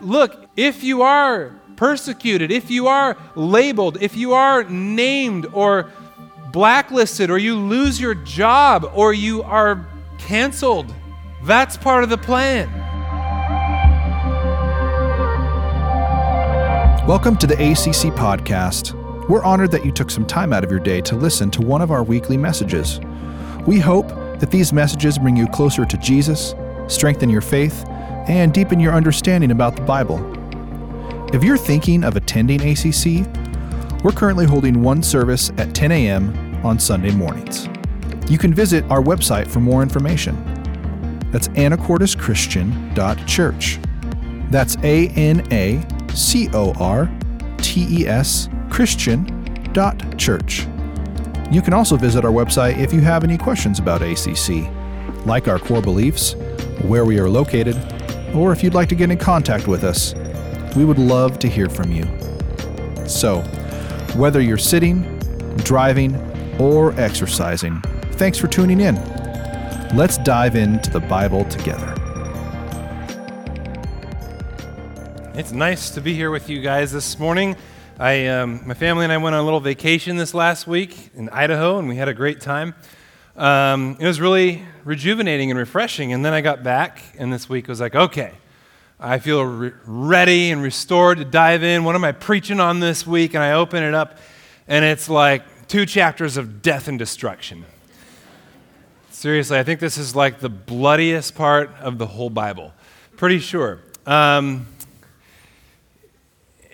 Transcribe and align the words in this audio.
look, 0.00 0.48
if 0.56 0.82
you 0.82 1.02
are 1.02 1.52
persecuted, 1.76 2.50
if 2.50 2.70
you 2.70 2.86
are 2.86 3.16
labeled, 3.34 3.98
if 4.00 4.16
you 4.16 4.32
are 4.32 4.64
named 4.64 5.46
or 5.52 5.90
blacklisted, 6.52 7.30
or 7.30 7.38
you 7.38 7.56
lose 7.56 8.00
your 8.00 8.14
job, 8.14 8.90
or 8.94 9.12
you 9.12 9.42
are 9.42 9.86
canceled, 10.18 10.92
that's 11.44 11.76
part 11.76 12.02
of 12.02 12.10
the 12.10 12.18
plan. 12.18 12.68
Welcome 17.06 17.36
to 17.38 17.46
the 17.46 17.54
ACC 17.54 18.12
podcast. 18.14 18.96
We're 19.28 19.44
honored 19.44 19.70
that 19.70 19.84
you 19.84 19.92
took 19.92 20.10
some 20.10 20.26
time 20.26 20.52
out 20.52 20.64
of 20.64 20.70
your 20.70 20.80
day 20.80 21.00
to 21.02 21.14
listen 21.14 21.50
to 21.52 21.62
one 21.62 21.82
of 21.82 21.90
our 21.90 22.02
weekly 22.02 22.36
messages. 22.36 23.00
We 23.66 23.78
hope 23.78 24.08
that 24.40 24.50
these 24.50 24.72
messages 24.72 25.18
bring 25.18 25.36
you 25.36 25.46
closer 25.46 25.84
to 25.84 25.96
Jesus, 25.98 26.54
strengthen 26.88 27.30
your 27.30 27.42
faith, 27.42 27.84
and 28.30 28.54
deepen 28.54 28.78
your 28.78 28.94
understanding 28.94 29.50
about 29.50 29.74
the 29.74 29.82
Bible. 29.82 30.20
If 31.34 31.42
you're 31.42 31.56
thinking 31.56 32.04
of 32.04 32.14
attending 32.14 32.60
ACC, 32.60 33.26
we're 34.04 34.12
currently 34.12 34.46
holding 34.46 34.82
one 34.82 35.02
service 35.02 35.50
at 35.58 35.74
10 35.74 35.90
a.m. 35.90 36.64
on 36.64 36.78
Sunday 36.78 37.10
mornings. 37.10 37.68
You 38.30 38.38
can 38.38 38.54
visit 38.54 38.84
our 38.84 39.02
website 39.02 39.48
for 39.48 39.58
more 39.58 39.82
information. 39.82 40.36
That's 41.32 41.48
anacorteschristian.church. 41.48 43.80
That's 44.50 44.76
A 44.84 45.08
N 45.08 45.52
A 45.52 45.84
C 46.14 46.48
O 46.52 46.72
R 46.74 47.10
T 47.58 47.88
E 47.90 48.06
S 48.06 48.48
Christian.church. 48.68 50.68
You 51.50 51.62
can 51.62 51.74
also 51.74 51.96
visit 51.96 52.24
our 52.24 52.30
website 52.30 52.78
if 52.78 52.92
you 52.92 53.00
have 53.00 53.24
any 53.24 53.36
questions 53.36 53.80
about 53.80 54.02
ACC, 54.02 54.70
like 55.26 55.48
our 55.48 55.58
core 55.58 55.82
beliefs, 55.82 56.36
where 56.82 57.04
we 57.04 57.18
are 57.18 57.28
located, 57.28 57.74
or 58.34 58.52
if 58.52 58.62
you'd 58.62 58.74
like 58.74 58.88
to 58.88 58.94
get 58.94 59.10
in 59.10 59.18
contact 59.18 59.66
with 59.66 59.84
us. 59.84 60.14
We 60.76 60.84
would 60.84 60.98
love 60.98 61.38
to 61.40 61.48
hear 61.48 61.68
from 61.68 61.90
you. 61.92 62.04
So, 63.06 63.40
whether 64.14 64.40
you're 64.40 64.58
sitting, 64.58 65.18
driving, 65.58 66.14
or 66.60 66.92
exercising, 67.00 67.80
thanks 68.12 68.38
for 68.38 68.46
tuning 68.46 68.80
in. 68.80 68.94
Let's 69.94 70.18
dive 70.18 70.54
into 70.54 70.90
the 70.90 71.00
Bible 71.00 71.44
together. 71.46 71.94
It's 75.34 75.52
nice 75.52 75.90
to 75.90 76.00
be 76.00 76.14
here 76.14 76.30
with 76.30 76.48
you 76.48 76.60
guys 76.60 76.92
this 76.92 77.18
morning. 77.18 77.56
I, 77.98 78.28
um, 78.28 78.60
my 78.66 78.74
family 78.74 79.04
and 79.04 79.12
I 79.12 79.16
went 79.16 79.34
on 79.34 79.40
a 79.40 79.44
little 79.44 79.60
vacation 79.60 80.16
this 80.16 80.34
last 80.34 80.66
week 80.66 81.10
in 81.14 81.28
Idaho, 81.30 81.78
and 81.78 81.88
we 81.88 81.96
had 81.96 82.08
a 82.08 82.14
great 82.14 82.40
time. 82.40 82.74
Um, 83.40 83.96
it 83.98 84.06
was 84.06 84.20
really 84.20 84.62
rejuvenating 84.84 85.50
and 85.50 85.58
refreshing. 85.58 86.12
And 86.12 86.22
then 86.22 86.34
I 86.34 86.42
got 86.42 86.62
back, 86.62 87.02
and 87.16 87.32
this 87.32 87.48
week 87.48 87.68
was 87.68 87.80
like, 87.80 87.94
okay, 87.94 88.32
I 89.00 89.18
feel 89.18 89.42
re- 89.42 89.72
ready 89.86 90.50
and 90.50 90.62
restored 90.62 91.16
to 91.16 91.24
dive 91.24 91.62
in. 91.62 91.84
What 91.84 91.94
am 91.94 92.04
I 92.04 92.12
preaching 92.12 92.60
on 92.60 92.80
this 92.80 93.06
week? 93.06 93.32
And 93.32 93.42
I 93.42 93.52
open 93.52 93.82
it 93.82 93.94
up, 93.94 94.18
and 94.68 94.84
it's 94.84 95.08
like 95.08 95.68
two 95.68 95.86
chapters 95.86 96.36
of 96.36 96.60
death 96.60 96.86
and 96.86 96.98
destruction. 96.98 97.64
Seriously, 99.08 99.58
I 99.58 99.62
think 99.62 99.80
this 99.80 99.96
is 99.96 100.14
like 100.14 100.40
the 100.40 100.50
bloodiest 100.50 101.34
part 101.34 101.70
of 101.80 101.96
the 101.96 102.06
whole 102.06 102.28
Bible. 102.28 102.74
Pretty 103.16 103.38
sure. 103.38 103.80
Um, 104.04 104.66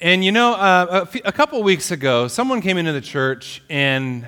and 0.00 0.24
you 0.24 0.32
know, 0.32 0.54
uh, 0.54 0.86
a, 0.90 1.02
f- 1.02 1.24
a 1.24 1.32
couple 1.32 1.62
weeks 1.62 1.92
ago, 1.92 2.26
someone 2.26 2.60
came 2.60 2.76
into 2.76 2.92
the 2.92 3.00
church 3.00 3.62
and 3.70 4.26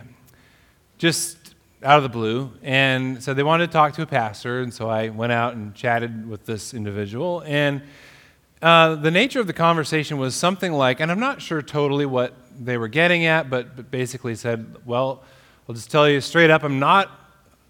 just 0.99 1.38
out 1.83 1.97
of 1.97 2.03
the 2.03 2.09
blue 2.09 2.53
and 2.63 3.23
said 3.23 3.37
they 3.37 3.43
wanted 3.43 3.67
to 3.67 3.73
talk 3.73 3.95
to 3.95 4.03
a 4.03 4.07
pastor. 4.07 4.61
And 4.61 4.73
so 4.73 4.89
I 4.89 5.11
went 5.11 5.33
out 5.33 5.55
and 5.55 5.75
chatted 5.75 6.29
with 6.29 6.45
this 6.45 6.75
individual. 6.75 7.43
And 7.47 7.83
uh, 8.61 8.97
the 8.97 9.11
nature 9.11 9.39
of 9.39 9.47
the 9.47 9.53
conversation 9.53 10.19
was 10.19 10.35
something 10.35 10.73
like, 10.73 11.01
and 11.01 11.11
I'm 11.11 11.21
not 11.21 11.41
sure 11.41 11.63
totally 11.63 12.07
what 12.07 12.35
they 12.59 12.77
were 12.77 12.89
getting 12.89 13.25
at, 13.25 13.49
but, 13.49 13.77
but 13.77 13.91
basically 13.91 14.35
said, 14.35 14.77
Well, 14.85 15.23
I'll 15.69 15.75
just 15.75 15.91
tell 15.91 16.09
you 16.09 16.21
straight 16.21 16.51
up, 16.51 16.65
I'm 16.65 16.81
not 16.81 17.11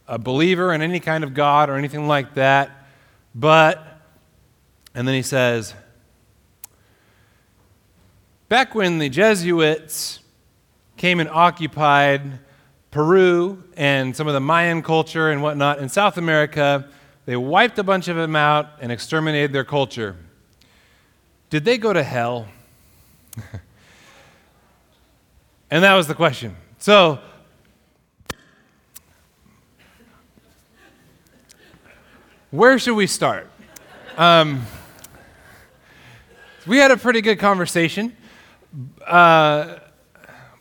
a 0.06 0.18
believer 0.18 0.72
in 0.72 0.80
any 0.80 1.00
kind 1.00 1.24
of 1.24 1.34
God 1.34 1.68
or 1.68 1.76
anything 1.76 2.08
like 2.08 2.34
that, 2.34 2.70
but, 3.34 4.00
and 4.94 5.06
then 5.06 5.14
he 5.14 5.22
says, 5.22 5.74
Back 8.48 8.74
when 8.74 8.98
the 8.98 9.10
Jesuits 9.10 10.20
came 10.96 11.20
and 11.20 11.28
occupied 11.28 12.38
Peru 12.90 13.62
and 13.76 14.16
some 14.16 14.26
of 14.26 14.34
the 14.34 14.40
Mayan 14.40 14.82
culture 14.82 15.30
and 15.30 15.42
whatnot 15.42 15.78
in 15.78 15.88
South 15.88 16.16
America, 16.16 16.88
they 17.26 17.36
wiped 17.36 17.78
a 17.78 17.82
bunch 17.82 18.08
of 18.08 18.16
them 18.16 18.34
out 18.34 18.70
and 18.80 18.90
exterminated 18.90 19.52
their 19.52 19.64
culture. 19.64 20.16
Did 21.50 21.66
they 21.66 21.76
go 21.76 21.92
to 21.92 22.02
hell? 22.02 22.48
and 25.70 25.84
that 25.84 25.94
was 25.94 26.06
the 26.06 26.14
question. 26.14 26.56
So, 26.78 27.18
where 32.50 32.78
should 32.78 32.94
we 32.94 33.06
start? 33.06 33.50
Um, 34.16 34.64
we 36.66 36.78
had 36.78 36.90
a 36.90 36.96
pretty 36.96 37.20
good 37.20 37.38
conversation. 37.38 38.16
Uh, 39.06 39.78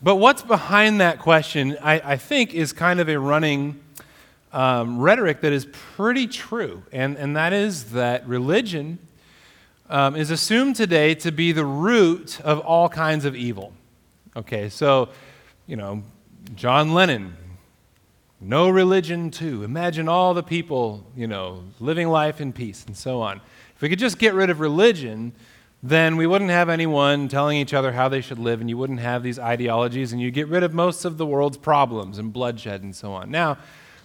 but 0.01 0.15
what's 0.15 0.41
behind 0.41 1.01
that 1.01 1.19
question, 1.19 1.77
I, 1.81 2.13
I 2.13 2.17
think, 2.17 2.53
is 2.53 2.73
kind 2.73 2.99
of 2.99 3.09
a 3.09 3.17
running 3.19 3.79
um, 4.53 4.99
rhetoric 4.99 5.41
that 5.41 5.53
is 5.53 5.67
pretty 5.95 6.27
true. 6.27 6.83
And, 6.91 7.17
and 7.17 7.35
that 7.35 7.53
is 7.53 7.91
that 7.91 8.27
religion 8.27 8.99
um, 9.89 10.15
is 10.15 10.31
assumed 10.31 10.75
today 10.75 11.15
to 11.15 11.31
be 11.31 11.51
the 11.51 11.65
root 11.65 12.39
of 12.41 12.59
all 12.59 12.89
kinds 12.89 13.25
of 13.25 13.35
evil. 13.35 13.73
Okay, 14.35 14.69
so, 14.69 15.09
you 15.65 15.75
know, 15.75 16.03
John 16.55 16.93
Lennon, 16.93 17.35
no 18.39 18.69
religion 18.69 19.31
too. 19.31 19.63
Imagine 19.63 20.07
all 20.07 20.33
the 20.33 20.43
people, 20.43 21.05
you 21.15 21.27
know, 21.27 21.63
living 21.79 22.07
life 22.09 22.39
in 22.39 22.53
peace 22.53 22.85
and 22.85 22.95
so 22.95 23.21
on. 23.21 23.41
If 23.75 23.81
we 23.81 23.89
could 23.89 23.99
just 23.99 24.19
get 24.19 24.33
rid 24.33 24.49
of 24.49 24.59
religion, 24.59 25.33
then 25.83 26.17
we 26.17 26.25
wouldn't 26.25 26.49
have 26.49 26.69
anyone 26.69 27.27
telling 27.27 27.57
each 27.57 27.73
other 27.73 27.91
how 27.91 28.09
they 28.09 28.21
should 28.21 28.39
live, 28.39 28.61
and 28.61 28.69
you 28.69 28.77
wouldn't 28.77 28.99
have 28.99 29.21
these 29.21 29.37
ideologies, 29.37 30.11
and 30.11 30.21
you 30.21 30.31
get 30.31 30.47
rid 30.47 30.63
of 30.63 30.73
most 30.73 31.05
of 31.05 31.17
the 31.17 31.25
world's 31.25 31.57
problems 31.57 32.17
and 32.17 32.33
bloodshed 32.33 32.81
and 32.81 32.95
so 32.95 33.13
on. 33.13 33.29
Now, 33.29 33.57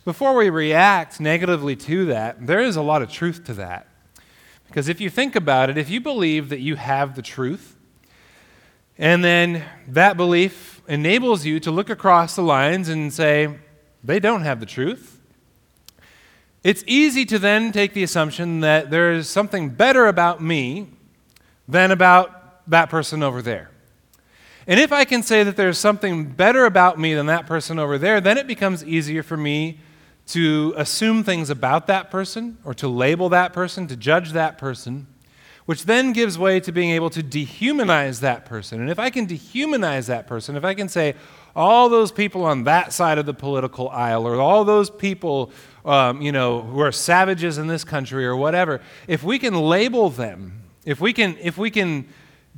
before 0.05 0.35
we 0.35 0.51
react 0.51 1.21
negatively 1.21 1.77
to 1.77 2.07
that, 2.07 2.47
there 2.47 2.61
is 2.61 2.77
a 2.77 2.83
lot 2.83 3.03
of 3.03 3.11
truth 3.11 3.45
to 3.45 3.55
that. 3.55 3.87
Because 4.67 4.89
if 4.89 5.01
you 5.01 5.09
think 5.09 5.37
about 5.37 5.71
it, 5.71 5.79
if 5.79 5.89
you 5.89 6.01
believe 6.01 6.49
that 6.49 6.61
you 6.61 6.77
have 6.77 7.15
the 7.15 7.23
truth, 7.23 7.77
and 8.99 9.25
then 9.25 9.65
that 9.89 10.17
belief 10.17 10.83
enables 10.89 11.45
you 11.47 11.61
to 11.61 11.71
look 11.71 11.89
across 11.89 12.37
the 12.37 12.43
lines 12.43 12.89
and 12.89 13.13
say, 13.13 13.59
they 14.05 14.19
don't 14.19 14.43
have 14.43 14.61
the 14.61 14.67
truth, 14.67 15.21
it's 16.65 16.85
easy 16.87 17.25
to 17.27 17.39
then 17.39 17.73
take 17.73 17.93
the 17.93 18.03
assumption 18.03 18.61
that 18.61 18.91
there 18.91 19.13
is 19.13 19.29
something 19.29 19.71
better 19.71 20.07
about 20.07 20.43
me 20.43 20.89
than 21.69 21.91
about 21.91 22.69
that 22.69 22.91
person 22.91 23.23
over 23.23 23.43
there. 23.43 23.71
And 24.67 24.79
if 24.79 24.93
I 24.93 25.05
can 25.05 25.23
say 25.23 25.43
that 25.43 25.57
there's 25.57 25.79
something 25.79 26.27
better 26.27 26.65
about 26.65 26.99
me 26.99 27.15
than 27.15 27.27
that 27.27 27.47
person 27.47 27.79
over 27.79 27.99
there, 27.99 28.21
then 28.21 28.39
it 28.39 28.47
becomes 28.47 28.85
easier 28.85 29.23
for 29.23 29.37
me 29.37 29.79
to 30.29 30.73
assume 30.77 31.25
things 31.25 31.51
about 31.51 31.89
that 31.89 32.11
person 32.11 32.59
or 32.65 32.73
to 32.75 32.87
label 32.87 33.29
that 33.31 33.53
person, 33.53 33.89
to 33.89 33.97
judge 33.97 34.33
that 34.33 34.59
person, 34.59 35.09
which 35.67 35.85
then 35.85 36.13
gives 36.13 36.39
way 36.39 36.61
to 36.61 36.71
being 36.71 36.91
able 36.91 37.11
to 37.11 37.23
dehumanize 37.23 38.21
that 38.21 38.45
person. 38.45 38.81
And 38.81 38.89
if 38.89 39.01
I 39.01 39.11
can 39.11 39.27
dehumanize 39.27 40.07
that 40.07 40.29
person, 40.29 40.57
if 40.57 40.65
I 40.65 40.75
can 40.75 40.89
say, 40.89 41.15
all 41.55 41.89
those 41.89 42.13
people 42.13 42.45
on 42.45 42.65
that 42.65 42.93
side 42.93 43.19
of 43.19 43.27
the 43.27 43.35
political 43.35 43.89
aisle, 43.91 44.27
or 44.27 44.41
all 44.41 44.65
those 44.65 44.89
people, 44.89 45.51
um, 45.85 46.23
you 46.23 46.33
know, 46.33 46.63
who 46.63 46.81
are 46.81 46.93
savages 46.93 47.59
in 47.59 47.67
this 47.67 47.85
country, 47.85 48.25
or 48.25 48.37
whatever, 48.37 48.81
if 49.07 49.23
we 49.23 49.39
can 49.39 49.55
label 49.55 50.09
them 50.09 50.62
if 50.85 51.01
we 51.01 51.13
can, 51.13 51.37
if 51.41 51.57
we 51.57 51.71
can 51.71 52.09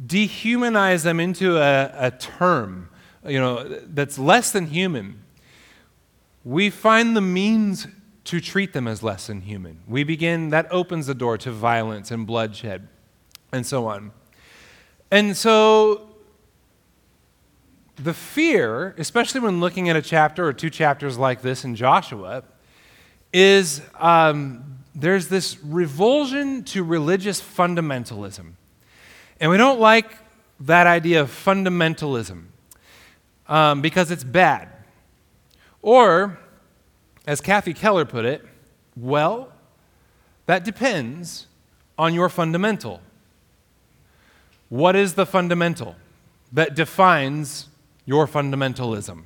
dehumanize 0.06 1.02
them 1.02 1.20
into 1.20 1.58
a, 1.58 1.92
a 1.94 2.10
term, 2.10 2.88
you 3.26 3.38
know, 3.38 3.80
that's 3.86 4.18
less 4.18 4.50
than 4.52 4.66
human, 4.66 5.22
we 6.44 6.70
find 6.70 7.16
the 7.16 7.20
means 7.20 7.86
to 8.24 8.40
treat 8.40 8.72
them 8.72 8.88
as 8.88 9.02
less 9.02 9.26
than 9.26 9.42
human. 9.42 9.80
We 9.86 10.04
begin, 10.04 10.50
that 10.50 10.66
opens 10.70 11.06
the 11.06 11.14
door 11.14 11.38
to 11.38 11.50
violence 11.50 12.10
and 12.10 12.26
bloodshed 12.26 12.88
and 13.52 13.66
so 13.66 13.86
on. 13.86 14.12
And 15.10 15.36
so, 15.36 16.08
the 17.96 18.14
fear, 18.14 18.94
especially 18.98 19.40
when 19.40 19.60
looking 19.60 19.88
at 19.88 19.96
a 19.96 20.02
chapter 20.02 20.46
or 20.46 20.52
two 20.52 20.70
chapters 20.70 21.16
like 21.16 21.42
this 21.42 21.64
in 21.64 21.76
Joshua, 21.76 22.42
is 23.32 23.82
um, 24.00 24.83
there's 24.94 25.28
this 25.28 25.58
revulsion 25.62 26.64
to 26.64 26.84
religious 26.84 27.40
fundamentalism. 27.40 28.52
And 29.40 29.50
we 29.50 29.56
don't 29.56 29.80
like 29.80 30.16
that 30.60 30.86
idea 30.86 31.20
of 31.20 31.30
fundamentalism 31.30 32.44
um, 33.48 33.82
because 33.82 34.10
it's 34.10 34.24
bad. 34.24 34.68
Or, 35.82 36.38
as 37.26 37.40
Kathy 37.40 37.74
Keller 37.74 38.04
put 38.04 38.24
it, 38.24 38.46
well, 38.96 39.52
that 40.46 40.64
depends 40.64 41.46
on 41.98 42.14
your 42.14 42.28
fundamental. 42.28 43.00
what 44.68 44.96
is 44.96 45.14
the 45.14 45.26
fundamental 45.26 45.94
that 46.52 46.74
defines 46.74 47.68
your 48.06 48.26
fundamentalism? 48.26 49.22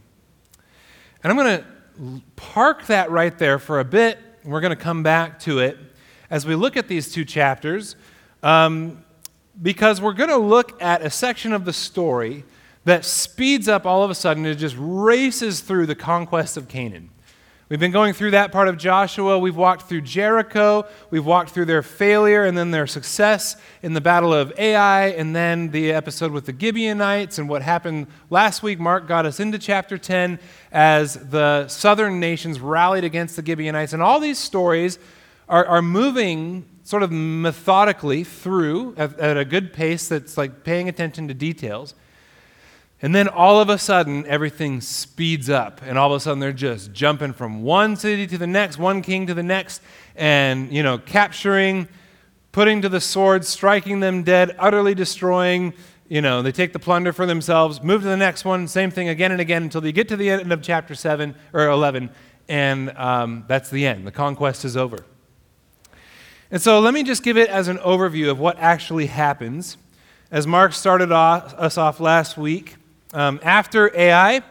And 1.23 1.33
I'm 1.33 1.37
going 1.37 1.59
to 1.59 2.23
park 2.37 2.87
that 2.87 3.11
right 3.11 3.37
there 3.39 3.59
for 3.59 3.81
a 3.81 3.85
bit. 3.85 4.19
We're 4.49 4.63
going 4.63 4.71
to 4.71 4.83
come 4.83 5.03
back 5.03 5.41
to 5.41 5.59
it 5.59 5.77
as 6.31 6.47
we 6.47 6.55
look 6.55 6.79
at 6.79 6.89
these 6.89 7.13
two 7.13 7.27
chapters 7.27 7.97
um, 8.43 9.05
because 9.61 10.01
we're 10.01 10.15
going 10.15 10.31
to 10.31 10.39
look 10.39 10.81
at 10.81 11.03
a 11.03 11.11
section 11.11 11.53
of 11.53 11.67
the 11.67 11.73
story 11.75 12.45
that 12.87 13.05
speeds 13.05 13.69
up 13.69 13.85
all 13.85 14.03
of 14.03 14.11
a 14.11 14.15
sudden. 14.15 14.47
It 14.47 14.55
just 14.55 14.75
races 14.79 15.61
through 15.61 15.85
the 15.85 15.95
conquest 15.95 16.57
of 16.57 16.67
Canaan. 16.67 17.11
We've 17.69 17.79
been 17.79 17.93
going 17.93 18.15
through 18.15 18.31
that 18.31 18.51
part 18.51 18.69
of 18.69 18.79
Joshua. 18.79 19.39
We've 19.39 19.55
walked 19.55 19.91
through 19.91 20.01
Jericho. 20.01 20.87
We've 21.11 21.27
walked 21.27 21.51
through 21.51 21.67
their 21.67 21.83
failure 21.83 22.47
and 22.47 22.57
then 22.57 22.71
their 22.71 22.87
success 22.87 23.57
in 23.83 23.93
the 23.93 24.01
Battle 24.01 24.33
of 24.33 24.55
Ai, 24.57 25.09
and 25.09 25.37
then 25.37 25.71
the 25.71 25.93
episode 25.93 26.33
with 26.33 26.47
the 26.47 26.57
Gibeonites 26.59 27.37
and 27.37 27.47
what 27.47 27.61
happened 27.61 28.07
last 28.31 28.63
week. 28.63 28.81
Mark 28.81 29.07
got 29.07 29.27
us 29.27 29.39
into 29.39 29.59
chapter 29.59 29.99
10 29.99 30.39
as 30.73 31.17
the 31.29 31.69
southern 31.69 32.19
nations 32.19 32.59
rallied 32.59 33.05
against 33.05 33.37
the 33.37 33.45
Gibeonites. 33.45 33.93
And 33.93 34.03
all 34.03 34.19
these 34.19 34.39
stories 34.39 34.99
are, 35.47 35.67
are 35.67 35.83
moving 35.83 36.65
sort 36.85 37.03
of 37.03 37.13
methodically 37.13 38.25
through 38.25 38.95
at, 38.97 39.19
at 39.21 39.37
a 39.37 39.45
good 39.45 39.75
pace 39.75 40.09
that's 40.09 40.39
like 40.39 40.65
paying 40.65 40.89
attention 40.89 41.29
to 41.29 41.35
details. 41.35 41.95
And 43.01 43.15
then 43.15 43.29
all 43.29 43.61
of 43.61 43.69
a 43.69 43.79
sudden, 43.79 44.27
everything 44.27 44.81
speeds 44.81 45.49
up. 45.49 45.81
And 45.85 45.97
all 45.97 46.13
of 46.13 46.17
a 46.17 46.21
sudden, 46.21 46.41
they're 46.41 46.53
just 46.53 46.93
jumping 46.93 47.33
from 47.33 47.63
one 47.63 47.95
city 47.95 48.27
to 48.27 48.39
the 48.39 48.47
next, 48.47 48.77
one 48.77 49.03
king 49.03 49.29
to 49.29 49.35
the 49.35 49.43
next, 49.43 49.81
and, 50.17 50.73
you 50.73 50.83
know, 50.83 50.99
capturing, 50.99 51.87
putting 52.51 52.83
to 52.83 52.89
the 52.89 53.01
sword, 53.01 53.45
striking 53.45 54.01
them 54.01 54.25
dead, 54.25 54.57
utterly 54.59 54.97
destroying. 54.97 55.75
You 56.09 56.23
know, 56.23 56.43
they 56.43 56.51
take 56.51 56.73
the 56.73 56.81
plunder 56.81 57.13
for 57.13 57.25
themselves, 57.25 57.83
move 57.83 58.03
to 58.03 58.09
the 58.09 58.17
next 58.17 58.45
one, 58.45 58.67
same 58.67 58.91
thing 58.91 59.09
again 59.09 59.31
and 59.31 59.41
again 59.41 59.63
until 59.63 59.81
they 59.81 59.93
get 59.93 60.09
to 60.09 60.17
the 60.17 60.31
end 60.31 60.51
of 60.51 60.61
chapter 60.61 60.97
7 60.97 61.37
or 61.53 61.69
11. 61.69 62.11
And 62.49 62.91
um, 62.97 63.45
that's 63.47 63.71
the 63.71 63.87
end. 63.87 64.07
The 64.07 64.13
conquest 64.13 64.65
is 64.65 64.77
over. 64.77 65.05
And 66.51 66.61
so 66.61 66.81
let 66.81 66.95
me 66.95 67.03
just 67.05 67.23
give 67.23 67.37
it 67.37 67.49
as 67.49 67.69
an 67.69 67.77
overview 67.79 68.31
of 68.31 68.41
what 68.41 68.59
actually 68.59 69.07
happens. 69.07 69.77
As 70.31 70.47
Mark 70.47 70.73
started 70.73 71.13
off, 71.13 71.55
us 71.55 71.77
off 71.77 72.01
last 72.01 72.39
week, 72.39 72.77
um, 73.13 73.41
after 73.43 73.95
Ai, 73.97 74.43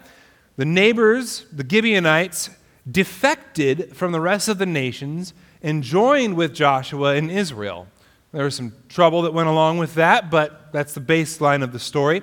the 0.55 0.65
neighbors, 0.65 1.45
the 1.51 1.65
Gibeonites, 1.67 2.49
defected 2.89 3.95
from 3.95 4.11
the 4.11 4.19
rest 4.19 4.47
of 4.47 4.57
the 4.57 4.65
nations 4.65 5.33
and 5.61 5.83
joined 5.83 6.35
with 6.35 6.53
Joshua 6.53 7.15
in 7.15 7.29
Israel. 7.29 7.87
There 8.31 8.43
was 8.43 8.55
some 8.55 8.73
trouble 8.89 9.21
that 9.23 9.33
went 9.33 9.49
along 9.49 9.77
with 9.77 9.95
that, 9.95 10.29
but 10.29 10.71
that's 10.71 10.93
the 10.93 11.01
baseline 11.01 11.63
of 11.63 11.71
the 11.71 11.79
story. 11.79 12.21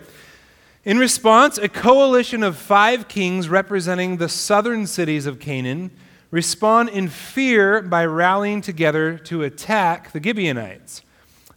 In 0.84 0.98
response, 0.98 1.56
a 1.56 1.69
coalition 1.69 2.42
of 2.42 2.56
five 2.56 3.08
kings 3.08 3.48
representing 3.48 4.19
the 4.19 4.28
southern 4.28 4.86
cities 4.86 5.26
of 5.26 5.40
Canaan 5.40 5.90
respond 6.31 6.90
in 6.90 7.08
fear 7.08 7.81
by 7.81 8.04
rallying 8.04 8.60
together 8.60 9.16
to 9.19 9.42
attack 9.42 10.12
the 10.12 10.22
Gibeonites. 10.22 11.02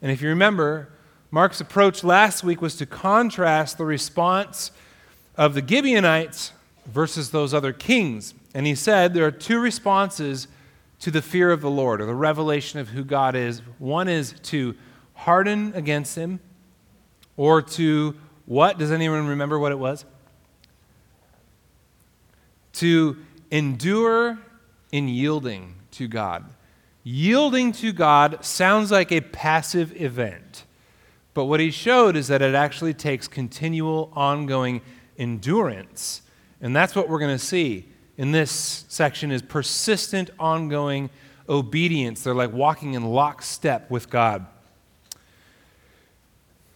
And 0.01 0.11
if 0.11 0.21
you 0.21 0.29
remember, 0.29 0.89
Mark's 1.29 1.59
approach 1.59 2.03
last 2.03 2.43
week 2.43 2.61
was 2.61 2.75
to 2.77 2.85
contrast 2.85 3.77
the 3.77 3.85
response 3.85 4.71
of 5.35 5.53
the 5.53 5.65
Gibeonites 5.65 6.53
versus 6.85 7.31
those 7.31 7.53
other 7.53 7.73
kings. 7.73 8.33
And 8.53 8.65
he 8.65 8.75
said 8.75 9.13
there 9.13 9.25
are 9.25 9.31
two 9.31 9.59
responses 9.59 10.47
to 10.99 11.11
the 11.11 11.21
fear 11.21 11.51
of 11.51 11.61
the 11.61 11.69
Lord 11.69 12.01
or 12.01 12.05
the 12.05 12.15
revelation 12.15 12.79
of 12.79 12.89
who 12.89 13.03
God 13.03 13.35
is. 13.35 13.61
One 13.77 14.07
is 14.07 14.33
to 14.43 14.75
harden 15.13 15.73
against 15.75 16.15
him, 16.15 16.39
or 17.35 17.61
to 17.61 18.15
what? 18.45 18.77
Does 18.77 18.91
anyone 18.91 19.27
remember 19.27 19.59
what 19.59 19.71
it 19.71 19.79
was? 19.79 20.05
To 22.73 23.17
endure 23.51 24.39
in 24.91 25.07
yielding 25.07 25.75
to 25.91 26.07
God. 26.07 26.45
Yielding 27.03 27.71
to 27.73 27.91
God 27.91 28.43
sounds 28.43 28.91
like 28.91 29.11
a 29.11 29.21
passive 29.21 29.99
event. 30.01 30.63
But 31.37 31.45
what 31.45 31.59
he 31.59 31.69
showed 31.69 32.15
is 32.15 32.29
that 32.29 32.41
it 32.41 32.55
actually 32.55 32.95
takes 32.95 33.27
continual, 33.27 34.11
ongoing 34.15 34.81
endurance. 35.19 36.23
And 36.61 36.75
that's 36.75 36.95
what 36.95 37.09
we're 37.09 37.19
going 37.19 37.37
to 37.37 37.45
see 37.45 37.85
in 38.17 38.31
this 38.31 38.85
section 38.87 39.31
is 39.31 39.43
persistent, 39.43 40.31
ongoing 40.39 41.11
obedience. 41.47 42.23
They're 42.23 42.33
like 42.33 42.51
walking 42.51 42.95
in 42.95 43.05
lockstep 43.05 43.91
with 43.91 44.09
God. 44.09 44.47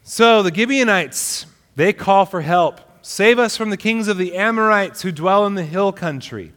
So 0.04 0.44
the 0.44 0.54
Gibeonites, 0.54 1.48
they 1.76 1.92
call 1.92 2.28
for 2.28 2.42
help. 2.42 2.82
Save 3.02 3.40
us 3.40 3.58
from 3.58 3.72
the 3.72 3.78
kings 3.78 4.08
of 4.08 4.20
the 4.20 4.36
Amorites 4.36 5.02
who 5.02 5.12
dwell 5.12 5.48
in 5.48 5.56
the 5.56 5.66
hill 5.66 5.92
country. 5.92 6.54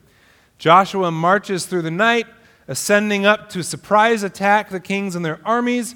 Joshua 0.58 1.10
marches 1.10 1.64
through 1.64 1.80
the 1.80 1.90
night, 1.90 2.26
ascending 2.68 3.24
up 3.24 3.48
to 3.48 3.62
surprise 3.62 4.22
attack 4.22 4.68
the 4.68 4.78
kings 4.78 5.16
and 5.16 5.24
their 5.24 5.40
armies. 5.42 5.94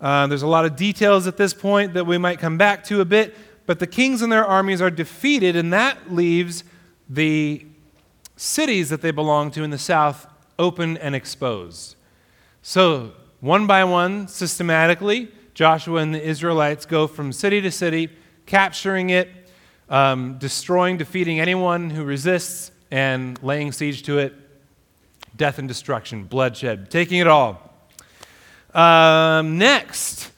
Uh, 0.00 0.26
there's 0.26 0.42
a 0.42 0.46
lot 0.46 0.64
of 0.64 0.76
details 0.76 1.26
at 1.26 1.36
this 1.36 1.52
point 1.52 1.94
that 1.94 2.06
we 2.06 2.18
might 2.18 2.38
come 2.38 2.56
back 2.56 2.84
to 2.84 3.00
a 3.00 3.04
bit, 3.04 3.34
but 3.66 3.78
the 3.78 3.86
kings 3.86 4.22
and 4.22 4.30
their 4.30 4.44
armies 4.44 4.80
are 4.80 4.90
defeated, 4.90 5.56
and 5.56 5.72
that 5.72 6.12
leaves 6.12 6.64
the 7.08 7.64
cities 8.36 8.88
that 8.90 9.02
they 9.02 9.10
belong 9.10 9.50
to 9.50 9.62
in 9.62 9.70
the 9.70 9.78
south 9.78 10.26
open 10.58 10.96
and 10.98 11.14
exposed. 11.14 11.96
So, 12.62 13.12
one 13.40 13.66
by 13.66 13.84
one, 13.84 14.28
systematically, 14.28 15.28
Joshua 15.54 16.00
and 16.00 16.14
the 16.14 16.22
Israelites 16.22 16.86
go 16.86 17.06
from 17.06 17.32
city 17.32 17.60
to 17.60 17.70
city, 17.70 18.10
capturing 18.46 19.10
it, 19.10 19.28
um, 19.88 20.38
destroying, 20.38 20.96
defeating 20.96 21.40
anyone 21.40 21.90
who 21.90 22.04
resists, 22.04 22.70
and 22.90 23.42
laying 23.42 23.72
siege 23.72 24.02
to 24.04 24.18
it. 24.18 24.34
Death 25.36 25.58
and 25.58 25.68
destruction, 25.68 26.24
bloodshed, 26.24 26.90
taking 26.90 27.18
it 27.18 27.26
all. 27.26 27.67
Um, 28.74 29.58
next, 29.58 30.30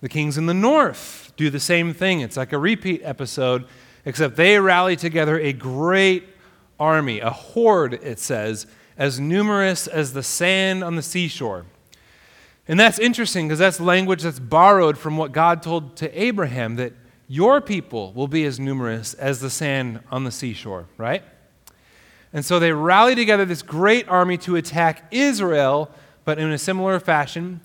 the 0.00 0.08
kings 0.08 0.38
in 0.38 0.46
the 0.46 0.54
north 0.54 1.32
do 1.36 1.50
the 1.50 1.60
same 1.60 1.92
thing. 1.92 2.20
It's 2.20 2.36
like 2.36 2.52
a 2.52 2.58
repeat 2.58 3.02
episode, 3.04 3.66
except 4.04 4.36
they 4.36 4.58
rally 4.58 4.96
together 4.96 5.38
a 5.38 5.52
great 5.52 6.28
army, 6.78 7.20
a 7.20 7.30
horde, 7.30 7.94
it 7.94 8.18
says, 8.18 8.66
as 8.96 9.18
numerous 9.18 9.86
as 9.86 10.12
the 10.12 10.22
sand 10.22 10.84
on 10.84 10.96
the 10.96 11.02
seashore. 11.02 11.64
And 12.66 12.80
that's 12.80 12.98
interesting 12.98 13.48
because 13.48 13.58
that's 13.58 13.80
language 13.80 14.22
that's 14.22 14.38
borrowed 14.38 14.96
from 14.96 15.16
what 15.16 15.32
God 15.32 15.62
told 15.62 15.96
to 15.96 16.20
Abraham 16.20 16.76
that 16.76 16.92
your 17.28 17.60
people 17.60 18.12
will 18.12 18.28
be 18.28 18.44
as 18.44 18.60
numerous 18.60 19.14
as 19.14 19.40
the 19.40 19.50
sand 19.50 20.00
on 20.10 20.24
the 20.24 20.30
seashore, 20.30 20.86
right? 20.96 21.22
And 22.32 22.44
so 22.44 22.58
they 22.58 22.72
rally 22.72 23.14
together 23.14 23.44
this 23.44 23.62
great 23.62 24.08
army 24.08 24.38
to 24.38 24.56
attack 24.56 25.04
Israel, 25.10 25.90
but 26.24 26.38
in 26.38 26.50
a 26.50 26.58
similar 26.58 26.98
fashion. 27.00 27.60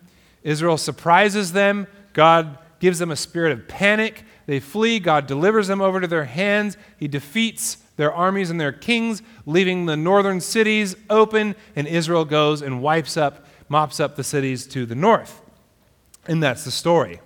Israel 0.49 0.77
surprises 0.77 1.51
them. 1.51 1.85
God 2.13 2.57
gives 2.79 2.97
them 2.97 3.11
a 3.11 3.15
spirit 3.15 3.51
of 3.51 3.67
panic. 3.67 4.23
They 4.47 4.59
flee. 4.59 4.99
God 4.99 5.27
delivers 5.27 5.67
them 5.67 5.79
over 5.79 6.01
to 6.01 6.07
their 6.07 6.25
hands. 6.25 6.75
He 6.97 7.07
defeats 7.07 7.77
their 7.97 8.11
armies 8.11 8.49
and 8.49 8.59
their 8.59 8.71
kings, 8.71 9.21
leaving 9.45 9.85
the 9.85 9.95
northern 9.95 10.41
cities 10.41 10.95
open, 11.07 11.53
and 11.75 11.85
Israel 11.85 12.25
goes 12.25 12.63
and 12.63 12.81
wipes 12.81 13.15
up, 13.15 13.45
mops 13.67 13.99
up 13.99 14.15
the 14.15 14.23
cities 14.23 14.65
to 14.67 14.87
the 14.87 14.95
north. 14.95 15.39
And 16.25 16.41
that's 16.41 16.63
the 16.63 16.71
story. 16.71 17.19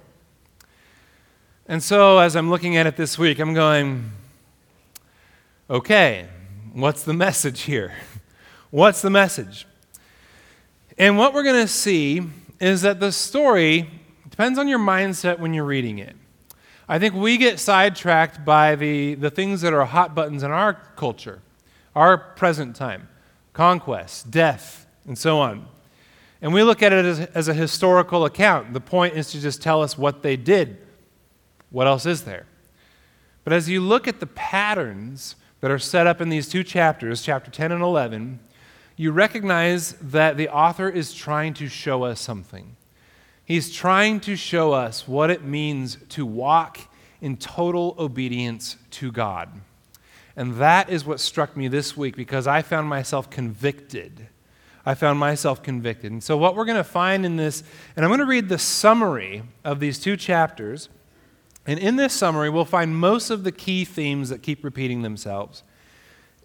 And 1.66 1.82
so, 1.82 2.18
as 2.18 2.36
I'm 2.36 2.50
looking 2.50 2.76
at 2.76 2.88
it 2.88 2.98
this 2.98 3.18
week, 3.18 3.40
I'm 3.40 3.54
going, 3.54 4.12
okay, 5.70 6.28
what's 6.74 7.04
the 7.04 7.14
message 7.14 7.62
here? 7.62 7.94
What's 8.70 9.04
the 9.04 9.12
message? 9.12 9.68
And 10.98 11.16
what 11.16 11.36
we're 11.36 11.44
going 11.44 11.62
to 11.62 11.72
see 11.72 12.24
is 12.64 12.82
that 12.82 13.00
the 13.00 13.12
story 13.12 13.90
depends 14.30 14.58
on 14.58 14.68
your 14.68 14.80
mindset 14.80 15.38
when 15.38 15.54
you're 15.54 15.66
reading 15.66 16.00
it. 16.00 16.16
I 16.88 16.98
think 16.98 17.14
we 17.14 17.38
get 17.38 17.60
sidetracked 17.60 18.46
by 18.46 18.76
the, 18.76 19.16
the 19.16 19.30
things 19.30 19.62
that 19.62 19.74
are 19.74 19.86
hot 19.86 20.16
buttons 20.16 20.44
in 20.44 20.52
our 20.52 20.74
culture, 20.96 21.42
our 21.96 22.18
present 22.18 22.76
time 22.76 23.10
conquest, 23.52 24.32
death, 24.32 24.88
and 25.06 25.18
so 25.18 25.40
on. 25.40 25.68
And 26.42 26.54
we 26.54 26.64
look 26.64 26.82
at 26.82 26.92
it 26.92 27.06
as, 27.06 27.20
as 27.20 27.48
a 27.48 27.54
historical 27.54 28.26
account. 28.26 28.74
The 28.74 28.82
point 28.82 29.16
is 29.16 29.32
to 29.32 29.40
just 29.40 29.62
tell 29.62 29.84
us 29.84 29.98
what 29.98 30.24
they 30.24 30.36
did. 30.36 30.78
What 31.70 31.86
else 31.86 32.06
is 32.06 32.24
there? 32.24 32.48
But 33.44 33.54
as 33.54 33.70
you 33.70 33.80
look 33.80 34.08
at 34.08 34.20
the 34.20 34.26
patterns 34.26 35.36
that 35.60 35.70
are 35.70 35.80
set 35.80 36.08
up 36.08 36.20
in 36.20 36.30
these 36.30 36.50
two 36.50 36.64
chapters, 36.64 37.22
chapter 37.22 37.52
10 37.52 37.72
and 37.72 37.84
11, 37.84 38.40
you 38.96 39.12
recognize 39.12 39.94
that 39.94 40.38
the 40.38 40.50
author 40.50 40.90
is 40.90 41.14
trying 41.14 41.54
to 41.56 41.68
show 41.68 42.04
us 42.04 42.20
something. 42.20 42.76
He's 43.46 43.74
trying 43.74 44.20
to 44.22 44.36
show 44.36 44.72
us 44.74 45.08
what 45.08 45.30
it 45.30 45.44
means 45.44 45.98
to 46.10 46.26
walk 46.26 46.80
in 47.22 47.38
total 47.38 47.96
obedience 47.98 48.78
to 48.92 49.12
God. 49.12 49.50
And 50.36 50.56
that 50.56 50.90
is 50.90 51.06
what 51.06 51.20
struck 51.20 51.56
me 51.56 51.68
this 51.68 51.96
week 51.96 52.16
because 52.16 52.48
I 52.48 52.62
found 52.62 52.88
myself 52.88 53.30
convicted. 53.30 54.28
I 54.86 54.96
found 54.96 55.20
myself 55.20 55.64
convicted. 55.64 56.12
And 56.12 56.24
so, 56.24 56.36
what 56.36 56.56
we're 56.56 56.66
going 56.66 56.78
to 56.78 56.84
find 56.84 57.26
in 57.26 57.38
this, 57.38 57.64
and 57.96 58.04
I'm 58.04 58.10
going 58.10 58.20
to 58.20 58.26
read 58.26 58.50
the 58.50 58.58
summary 58.58 59.44
of 59.64 59.80
these 59.80 60.00
two 60.00 60.18
chapters, 60.18 60.90
And 61.66 61.80
in 61.80 61.96
this 61.96 62.14
summary, 62.14 62.50
we'll 62.50 62.66
find 62.66 62.98
most 62.98 63.30
of 63.30 63.46
the 63.46 63.52
key 63.52 63.86
themes 63.86 64.30
that 64.30 64.42
keep 64.42 64.64
repeating 64.64 65.02
themselves. 65.02 65.64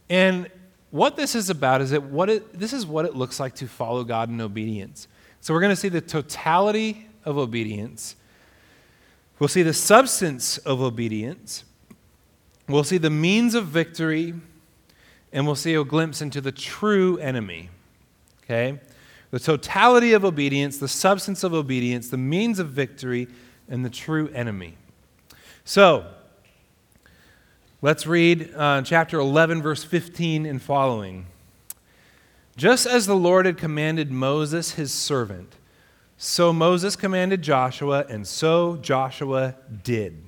And 0.08 0.48
what 0.90 1.16
this 1.16 1.34
is 1.34 1.50
about 1.50 1.80
is 1.80 1.90
that 1.90 2.02
what 2.02 2.30
it, 2.30 2.58
this 2.58 2.72
is 2.72 2.86
what 2.86 3.04
it 3.04 3.14
looks 3.14 3.38
like 3.38 3.54
to 3.56 3.66
follow 3.66 4.04
God 4.04 4.30
in 4.30 4.40
obedience. 4.40 5.08
So 5.40 5.52
we're 5.54 5.60
going 5.60 5.70
to 5.70 5.76
see 5.76 5.88
the 5.88 6.00
totality 6.00 7.08
of 7.24 7.36
obedience. 7.36 8.16
We'll 9.38 9.48
see 9.48 9.62
the 9.62 9.74
substance 9.74 10.58
of 10.58 10.80
obedience. 10.80 11.64
We'll 12.68 12.84
see 12.84 12.98
the 12.98 13.10
means 13.10 13.54
of 13.54 13.66
victory. 13.66 14.34
And 15.32 15.46
we'll 15.46 15.56
see 15.56 15.74
a 15.74 15.84
glimpse 15.84 16.22
into 16.22 16.40
the 16.40 16.52
true 16.52 17.18
enemy. 17.18 17.68
Okay? 18.44 18.80
The 19.30 19.38
totality 19.38 20.14
of 20.14 20.24
obedience, 20.24 20.78
the 20.78 20.88
substance 20.88 21.44
of 21.44 21.52
obedience, 21.52 22.08
the 22.08 22.16
means 22.16 22.58
of 22.58 22.70
victory, 22.70 23.28
and 23.68 23.84
the 23.84 23.90
true 23.90 24.28
enemy. 24.28 24.76
So, 25.64 26.06
let's 27.80 28.06
read 28.06 28.52
uh, 28.56 28.82
chapter 28.82 29.18
11, 29.18 29.62
verse 29.62 29.84
15 29.84 30.46
and 30.46 30.60
following. 30.60 31.26
Just 32.56 32.86
as 32.86 33.06
the 33.06 33.16
Lord 33.16 33.46
had 33.46 33.56
commanded 33.56 34.10
Moses, 34.10 34.72
his 34.72 34.92
servant, 34.92 35.54
so 36.16 36.52
Moses 36.52 36.96
commanded 36.96 37.42
Joshua, 37.42 38.04
and 38.08 38.26
so 38.26 38.76
Joshua 38.78 39.54
did. 39.84 40.20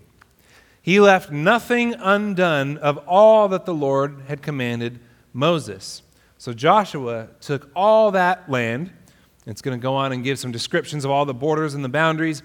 He 0.81 1.01
left 1.01 1.33
nothing 1.33 1.95
undone 1.95 2.79
of 2.79 2.99
all 3.09 3.49
that 3.49 3.67
the 3.67 3.75
Lord 3.75 4.23
had 4.29 4.41
commanded 4.41 5.01
Moses. 5.33 6.03
So 6.39 6.53
Joshua 6.53 7.29
took 7.41 7.71
all 7.75 8.13
that 8.13 8.49
land. 8.49 8.93
It's 9.47 9.61
going 9.61 9.79
to 9.79 9.83
go 9.83 9.95
on 9.95 10.13
and 10.13 10.23
give 10.23 10.39
some 10.39 10.53
descriptions 10.53 11.05
of 11.05 11.11
all 11.11 11.25
the 11.25 11.35
borders 11.35 11.75
and 11.75 11.85
the 11.85 11.89
boundaries. 11.89 12.43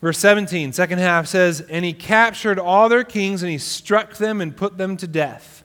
Verse 0.00 0.18
17, 0.18 0.72
second 0.72 0.98
half 0.98 1.26
says, 1.26 1.62
And 1.62 1.84
he 1.84 1.92
captured 1.92 2.58
all 2.58 2.88
their 2.88 3.04
kings 3.04 3.42
and 3.42 3.50
he 3.50 3.58
struck 3.58 4.16
them 4.16 4.40
and 4.40 4.56
put 4.56 4.76
them 4.76 4.96
to 4.98 5.06
death. 5.06 5.64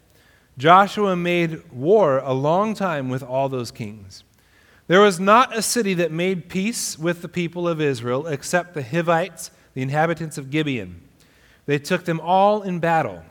Joshua 0.57 1.15
made 1.15 1.69
war 1.71 2.19
a 2.19 2.33
long 2.33 2.73
time 2.73 3.09
with 3.09 3.23
all 3.23 3.49
those 3.49 3.71
kings. 3.71 4.23
There 4.87 5.01
was 5.01 5.19
not 5.19 5.57
a 5.57 5.61
city 5.61 5.93
that 5.95 6.11
made 6.11 6.49
peace 6.49 6.97
with 6.97 7.21
the 7.21 7.29
people 7.29 7.67
of 7.67 7.79
Israel 7.81 8.27
except 8.27 8.73
the 8.73 8.83
Hivites, 8.83 9.51
the 9.73 9.81
inhabitants 9.81 10.37
of 10.37 10.49
Gibeon. 10.49 11.01
They 11.65 11.79
took 11.79 12.05
them 12.05 12.19
all 12.19 12.61
in 12.61 12.79
battle. 12.79 13.23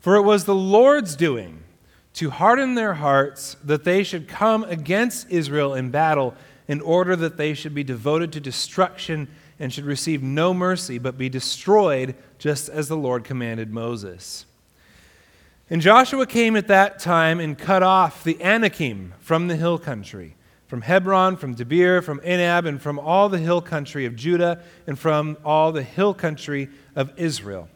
For 0.00 0.16
it 0.16 0.22
was 0.22 0.44
the 0.44 0.54
Lord's 0.54 1.14
doing 1.14 1.62
to 2.14 2.30
harden 2.30 2.74
their 2.74 2.94
hearts 2.94 3.56
that 3.64 3.84
they 3.84 4.02
should 4.02 4.26
come 4.26 4.64
against 4.64 5.30
Israel 5.30 5.74
in 5.74 5.90
battle 5.90 6.34
in 6.66 6.80
order 6.80 7.14
that 7.16 7.36
they 7.36 7.54
should 7.54 7.74
be 7.74 7.84
devoted 7.84 8.32
to 8.32 8.40
destruction 8.40 9.28
and 9.60 9.72
should 9.72 9.84
receive 9.84 10.22
no 10.22 10.54
mercy, 10.54 10.98
but 10.98 11.18
be 11.18 11.28
destroyed, 11.28 12.16
just 12.38 12.70
as 12.70 12.88
the 12.88 12.96
Lord 12.96 13.22
commanded 13.22 13.72
Moses. 13.72 14.46
And 15.68 15.82
Joshua 15.82 16.26
came 16.26 16.56
at 16.56 16.66
that 16.68 16.98
time 16.98 17.38
and 17.38 17.56
cut 17.56 17.82
off 17.82 18.24
the 18.24 18.42
Anakim 18.42 19.12
from 19.20 19.46
the 19.46 19.56
hill 19.56 19.78
country, 19.78 20.34
from 20.66 20.80
Hebron, 20.80 21.36
from 21.36 21.54
Debir, 21.54 22.02
from 22.02 22.20
Anab, 22.20 22.66
and 22.66 22.80
from 22.80 22.98
all 22.98 23.28
the 23.28 23.38
hill 23.38 23.60
country 23.60 24.06
of 24.06 24.16
Judah, 24.16 24.62
and 24.86 24.98
from 24.98 25.36
all 25.44 25.70
the 25.70 25.82
hill 25.82 26.14
country 26.14 26.70
of 26.96 27.12
Israel. 27.18 27.68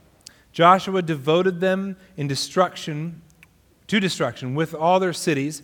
Joshua 0.52 1.02
devoted 1.02 1.60
them 1.60 1.96
in 2.16 2.26
destruction 2.26 3.20
to 3.88 4.00
destruction 4.00 4.54
with 4.54 4.74
all 4.74 4.98
their 4.98 5.12
cities. 5.12 5.62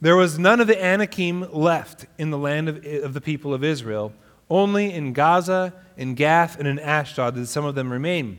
There 0.00 0.16
was 0.16 0.36
none 0.38 0.60
of 0.60 0.66
the 0.66 0.84
Anakim 0.84 1.52
left 1.52 2.06
in 2.18 2.30
the 2.30 2.38
land 2.38 2.68
of, 2.68 2.84
of 2.84 3.14
the 3.14 3.20
people 3.20 3.54
of 3.54 3.62
Israel 3.62 4.12
only 4.52 4.92
in 4.92 5.14
Gaza, 5.14 5.72
in 5.96 6.14
Gath, 6.14 6.58
and 6.58 6.68
in 6.68 6.78
Ashdod 6.78 7.36
did 7.36 7.48
some 7.48 7.64
of 7.64 7.74
them 7.74 7.90
remain. 7.90 8.38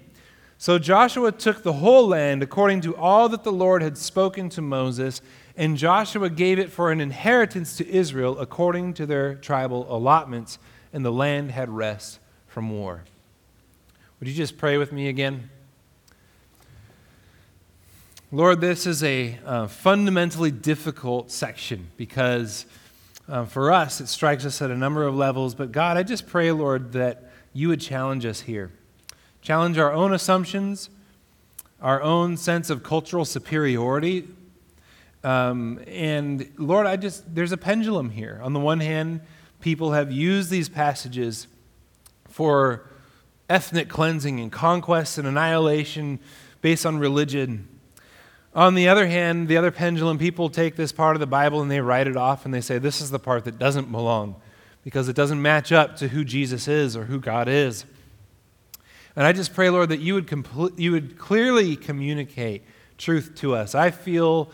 So 0.59 0.77
Joshua 0.77 1.31
took 1.31 1.63
the 1.63 1.73
whole 1.73 2.07
land 2.07 2.43
according 2.43 2.81
to 2.81 2.95
all 2.95 3.27
that 3.29 3.43
the 3.43 3.51
Lord 3.51 3.81
had 3.81 3.97
spoken 3.97 4.47
to 4.49 4.61
Moses, 4.61 5.21
and 5.57 5.75
Joshua 5.75 6.29
gave 6.29 6.59
it 6.59 6.71
for 6.71 6.91
an 6.91 7.01
inheritance 7.01 7.75
to 7.77 7.89
Israel 7.89 8.37
according 8.39 8.93
to 8.93 9.07
their 9.07 9.33
tribal 9.33 9.87
allotments, 9.93 10.59
and 10.93 11.03
the 11.03 11.11
land 11.11 11.49
had 11.49 11.69
rest 11.69 12.19
from 12.45 12.69
war. 12.69 13.03
Would 14.19 14.29
you 14.29 14.35
just 14.35 14.59
pray 14.59 14.77
with 14.77 14.91
me 14.91 15.07
again? 15.07 15.49
Lord, 18.31 18.61
this 18.61 18.85
is 18.85 19.03
a 19.03 19.39
uh, 19.45 19.67
fundamentally 19.67 20.51
difficult 20.51 21.31
section 21.31 21.87
because 21.97 22.67
uh, 23.27 23.45
for 23.45 23.71
us, 23.71 24.01
it 24.01 24.07
strikes 24.07 24.45
us 24.45 24.61
at 24.61 24.69
a 24.69 24.75
number 24.75 25.05
of 25.05 25.15
levels. 25.15 25.55
But 25.55 25.71
God, 25.71 25.97
I 25.97 26.03
just 26.03 26.27
pray, 26.27 26.51
Lord, 26.51 26.91
that 26.93 27.31
you 27.53 27.69
would 27.69 27.81
challenge 27.81 28.25
us 28.25 28.41
here. 28.41 28.71
Challenge 29.41 29.77
our 29.77 29.91
own 29.91 30.13
assumptions, 30.13 30.89
our 31.81 32.01
own 32.01 32.37
sense 32.37 32.69
of 32.69 32.83
cultural 32.83 33.25
superiority. 33.25 34.27
Um, 35.23 35.81
and 35.87 36.49
Lord, 36.57 36.85
I 36.85 36.97
just, 36.97 37.33
there's 37.33 37.51
a 37.51 37.57
pendulum 37.57 38.09
here. 38.09 38.39
On 38.43 38.53
the 38.53 38.59
one 38.59 38.79
hand, 38.79 39.21
people 39.61 39.93
have 39.93 40.11
used 40.11 40.49
these 40.49 40.67
passages 40.67 41.47
for 42.27 42.89
ethnic 43.49 43.87
cleansing 43.87 44.39
and 44.39 44.51
conquest 44.51 45.17
and 45.17 45.27
annihilation 45.27 46.19
based 46.61 46.85
on 46.85 46.97
religion. 46.97 47.67
On 48.55 48.75
the 48.75 48.87
other 48.87 49.07
hand, 49.07 49.47
the 49.47 49.57
other 49.57 49.71
pendulum, 49.71 50.19
people 50.19 50.49
take 50.49 50.75
this 50.75 50.91
part 50.91 51.15
of 51.15 51.19
the 51.19 51.27
Bible 51.27 51.61
and 51.61 51.71
they 51.71 51.81
write 51.81 52.07
it 52.07 52.15
off 52.15 52.45
and 52.45 52.53
they 52.53 52.61
say, 52.61 52.77
this 52.77 53.01
is 53.01 53.09
the 53.09 53.19
part 53.19 53.45
that 53.45 53.57
doesn't 53.57 53.91
belong 53.91 54.35
because 54.83 55.07
it 55.07 55.15
doesn't 55.15 55.41
match 55.41 55.71
up 55.71 55.95
to 55.97 56.09
who 56.09 56.23
Jesus 56.23 56.67
is 56.67 56.95
or 56.95 57.05
who 57.05 57.19
God 57.19 57.47
is. 57.47 57.85
And 59.15 59.25
I 59.25 59.31
just 59.31 59.53
pray, 59.53 59.69
Lord, 59.69 59.89
that 59.89 59.99
you 59.99 60.13
would, 60.13 60.27
compl- 60.27 60.77
you 60.77 60.91
would 60.91 61.17
clearly 61.17 61.75
communicate 61.75 62.63
truth 62.97 63.33
to 63.35 63.55
us. 63.55 63.75
I 63.75 63.91
feel 63.91 64.51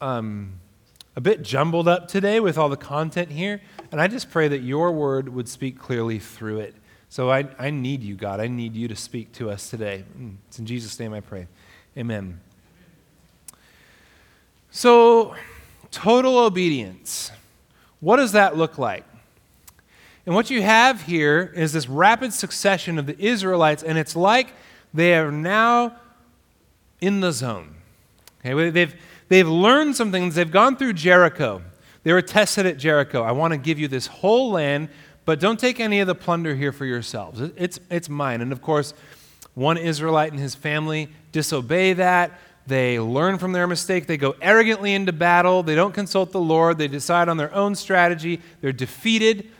um, 0.00 0.60
a 1.16 1.20
bit 1.20 1.42
jumbled 1.42 1.88
up 1.88 2.08
today 2.08 2.40
with 2.40 2.58
all 2.58 2.68
the 2.68 2.76
content 2.76 3.30
here, 3.30 3.60
and 3.90 4.00
I 4.00 4.08
just 4.08 4.30
pray 4.30 4.48
that 4.48 4.62
your 4.62 4.92
word 4.92 5.28
would 5.28 5.48
speak 5.48 5.78
clearly 5.78 6.18
through 6.18 6.60
it. 6.60 6.74
So 7.08 7.30
I, 7.30 7.48
I 7.58 7.70
need 7.70 8.02
you, 8.02 8.14
God. 8.14 8.40
I 8.40 8.46
need 8.46 8.74
you 8.74 8.88
to 8.88 8.96
speak 8.96 9.32
to 9.32 9.50
us 9.50 9.68
today. 9.70 10.04
It's 10.48 10.58
in 10.58 10.66
Jesus' 10.66 10.98
name 10.98 11.12
I 11.12 11.20
pray. 11.20 11.46
Amen. 11.96 12.40
So, 14.70 15.34
total 15.90 16.38
obedience. 16.38 17.30
What 18.00 18.16
does 18.16 18.32
that 18.32 18.56
look 18.56 18.78
like? 18.78 19.04
And 20.26 20.34
what 20.34 20.50
you 20.50 20.62
have 20.62 21.02
here 21.02 21.52
is 21.56 21.72
this 21.72 21.88
rapid 21.88 22.32
succession 22.32 22.98
of 22.98 23.06
the 23.06 23.18
Israelites, 23.18 23.82
and 23.82 23.98
it's 23.98 24.14
like 24.14 24.52
they 24.94 25.14
are 25.14 25.32
now 25.32 25.96
in 27.00 27.20
the 27.20 27.32
zone. 27.32 27.74
Okay, 28.44 28.70
they've, 28.70 28.94
they've 29.28 29.48
learned 29.48 29.96
some 29.96 30.12
things. 30.12 30.34
They've 30.34 30.50
gone 30.50 30.76
through 30.76 30.94
Jericho. 30.94 31.62
They 32.02 32.12
were 32.12 32.22
tested 32.22 32.64
at 32.66 32.78
Jericho. 32.78 33.22
I 33.22 33.32
want 33.32 33.52
to 33.52 33.58
give 33.58 33.78
you 33.78 33.88
this 33.88 34.06
whole 34.06 34.52
land, 34.52 34.88
but 35.24 35.40
don't 35.40 35.58
take 35.58 35.80
any 35.80 36.00
of 36.00 36.06
the 36.06 36.14
plunder 36.14 36.54
here 36.54 36.72
for 36.72 36.86
yourselves. 36.86 37.40
It's, 37.56 37.78
it's 37.90 38.08
mine. 38.08 38.40
And 38.40 38.52
of 38.52 38.62
course, 38.62 38.94
one 39.54 39.76
Israelite 39.76 40.32
and 40.32 40.40
his 40.40 40.54
family 40.54 41.08
disobey 41.32 41.94
that. 41.94 42.38
They 42.70 43.00
learn 43.00 43.38
from 43.38 43.50
their 43.50 43.66
mistake. 43.66 44.06
They 44.06 44.16
go 44.16 44.36
arrogantly 44.40 44.94
into 44.94 45.12
battle. 45.12 45.64
They 45.64 45.74
don't 45.74 45.92
consult 45.92 46.30
the 46.30 46.40
Lord. 46.40 46.78
They 46.78 46.86
decide 46.86 47.28
on 47.28 47.36
their 47.36 47.52
own 47.52 47.74
strategy. 47.74 48.40
They're 48.60 48.70
defeated. 48.70 49.50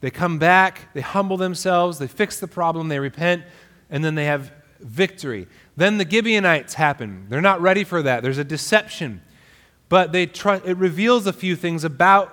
They 0.00 0.10
come 0.10 0.38
back. 0.38 0.94
They 0.94 1.02
humble 1.02 1.36
themselves. 1.36 1.98
They 1.98 2.06
fix 2.06 2.40
the 2.40 2.48
problem. 2.48 2.88
They 2.88 2.98
repent. 2.98 3.44
And 3.90 4.02
then 4.02 4.14
they 4.14 4.24
have 4.24 4.50
victory. 4.80 5.48
Then 5.76 5.98
the 5.98 6.08
Gibeonites 6.08 6.72
happen. 6.72 7.26
They're 7.28 7.42
not 7.42 7.60
ready 7.60 7.84
for 7.84 8.00
that. 8.00 8.22
There's 8.22 8.38
a 8.38 8.44
deception. 8.44 9.20
But 9.90 10.12
they 10.12 10.24
tr- 10.24 10.52
it 10.64 10.78
reveals 10.78 11.26
a 11.26 11.34
few 11.34 11.56
things 11.56 11.84
about 11.84 12.32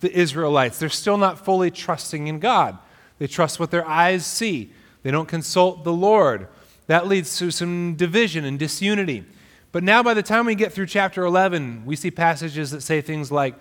the 0.00 0.12
Israelites. 0.12 0.80
They're 0.80 0.88
still 0.88 1.16
not 1.16 1.44
fully 1.44 1.70
trusting 1.70 2.26
in 2.26 2.40
God. 2.40 2.76
They 3.20 3.28
trust 3.28 3.60
what 3.60 3.70
their 3.70 3.86
eyes 3.86 4.26
see. 4.26 4.72
They 5.04 5.12
don't 5.12 5.28
consult 5.28 5.84
the 5.84 5.92
Lord. 5.92 6.48
That 6.88 7.06
leads 7.06 7.38
to 7.38 7.52
some 7.52 7.94
division 7.94 8.44
and 8.44 8.58
disunity. 8.58 9.26
But 9.72 9.84
now, 9.84 10.02
by 10.02 10.14
the 10.14 10.22
time 10.22 10.46
we 10.46 10.56
get 10.56 10.72
through 10.72 10.86
chapter 10.86 11.24
11, 11.24 11.84
we 11.86 11.94
see 11.94 12.10
passages 12.10 12.72
that 12.72 12.82
say 12.82 13.00
things 13.00 13.30
like, 13.30 13.54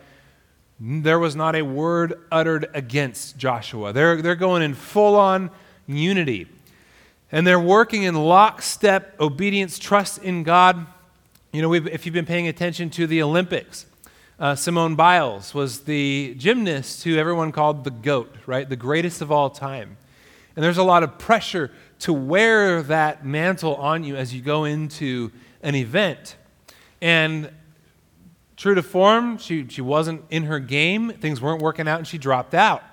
There 0.80 1.20
was 1.20 1.36
not 1.36 1.56
a 1.56 1.62
word 1.62 2.20
uttered 2.32 2.70
against 2.74 3.38
Joshua. 3.38 3.94
They're, 3.94 4.22
they're 4.22 4.36
going 4.36 4.64
in 4.64 4.74
full 4.74 5.16
on 5.16 5.52
unity. 5.86 6.48
And 7.32 7.46
they're 7.46 7.60
working 7.60 8.04
in 8.04 8.16
lockstep 8.16 9.20
obedience, 9.20 9.78
trust 9.78 10.24
in 10.24 10.42
God. 10.42 10.88
You 11.52 11.62
know, 11.62 11.74
if 11.74 12.06
you've 12.06 12.14
been 12.14 12.26
paying 12.26 12.48
attention 12.48 12.90
to 12.92 13.06
the 13.06 13.22
Olympics, 13.22 13.86
uh, 14.40 14.56
Simone 14.56 14.96
Biles 14.96 15.54
was 15.54 15.82
the 15.82 16.34
gymnast 16.38 17.04
who 17.04 17.18
everyone 17.18 17.52
called 17.52 17.84
the 17.84 17.92
GOAT, 17.92 18.34
right? 18.48 18.68
The 18.68 18.76
greatest 18.76 19.22
of 19.22 19.32
all 19.32 19.50
time. 19.50 19.98
And 20.56 20.64
there's 20.64 20.78
a 20.78 20.84
lot 20.84 21.04
of 21.04 21.20
pressure 21.20 21.72
to 22.00 22.14
wear 22.14 22.82
that 22.84 23.26
mantle 23.26 23.76
on 23.76 24.04
you 24.04 24.16
as 24.16 24.34
you 24.34 24.42
go 24.42 24.64
into 24.64 25.32
an 25.62 25.76
event. 25.76 26.36
And 27.02 27.52
true 28.56 28.76
to 28.76 28.84
form, 28.84 29.38
she, 29.38 29.68
she 29.68 29.82
wasn't 29.82 30.24
in 30.30 30.44
her 30.44 30.60
game. 30.60 31.12
Things 31.12 31.42
weren't 31.42 31.62
working 31.62 31.88
out, 31.88 32.00
and 32.00 32.08
she 32.08 32.18
dropped 32.18 32.54
out. 32.54 32.84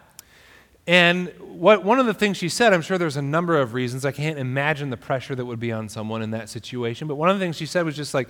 And 0.86 1.32
what, 1.40 1.84
one 1.84 1.98
of 1.98 2.06
the 2.06 2.14
things 2.14 2.36
she 2.36 2.48
said, 2.48 2.72
I'm 2.72 2.82
sure 2.82 2.96
there's 2.96 3.16
a 3.16 3.22
number 3.22 3.60
of 3.60 3.74
reasons. 3.74 4.04
I 4.04 4.12
can't 4.12 4.38
imagine 4.38 4.90
the 4.90 4.96
pressure 4.96 5.34
that 5.34 5.44
would 5.44 5.58
be 5.58 5.72
on 5.72 5.88
someone 5.88 6.22
in 6.22 6.30
that 6.30 6.48
situation. 6.48 7.08
But 7.08 7.16
one 7.16 7.28
of 7.28 7.38
the 7.38 7.44
things 7.44 7.56
she 7.56 7.66
said 7.66 7.84
was 7.84 7.96
just 7.96 8.14
like, 8.14 8.28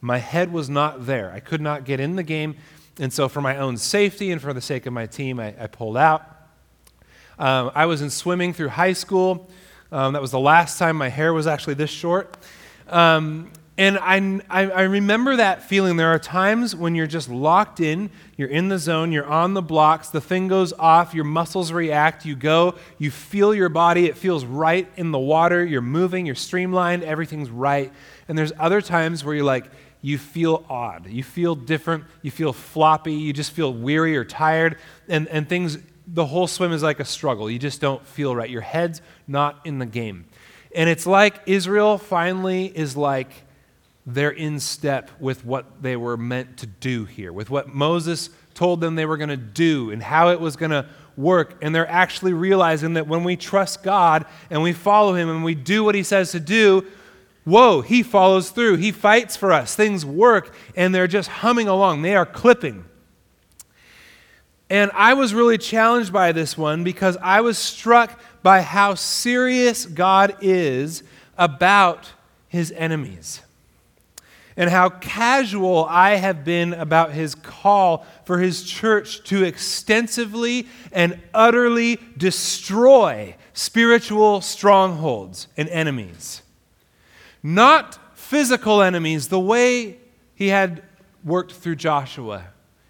my 0.00 0.18
head 0.18 0.52
was 0.52 0.70
not 0.70 1.06
there. 1.06 1.32
I 1.32 1.40
could 1.40 1.60
not 1.60 1.84
get 1.84 1.98
in 1.98 2.14
the 2.14 2.22
game. 2.22 2.56
And 2.98 3.12
so, 3.12 3.28
for 3.28 3.40
my 3.40 3.56
own 3.56 3.76
safety 3.76 4.30
and 4.30 4.40
for 4.40 4.52
the 4.52 4.60
sake 4.60 4.86
of 4.86 4.92
my 4.92 5.06
team, 5.06 5.40
I, 5.40 5.54
I 5.60 5.66
pulled 5.66 5.96
out. 5.96 6.22
Um, 7.38 7.70
I 7.74 7.86
was 7.86 8.00
in 8.00 8.08
swimming 8.08 8.52
through 8.54 8.68
high 8.68 8.94
school. 8.94 9.50
Um, 9.92 10.14
that 10.14 10.22
was 10.22 10.30
the 10.30 10.40
last 10.40 10.78
time 10.78 10.96
my 10.96 11.08
hair 11.08 11.34
was 11.34 11.46
actually 11.46 11.74
this 11.74 11.90
short. 11.90 12.36
Um, 12.88 13.50
and 13.78 13.98
I, 13.98 14.70
I, 14.70 14.82
remember 14.82 15.36
that 15.36 15.64
feeling. 15.64 15.98
There 15.98 16.08
are 16.08 16.18
times 16.18 16.74
when 16.74 16.94
you're 16.94 17.06
just 17.06 17.28
locked 17.28 17.78
in, 17.78 18.08
you're 18.38 18.48
in 18.48 18.70
the 18.70 18.78
zone, 18.78 19.12
you're 19.12 19.26
on 19.26 19.52
the 19.52 19.60
blocks, 19.60 20.08
the 20.08 20.20
thing 20.20 20.48
goes 20.48 20.72
off, 20.72 21.12
your 21.12 21.24
muscles 21.24 21.72
react, 21.72 22.24
you 22.24 22.36
go, 22.36 22.76
you 22.96 23.10
feel 23.10 23.54
your 23.54 23.68
body, 23.68 24.06
it 24.06 24.16
feels 24.16 24.46
right 24.46 24.88
in 24.96 25.10
the 25.10 25.18
water, 25.18 25.62
you're 25.62 25.82
moving, 25.82 26.24
you're 26.24 26.34
streamlined, 26.34 27.02
everything's 27.02 27.50
right. 27.50 27.92
And 28.28 28.38
there's 28.38 28.52
other 28.58 28.80
times 28.80 29.22
where 29.22 29.34
you're 29.34 29.44
like, 29.44 29.66
you 30.00 30.16
feel 30.16 30.64
odd, 30.70 31.06
you 31.08 31.22
feel 31.22 31.54
different, 31.54 32.04
you 32.22 32.30
feel 32.30 32.54
floppy, 32.54 33.12
you 33.12 33.34
just 33.34 33.52
feel 33.52 33.74
weary 33.74 34.16
or 34.16 34.24
tired, 34.24 34.78
and, 35.06 35.28
and 35.28 35.48
things, 35.48 35.78
the 36.06 36.24
whole 36.24 36.46
swim 36.46 36.72
is 36.72 36.82
like 36.82 37.00
a 37.00 37.04
struggle. 37.04 37.50
You 37.50 37.58
just 37.58 37.82
don't 37.82 38.06
feel 38.06 38.34
right. 38.34 38.48
Your 38.48 38.62
head's 38.62 39.02
not 39.26 39.60
in 39.64 39.80
the 39.80 39.86
game. 39.86 40.26
And 40.74 40.88
it's 40.88 41.06
like 41.06 41.42
Israel 41.46 41.98
finally 41.98 42.66
is 42.66 42.96
like, 42.96 43.45
they're 44.06 44.30
in 44.30 44.60
step 44.60 45.10
with 45.18 45.44
what 45.44 45.82
they 45.82 45.96
were 45.96 46.16
meant 46.16 46.58
to 46.58 46.66
do 46.66 47.04
here, 47.04 47.32
with 47.32 47.50
what 47.50 47.68
Moses 47.68 48.30
told 48.54 48.80
them 48.80 48.94
they 48.94 49.04
were 49.04 49.16
going 49.16 49.30
to 49.30 49.36
do 49.36 49.90
and 49.90 50.00
how 50.00 50.30
it 50.30 50.40
was 50.40 50.54
going 50.54 50.70
to 50.70 50.86
work. 51.16 51.58
And 51.60 51.74
they're 51.74 51.90
actually 51.90 52.32
realizing 52.32 52.94
that 52.94 53.08
when 53.08 53.24
we 53.24 53.36
trust 53.36 53.82
God 53.82 54.24
and 54.48 54.62
we 54.62 54.72
follow 54.72 55.14
Him 55.14 55.28
and 55.28 55.42
we 55.42 55.56
do 55.56 55.82
what 55.82 55.96
He 55.96 56.04
says 56.04 56.30
to 56.32 56.40
do, 56.40 56.86
whoa, 57.44 57.80
He 57.80 58.04
follows 58.04 58.50
through. 58.50 58.76
He 58.76 58.92
fights 58.92 59.36
for 59.36 59.52
us. 59.52 59.74
Things 59.74 60.06
work, 60.06 60.54
and 60.76 60.94
they're 60.94 61.08
just 61.08 61.28
humming 61.28 61.66
along. 61.66 62.02
They 62.02 62.14
are 62.14 62.26
clipping. 62.26 62.84
And 64.70 64.90
I 64.94 65.14
was 65.14 65.34
really 65.34 65.58
challenged 65.58 66.12
by 66.12 66.30
this 66.30 66.56
one 66.56 66.84
because 66.84 67.16
I 67.20 67.40
was 67.40 67.58
struck 67.58 68.20
by 68.42 68.62
how 68.62 68.94
serious 68.94 69.84
God 69.84 70.36
is 70.40 71.02
about 71.36 72.12
His 72.48 72.72
enemies 72.72 73.42
and 74.56 74.70
how 74.70 74.88
casual 74.88 75.84
I 75.84 76.16
have 76.16 76.44
been 76.44 76.72
about 76.72 77.12
his 77.12 77.34
call 77.34 78.06
for 78.24 78.38
his 78.38 78.62
church 78.62 79.22
to 79.24 79.44
extensively 79.44 80.66
and 80.92 81.20
utterly 81.34 81.98
destroy 82.16 83.36
spiritual 83.52 84.40
strongholds 84.40 85.48
and 85.56 85.68
enemies. 85.68 86.42
Not 87.42 87.98
physical 88.16 88.80
enemies, 88.82 89.28
the 89.28 89.38
way 89.38 89.98
he 90.34 90.48
had 90.48 90.82
worked 91.22 91.52
through 91.52 91.76
Joshua. 91.76 92.46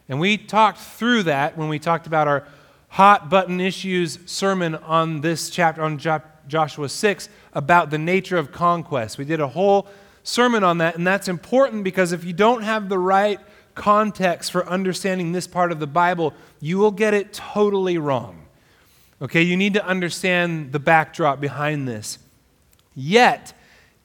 And 0.08 0.20
we 0.20 0.38
talked 0.38 0.78
through 0.78 1.24
that 1.24 1.58
when 1.58 1.68
we 1.68 1.78
talked 1.78 2.06
about 2.06 2.28
our 2.28 2.46
hot 2.90 3.28
button 3.28 3.60
issues 3.60 4.18
sermon 4.24 4.76
on 4.76 5.20
this 5.20 5.50
chapter, 5.50 5.82
on 5.82 5.98
Joshua 6.46 6.88
6, 6.88 7.28
about 7.52 7.90
the 7.90 7.98
nature 7.98 8.38
of 8.38 8.52
conquest. 8.52 9.18
We 9.18 9.24
did 9.24 9.40
a 9.40 9.48
whole 9.48 9.88
sermon 10.26 10.64
on 10.64 10.78
that, 10.78 10.96
and 10.96 11.06
that's 11.06 11.28
important 11.28 11.84
because 11.84 12.12
if 12.12 12.24
you 12.24 12.32
don't 12.32 12.62
have 12.62 12.88
the 12.88 12.98
right 12.98 13.38
context 13.74 14.50
for 14.50 14.66
understanding 14.68 15.32
this 15.32 15.46
part 15.46 15.70
of 15.70 15.78
the 15.78 15.86
Bible, 15.86 16.34
you 16.60 16.78
will 16.78 16.90
get 16.90 17.14
it 17.14 17.32
totally 17.32 17.96
wrong. 17.98 18.42
Okay, 19.22 19.42
you 19.42 19.56
need 19.56 19.74
to 19.74 19.86
understand 19.86 20.72
the 20.72 20.78
backdrop 20.78 21.40
behind 21.40 21.86
this. 21.86 22.18
Yet, 22.94 23.52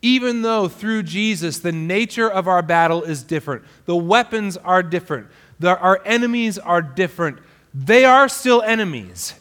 even 0.02 0.42
though 0.42 0.68
through 0.68 1.04
Jesus 1.04 1.60
the 1.60 1.72
nature 1.72 2.30
of 2.30 2.48
our 2.48 2.62
battle 2.62 3.04
is 3.04 3.24
different, 3.24 3.64
the 3.86 3.96
weapons 3.96 4.58
are 4.58 4.84
different, 4.84 5.28
the, 5.60 5.78
our 5.80 6.02
enemies 6.06 6.58
are 6.60 6.82
different, 6.82 7.40
they 7.74 8.06
are 8.06 8.30
still 8.30 8.62
enemies. 8.62 9.34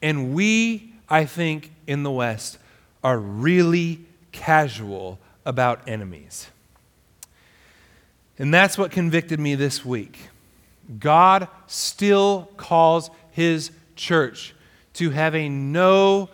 And 0.00 0.34
we, 0.34 0.92
I 1.08 1.24
think, 1.24 1.72
in 1.86 2.02
the 2.02 2.10
West, 2.10 2.58
are 3.02 3.18
really 3.18 4.00
casual 4.32 5.18
about 5.44 5.88
enemies. 5.88 6.50
And 8.38 8.52
that's 8.52 8.76
what 8.76 8.90
convicted 8.90 9.38
me 9.38 9.54
this 9.54 9.84
week. 9.84 10.18
God 10.98 11.48
still 11.66 12.50
calls 12.56 13.10
his 13.30 13.70
church 13.96 14.54
to 14.94 15.10
have 15.10 15.34
a 15.34 15.48
no, 15.48 16.28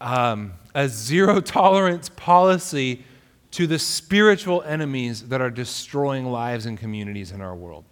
um, 0.00 0.54
a 0.74 0.88
zero 0.88 1.40
tolerance 1.40 2.08
policy 2.08 3.04
to 3.52 3.66
the 3.66 3.78
spiritual 3.78 4.62
enemies 4.62 5.28
that 5.28 5.40
are 5.40 5.50
destroying 5.50 6.26
lives 6.26 6.66
and 6.66 6.78
communities 6.78 7.32
in 7.32 7.40
our 7.40 7.54
world. 7.54 7.84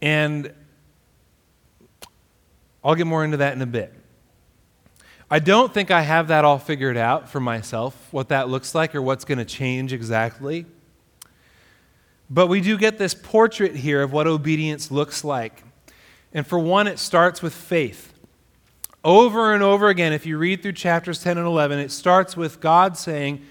And 0.00 0.52
I'll 2.84 2.94
get 2.94 3.06
more 3.06 3.24
into 3.24 3.38
that 3.38 3.54
in 3.54 3.62
a 3.62 3.66
bit. 3.66 3.92
I 5.30 5.40
don't 5.40 5.74
think 5.74 5.90
I 5.90 6.02
have 6.02 6.28
that 6.28 6.44
all 6.44 6.58
figured 6.58 6.96
out 6.96 7.28
for 7.28 7.40
myself, 7.40 8.08
what 8.12 8.28
that 8.28 8.48
looks 8.48 8.74
like 8.74 8.94
or 8.94 9.02
what's 9.02 9.24
going 9.24 9.38
to 9.38 9.44
change 9.44 9.92
exactly. 9.92 10.66
But 12.30 12.46
we 12.46 12.60
do 12.60 12.78
get 12.78 12.98
this 12.98 13.14
portrait 13.14 13.76
here 13.76 14.02
of 14.02 14.12
what 14.12 14.26
obedience 14.26 14.90
looks 14.90 15.24
like. 15.24 15.64
And 16.32 16.46
for 16.46 16.58
one, 16.58 16.86
it 16.86 16.98
starts 16.98 17.42
with 17.42 17.54
faith. 17.54 18.12
Over 19.02 19.52
and 19.52 19.62
over 19.62 19.88
again, 19.88 20.12
if 20.12 20.26
you 20.26 20.38
read 20.38 20.62
through 20.62 20.72
chapters 20.72 21.22
10 21.22 21.38
and 21.38 21.46
11, 21.46 21.78
it 21.78 21.90
starts 21.90 22.36
with 22.36 22.60
God 22.60 22.96
saying, 22.96 23.44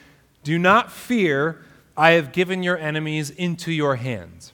Do 0.44 0.58
not 0.58 0.92
fear, 0.92 1.64
I 1.98 2.12
have 2.12 2.32
given 2.32 2.64
your 2.64 2.78
enemies 2.78 3.30
into 3.30 3.72
your 3.72 3.96
hands. 3.96 4.54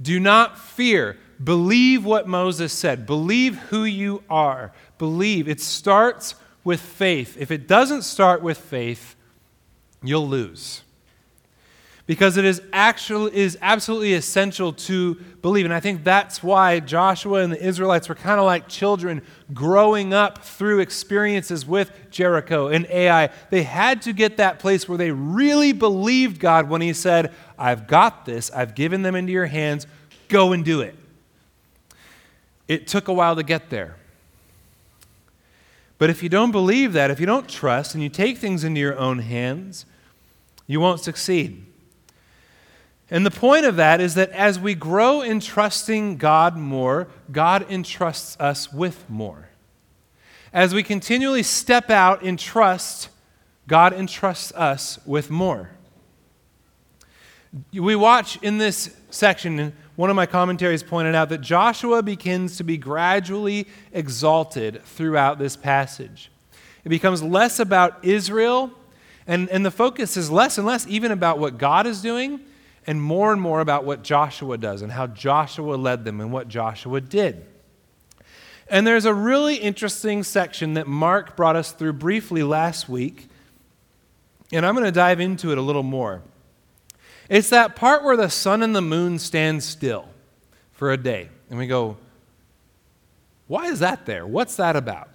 Do 0.00 0.18
not 0.18 0.58
fear. 0.58 1.16
Believe 1.42 2.04
what 2.04 2.28
Moses 2.28 2.72
said. 2.72 3.06
Believe 3.06 3.56
who 3.58 3.84
you 3.84 4.22
are 4.28 4.72
believe. 5.02 5.48
It 5.48 5.60
starts 5.60 6.36
with 6.62 6.80
faith. 6.80 7.36
If 7.36 7.50
it 7.50 7.66
doesn't 7.66 8.02
start 8.02 8.40
with 8.40 8.56
faith, 8.56 9.16
you'll 10.00 10.28
lose. 10.28 10.82
Because 12.06 12.36
it 12.36 12.44
is 12.44 12.62
actually 12.72 13.34
is 13.34 13.58
absolutely 13.60 14.14
essential 14.14 14.72
to 14.72 15.16
believe. 15.40 15.64
And 15.64 15.74
I 15.74 15.80
think 15.80 16.04
that's 16.04 16.40
why 16.40 16.78
Joshua 16.78 17.42
and 17.42 17.52
the 17.52 17.60
Israelites 17.60 18.08
were 18.08 18.14
kind 18.14 18.38
of 18.38 18.46
like 18.46 18.68
children 18.68 19.22
growing 19.52 20.14
up 20.14 20.44
through 20.44 20.78
experiences 20.78 21.66
with 21.66 21.90
Jericho 22.12 22.68
and 22.68 22.86
Ai. 22.86 23.28
They 23.50 23.64
had 23.64 24.02
to 24.02 24.12
get 24.12 24.36
that 24.36 24.60
place 24.60 24.88
where 24.88 24.98
they 24.98 25.10
really 25.10 25.72
believed 25.72 26.38
God 26.38 26.68
when 26.68 26.80
He 26.80 26.92
said, 26.92 27.32
I've 27.58 27.88
got 27.88 28.24
this, 28.24 28.52
I've 28.52 28.76
given 28.76 29.02
them 29.02 29.16
into 29.16 29.32
your 29.32 29.46
hands, 29.46 29.88
go 30.28 30.52
and 30.52 30.64
do 30.64 30.80
it. 30.80 30.94
It 32.72 32.86
took 32.86 33.06
a 33.06 33.12
while 33.12 33.36
to 33.36 33.42
get 33.42 33.68
there. 33.68 33.96
But 35.98 36.08
if 36.08 36.22
you 36.22 36.30
don't 36.30 36.52
believe 36.52 36.94
that, 36.94 37.10
if 37.10 37.20
you 37.20 37.26
don't 37.26 37.46
trust, 37.46 37.92
and 37.92 38.02
you 38.02 38.08
take 38.08 38.38
things 38.38 38.64
into 38.64 38.80
your 38.80 38.98
own 38.98 39.18
hands, 39.18 39.84
you 40.66 40.80
won't 40.80 41.00
succeed. 41.00 41.66
And 43.10 43.26
the 43.26 43.30
point 43.30 43.66
of 43.66 43.76
that 43.76 44.00
is 44.00 44.14
that 44.14 44.30
as 44.30 44.58
we 44.58 44.74
grow 44.74 45.20
in 45.20 45.38
trusting 45.38 46.16
God 46.16 46.56
more, 46.56 47.08
God 47.30 47.70
entrusts 47.70 48.40
us 48.40 48.72
with 48.72 49.04
more. 49.10 49.50
As 50.50 50.72
we 50.72 50.82
continually 50.82 51.42
step 51.42 51.90
out 51.90 52.22
in 52.22 52.38
trust, 52.38 53.10
God 53.68 53.92
entrusts 53.92 54.50
us 54.52 54.98
with 55.04 55.30
more. 55.30 55.72
We 57.70 57.94
watch 57.94 58.38
in 58.42 58.56
this 58.56 58.96
section 59.14 59.72
one 59.96 60.10
of 60.10 60.16
my 60.16 60.26
commentaries 60.26 60.82
pointed 60.82 61.14
out 61.14 61.28
that 61.28 61.42
Joshua 61.42 62.02
begins 62.02 62.56
to 62.56 62.64
be 62.64 62.76
gradually 62.76 63.66
exalted 63.92 64.82
throughout 64.84 65.38
this 65.38 65.56
passage. 65.56 66.30
It 66.84 66.88
becomes 66.88 67.22
less 67.22 67.58
about 67.58 68.04
Israel, 68.04 68.72
and, 69.26 69.48
and 69.50 69.64
the 69.64 69.70
focus 69.70 70.16
is 70.16 70.30
less 70.30 70.58
and 70.58 70.66
less 70.66 70.86
even 70.86 71.12
about 71.12 71.38
what 71.38 71.58
God 71.58 71.86
is 71.86 72.00
doing, 72.00 72.40
and 72.86 73.00
more 73.00 73.32
and 73.32 73.40
more 73.40 73.60
about 73.60 73.84
what 73.84 74.02
Joshua 74.02 74.58
does 74.58 74.82
and 74.82 74.90
how 74.90 75.06
Joshua 75.06 75.76
led 75.76 76.04
them 76.04 76.20
and 76.20 76.32
what 76.32 76.48
Joshua 76.48 77.00
did. 77.00 77.46
And 78.68 78.86
there's 78.86 79.04
a 79.04 79.14
really 79.14 79.56
interesting 79.56 80.22
section 80.22 80.74
that 80.74 80.86
Mark 80.86 81.36
brought 81.36 81.56
us 81.56 81.72
through 81.72 81.92
briefly 81.94 82.42
last 82.42 82.88
week, 82.88 83.28
and 84.52 84.64
I'm 84.66 84.74
going 84.74 84.86
to 84.86 84.92
dive 84.92 85.20
into 85.20 85.52
it 85.52 85.58
a 85.58 85.62
little 85.62 85.82
more. 85.82 86.22
It's 87.32 87.48
that 87.48 87.76
part 87.76 88.04
where 88.04 88.14
the 88.14 88.28
sun 88.28 88.62
and 88.62 88.76
the 88.76 88.82
moon 88.82 89.18
stand 89.18 89.62
still 89.62 90.06
for 90.72 90.92
a 90.92 90.98
day. 90.98 91.30
And 91.48 91.58
we 91.58 91.66
go, 91.66 91.96
why 93.46 93.68
is 93.68 93.78
that 93.78 94.04
there? 94.04 94.26
What's 94.26 94.56
that 94.56 94.76
about? 94.76 95.08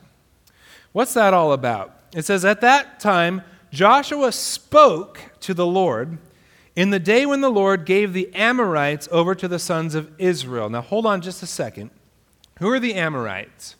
What's 0.94 1.14
that 1.14 1.36
all 1.36 1.54
about? 1.54 1.94
It 2.16 2.26
says, 2.26 2.44
At 2.44 2.62
that 2.62 3.00
time, 3.00 3.44
Joshua 3.72 4.32
spoke 4.32 5.20
to 5.42 5.54
the 5.54 5.68
Lord 5.68 6.18
in 6.76 6.90
the 6.90 6.98
day 6.98 7.28
when 7.28 7.42
the 7.42 7.52
Lord 7.52 7.86
gave 7.86 8.14
the 8.14 8.34
Amorites 8.34 9.08
over 9.12 9.36
to 9.36 9.48
the 9.48 9.60
sons 9.60 9.94
of 9.94 10.12
Israel. 10.18 10.72
Now, 10.72 10.82
hold 10.82 11.06
on 11.06 11.22
just 11.22 11.44
a 11.44 11.48
second. 11.48 11.92
Who 12.58 12.70
are 12.72 12.80
the 12.80 12.96
Amorites? 12.96 13.76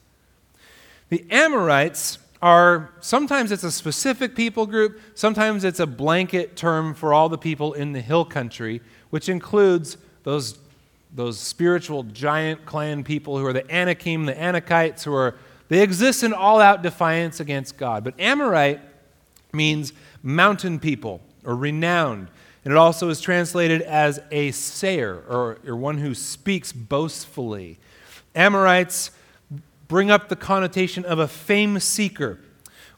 The 1.10 1.26
Amorites 1.32 2.20
are 2.42 2.92
sometimes 3.00 3.52
it's 3.52 3.64
a 3.64 3.72
specific 3.72 4.36
people 4.36 4.66
group, 4.66 5.00
sometimes 5.16 5.64
it's 5.64 5.80
a 5.80 5.88
blanket 5.88 6.56
term 6.56 6.94
for 6.94 7.14
all 7.14 7.30
the 7.30 7.38
people 7.38 7.74
in 7.74 7.94
the 7.94 8.02
hill 8.02 8.26
country, 8.26 8.82
which 9.10 9.28
includes 9.30 9.98
those, 10.24 10.60
those 11.16 11.40
spiritual 11.40 12.04
giant 12.04 12.66
clan 12.66 13.04
people 13.04 13.38
who 13.38 13.46
are 13.46 13.54
the 13.54 13.70
Anakim, 13.74 14.26
the 14.26 14.34
Anakites, 14.34 15.04
who 15.04 15.14
are 15.14 15.36
they 15.70 15.82
exist 15.82 16.24
in 16.24 16.34
all 16.34 16.62
out 16.62 16.82
defiance 16.82 17.40
against 17.40 17.78
God. 17.78 18.04
But 18.04 18.20
Amorite 18.20 18.80
means 19.52 19.94
mountain 20.24 20.80
people 20.80 21.22
or 21.44 21.56
renowned. 21.56 22.30
And 22.64 22.74
it 22.74 22.78
also 22.78 23.10
is 23.10 23.22
translated 23.22 23.82
as 23.82 24.20
a 24.32 24.52
sayer 24.52 25.24
or, 25.28 25.58
or 25.66 25.76
one 25.76 25.98
who 25.98 26.14
speaks 26.14 26.72
boastfully. 26.72 27.80
Amorites 28.36 29.12
bring 29.88 30.12
up 30.12 30.30
the 30.30 30.36
connotation 30.36 31.06
of 31.06 31.20
a 31.20 31.28
fame 31.28 31.80
seeker 31.80 32.40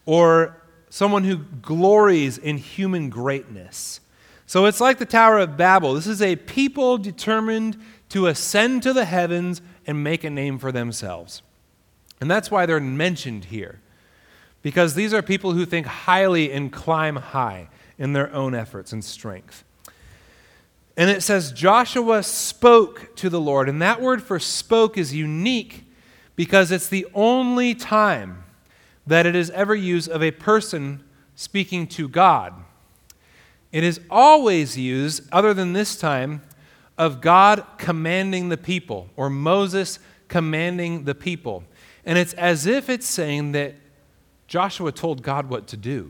or 0.06 0.62
someone 0.90 1.24
who 1.24 1.38
glories 1.38 2.38
in 2.38 2.58
human 2.58 3.10
greatness. 3.10 4.00
So 4.46 4.66
it's 4.66 4.82
like 4.82 4.98
the 4.98 5.06
Tower 5.06 5.38
of 5.38 5.58
Babel. 5.58 5.94
This 5.94 6.08
is 6.08 6.22
a 6.22 6.36
people 6.36 6.98
determined 6.98 7.78
to 8.10 8.26
ascend 8.26 8.82
to 8.84 8.94
the 8.94 9.06
heavens 9.06 9.62
and 9.86 10.04
make 10.04 10.24
a 10.24 10.30
name 10.30 10.58
for 10.58 10.72
themselves. 10.72 11.44
And 12.20 12.30
that's 12.30 12.50
why 12.50 12.66
they're 12.66 12.80
mentioned 12.80 13.46
here. 13.46 13.80
Because 14.62 14.96
these 14.96 15.14
are 15.14 15.22
people 15.22 15.54
who 15.54 15.66
think 15.66 15.86
highly 15.86 16.52
and 16.52 16.72
climb 16.72 17.18
high 17.18 17.70
in 17.98 18.14
their 18.14 18.34
own 18.34 18.56
efforts 18.56 18.92
and 18.92 19.06
strength. 19.06 19.64
And 20.98 21.10
it 21.10 21.22
says, 21.22 21.52
Joshua 21.52 22.24
spoke 22.24 23.16
to 23.18 23.30
the 23.30 23.40
Lord. 23.40 23.70
And 23.70 23.82
that 23.82 24.02
word 24.02 24.22
for 24.22 24.40
spoke 24.40 24.98
is 24.98 25.14
unique 25.14 25.86
because 26.40 26.72
it's 26.72 26.88
the 26.88 27.06
only 27.14 27.76
time 27.76 28.46
that 29.06 29.26
it 29.26 29.36
is 29.36 29.50
ever 29.50 29.76
used 29.76 30.10
of 30.10 30.24
a 30.24 30.32
person 30.32 31.04
speaking 31.36 31.86
to 31.86 32.08
God. 32.08 32.54
It 33.74 33.84
is 33.84 34.00
always 34.10 34.78
used, 34.78 35.24
other 35.34 35.54
than 35.54 35.74
this 35.74 35.98
time, 35.98 36.42
of 36.98 37.20
God 37.20 37.66
commanding 37.78 38.48
the 38.48 38.56
people 38.56 39.10
or 39.18 39.30
Moses 39.30 40.00
commanding 40.30 41.04
the 41.04 41.14
people. 41.14 41.66
And 42.06 42.18
it's 42.18 42.32
as 42.36 42.66
if 42.66 42.90
it's 42.90 43.06
saying 43.06 43.52
that 43.52 43.76
Joshua 44.48 44.94
told 44.94 45.22
God 45.22 45.50
what 45.50 45.68
to 45.68 45.76
do, 45.76 46.10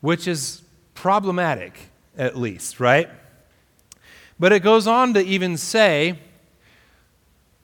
which 0.00 0.26
is 0.26 0.62
problematic, 0.94 1.90
at 2.16 2.36
least, 2.36 2.80
right? 2.80 3.08
But 4.40 4.50
it 4.50 4.64
goes 4.64 4.88
on 4.88 5.14
to 5.14 5.24
even 5.24 5.56
say, 5.56 6.18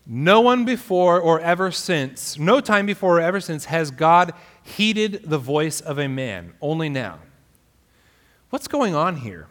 no 0.07 0.41
one 0.41 0.65
before 0.65 1.21
or 1.21 1.41
ever 1.41 1.71
since, 1.71 2.39
no 2.39 2.61
time 2.61 2.87
before 2.87 3.19
or 3.19 3.21
ever 3.21 3.41
since, 3.41 3.67
has 3.67 3.91
God 3.91 4.35
heeded 4.63 5.23
the 5.25 5.39
voice 5.39 5.81
of 5.81 5.99
a 5.99 6.09
man, 6.09 6.53
only 6.61 6.89
now. 6.89 7.19
What's 8.51 8.69
going 8.69 8.95
on 8.95 9.17
here? 9.17 9.49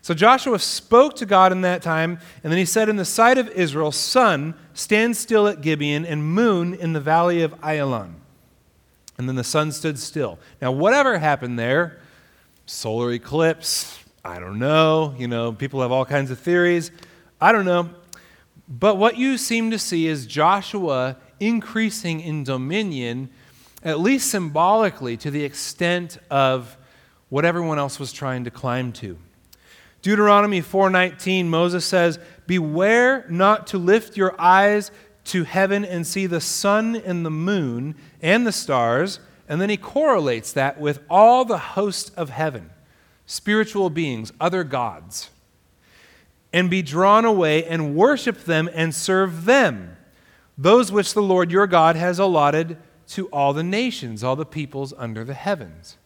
So 0.00 0.14
Joshua 0.14 0.58
spoke 0.58 1.14
to 1.16 1.26
God 1.26 1.52
in 1.52 1.60
that 1.60 1.80
time, 1.80 2.18
and 2.42 2.50
then 2.50 2.58
he 2.58 2.64
said, 2.64 2.88
In 2.88 2.96
the 2.96 3.04
sight 3.04 3.38
of 3.38 3.48
Israel, 3.50 3.92
sun, 3.92 4.54
stand 4.74 5.16
still 5.16 5.46
at 5.46 5.60
Gibeon, 5.60 6.04
and 6.04 6.24
moon 6.24 6.74
in 6.74 6.92
the 6.92 7.00
valley 7.00 7.42
of 7.42 7.52
Ayalon. 7.60 8.14
And 9.16 9.28
then 9.28 9.36
the 9.36 9.44
sun 9.44 9.70
stood 9.70 9.98
still. 9.98 10.40
Now, 10.60 10.72
whatever 10.72 11.18
happened 11.18 11.56
there, 11.58 12.00
solar 12.66 13.12
eclipse, 13.12 13.98
I 14.24 14.40
don't 14.40 14.58
know. 14.58 15.14
You 15.18 15.28
know, 15.28 15.52
people 15.52 15.82
have 15.82 15.92
all 15.92 16.04
kinds 16.04 16.30
of 16.30 16.38
theories. 16.38 16.90
I 17.40 17.52
don't 17.52 17.64
know. 17.64 17.90
But 18.68 18.96
what 18.96 19.16
you 19.16 19.36
seem 19.36 19.70
to 19.70 19.78
see 19.78 20.06
is 20.06 20.26
Joshua 20.26 21.16
increasing 21.40 22.20
in 22.20 22.44
dominion, 22.44 23.30
at 23.82 24.00
least 24.00 24.30
symbolically, 24.30 25.16
to 25.18 25.30
the 25.30 25.44
extent 25.44 26.18
of 26.30 26.76
what 27.28 27.44
everyone 27.44 27.78
else 27.78 27.98
was 27.98 28.12
trying 28.12 28.44
to 28.44 28.50
climb 28.50 28.92
to. 28.92 29.18
Deuteronomy 30.02 30.60
4:19 30.60 31.48
Moses 31.48 31.84
says, 31.84 32.18
"Beware 32.46 33.24
not 33.28 33.66
to 33.68 33.78
lift 33.78 34.16
your 34.16 34.34
eyes 34.40 34.90
to 35.24 35.44
heaven 35.44 35.84
and 35.84 36.06
see 36.06 36.26
the 36.26 36.40
sun 36.40 36.96
and 36.96 37.24
the 37.24 37.30
moon 37.30 37.94
and 38.20 38.46
the 38.46 38.52
stars." 38.52 39.20
And 39.48 39.60
then 39.60 39.70
he 39.70 39.76
correlates 39.76 40.52
that 40.52 40.80
with 40.80 41.00
all 41.10 41.44
the 41.44 41.58
host 41.58 42.10
of 42.16 42.30
heaven, 42.30 42.70
spiritual 43.26 43.90
beings, 43.90 44.32
other 44.40 44.64
gods. 44.64 45.30
And 46.52 46.68
be 46.68 46.82
drawn 46.82 47.24
away 47.24 47.64
and 47.64 47.94
worship 47.94 48.44
them 48.44 48.68
and 48.74 48.94
serve 48.94 49.46
them, 49.46 49.96
those 50.58 50.92
which 50.92 51.14
the 51.14 51.22
Lord 51.22 51.50
your 51.50 51.66
God 51.66 51.96
has 51.96 52.18
allotted 52.18 52.76
to 53.08 53.26
all 53.28 53.52
the 53.52 53.62
nations, 53.62 54.22
all 54.22 54.36
the 54.36 54.44
peoples 54.44 54.92
under 54.96 55.24
the 55.24 55.34
heavens. 55.34 55.96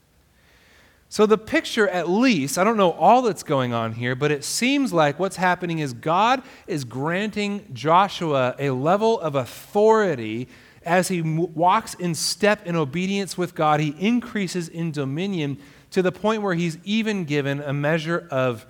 So, 1.08 1.24
the 1.24 1.38
picture, 1.38 1.88
at 1.88 2.08
least, 2.08 2.58
I 2.58 2.64
don't 2.64 2.76
know 2.76 2.90
all 2.92 3.22
that's 3.22 3.44
going 3.44 3.72
on 3.72 3.92
here, 3.92 4.16
but 4.16 4.32
it 4.32 4.42
seems 4.42 4.92
like 4.92 5.18
what's 5.20 5.36
happening 5.36 5.78
is 5.78 5.92
God 5.92 6.42
is 6.66 6.84
granting 6.84 7.68
Joshua 7.72 8.56
a 8.58 8.70
level 8.70 9.20
of 9.20 9.36
authority 9.36 10.48
as 10.84 11.08
he 11.08 11.22
walks 11.22 11.94
in 11.94 12.14
step 12.14 12.66
in 12.66 12.74
obedience 12.74 13.38
with 13.38 13.54
God. 13.54 13.80
He 13.80 13.94
increases 13.98 14.68
in 14.68 14.90
dominion 14.90 15.58
to 15.92 16.02
the 16.02 16.12
point 16.12 16.42
where 16.42 16.54
he's 16.54 16.78
even 16.84 17.24
given 17.24 17.60
a 17.60 17.72
measure 17.72 18.26
of 18.30 18.66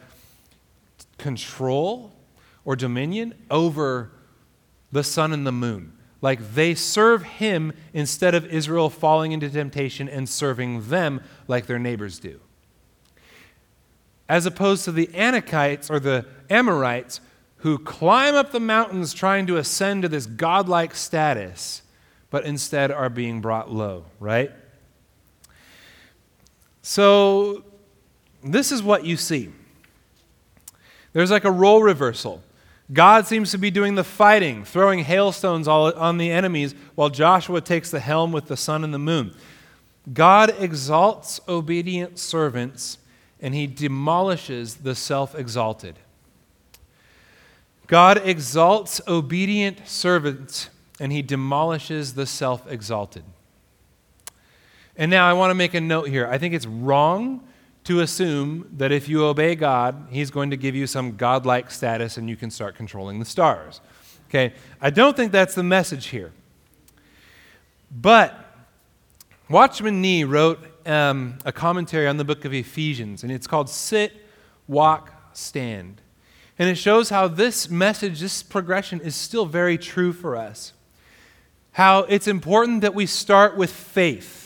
control 1.18 2.12
or 2.64 2.76
dominion 2.76 3.35
over 3.50 4.11
the 4.92 5.05
sun 5.05 5.33
and 5.33 5.46
the 5.46 5.52
moon. 5.52 5.92
Like 6.20 6.55
they 6.55 6.74
serve 6.74 7.22
him 7.22 7.72
instead 7.92 8.35
of 8.35 8.46
Israel 8.46 8.90
falling 8.90 9.33
into 9.33 9.48
temptation 9.48 10.09
and 10.09 10.29
serving 10.29 10.88
them 10.88 11.20
like 11.46 11.66
their 11.66 11.79
neighbors 11.79 12.18
do. 12.18 12.40
As 14.29 14.46
opposed 14.46 14.85
to 14.87 14.92
the 14.92 15.07
Anakites 15.09 15.90
or 15.90 16.00
the 16.00 16.26
Amorites 16.50 17.20
who 17.59 17.79
climb 17.79 18.35
up 18.35 18.52
the 18.52 18.61
mountains 18.61 19.14
trying 19.14 19.46
to 19.46 19.57
ascend 19.57 20.02
to 20.02 20.09
this 20.09 20.26
godlike 20.26 20.94
status, 20.94 21.83
but 22.31 22.44
instead 22.44 22.90
are 22.90 23.09
being 23.09 23.40
brought 23.40 23.70
low, 23.70 24.05
right? 24.18 24.50
So, 26.83 27.64
this 28.42 28.70
is 28.70 28.83
what 28.83 29.05
you 29.05 29.16
see. 29.16 29.50
There's 31.16 31.31
like 31.31 31.46
a 31.46 31.50
role 31.50 31.83
reversal. 31.83 32.42
God 32.92 33.26
seems 33.26 33.50
to 33.52 33.57
be 33.57 33.70
doing 33.70 33.94
the 33.94 34.05
fighting, 34.05 34.66
throwing 34.66 34.98
hailstones 34.98 35.66
all 35.66 35.90
on 35.94 36.18
the 36.18 36.31
enemies, 36.31 36.74
while 36.94 37.09
Joshua 37.09 37.62
takes 37.62 37.90
the 37.90 38.00
helm 38.00 38.33
with 38.33 38.48
the 38.48 38.57
sun 38.57 38.85
and 38.85 38.92
the 38.92 38.98
moon. 38.98 39.35
God 40.12 40.55
exalts 40.59 41.40
obedient 41.48 42.18
servants 42.18 42.98
and 43.40 43.55
he 43.55 43.66
demolishes 43.66 44.74
the 44.74 44.94
self 44.94 45.35
exalted. 45.35 45.94
God 47.87 48.20
exalts 48.22 49.00
obedient 49.09 49.88
servants 49.88 50.68
and 51.00 51.12
he 51.12 51.22
demolishes 51.22 52.12
the 52.12 52.26
self 52.26 52.70
exalted. 52.70 53.24
And 54.98 55.11
now 55.11 55.26
I 55.26 55.33
want 55.33 55.48
to 55.48 55.55
make 55.55 55.72
a 55.72 55.81
note 55.81 56.11
here. 56.11 56.26
I 56.26 56.37
think 56.37 56.52
it's 56.52 56.66
wrong 56.66 57.45
to 57.87 58.01
assume 58.01 58.68
that 58.77 58.90
if 58.90 59.09
you 59.09 59.25
obey 59.25 59.55
God, 59.55 60.09
He's 60.11 60.31
going 60.31 60.51
to 60.51 60.57
give 60.57 60.75
you 60.75 60.87
some 60.87 61.16
godlike 61.16 61.70
status 61.70 62.16
and 62.16 62.29
you 62.29 62.37
can 62.37 62.51
start 62.51 62.75
controlling 62.75 63.20
the 63.20 63.25
stars. 63.25 63.81
Okay? 64.29 64.55
I 64.81 64.90
don't 64.90 65.16
think 65.16 65.31
that's 65.31 65.55
the 65.55 65.62
message 65.62 66.07
here. 66.07 66.33
But 67.90 68.35
Watchman 69.49 70.03
Nee 70.03 70.25
wrote 70.25 70.59
um, 70.85 71.38
a 71.44 71.53
commentary 71.53 72.09
on 72.09 72.16
the 72.16 72.25
book 72.25 72.44
of 72.44 72.53
Ephesians, 72.53 73.22
and 73.22 73.31
it's 73.31 73.46
called 73.46 73.70
Sit, 73.70 74.12
Walk, 74.66 75.12
Stand. 75.33 76.01
And 76.59 76.68
it 76.68 76.75
shows 76.75 77.11
how 77.11 77.29
this 77.29 77.70
message, 77.70 78.18
this 78.18 78.42
progression, 78.42 79.01
is 79.01 79.14
still 79.14 79.46
very 79.46 79.79
true 79.79 80.12
for 80.12 80.37
us. 80.37 80.72
How 81.72 82.01
it's 82.01 82.27
important 82.27 82.81
that 82.81 82.94
we 82.94 83.07
start 83.07 83.57
with 83.57 83.70
faith 83.70 84.45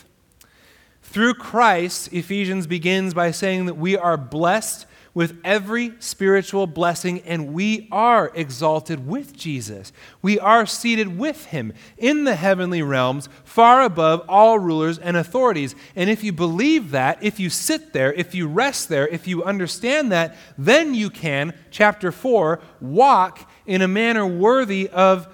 through 1.11 1.35
Christ, 1.35 2.13
Ephesians 2.13 2.69
begins 2.69 3.15
by 3.15 3.33
saying 3.33 3.67
that 3.67 3.75
we 3.75 3.97
are 3.97 4.17
blessed 4.17 4.87
with 5.13 5.41
every 5.43 5.93
spiritual 5.99 6.69
blessing 6.69 7.21
and 7.23 7.53
we 7.53 7.89
are 7.91 8.31
exalted 8.33 9.09
with 9.09 9.37
Jesus. 9.37 9.93
We 10.23 10.39
are 10.39 10.67
seated 10.67 11.19
with 11.19 11.47
him 11.47 11.73
in 11.99 12.23
the 12.23 12.37
heavenly 12.37 12.81
realms, 12.83 13.29
far 13.43 13.83
above 13.83 14.25
all 14.29 14.61
rulers 14.61 14.99
and 14.99 15.17
authorities. 15.17 15.75
And 15.97 16.09
if 16.09 16.23
you 16.23 16.33
believe 16.33 16.93
that, 16.93 17.21
if 17.25 17.41
you 17.41 17.51
sit 17.51 17.93
there, 17.93 18.13
if 18.13 18.33
you 18.33 18.47
rest 18.47 18.89
there, 18.89 19.09
if 19.09 19.27
you 19.27 19.43
understand 19.43 20.13
that, 20.13 20.37
then 20.57 20.95
you 20.95 21.11
can, 21.11 21.55
chapter 21.73 22.13
4, 22.13 22.61
walk 22.81 23.51
in 23.67 23.83
a 23.83 23.89
manner 23.89 24.25
worthy 24.25 24.89
of 24.89 25.27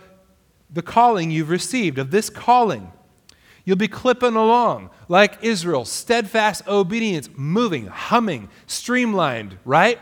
the 0.71 0.81
calling 0.81 1.31
you've 1.31 1.51
received, 1.51 1.99
of 1.99 2.11
this 2.11 2.31
calling. 2.31 2.93
You'll 3.67 3.77
be 3.77 3.89
clipping 3.89 4.37
along 4.37 4.89
like 5.09 5.45
Israel, 5.45 5.85
steadfast 5.85 6.67
obedience, 6.67 7.29
moving, 7.37 7.89
humming, 7.89 8.49
streamlined, 8.67 9.59
right? 9.67 10.01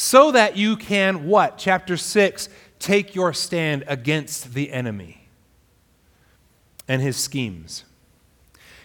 so 0.00 0.32
that 0.32 0.56
you 0.56 0.76
can, 0.76 1.26
what? 1.26 1.58
Chapter 1.58 1.96
6, 1.96 2.48
take 2.78 3.14
your 3.14 3.34
stand 3.34 3.84
against 3.86 4.54
the 4.54 4.72
enemy 4.72 5.28
and 6.88 7.02
his 7.02 7.18
schemes. 7.18 7.84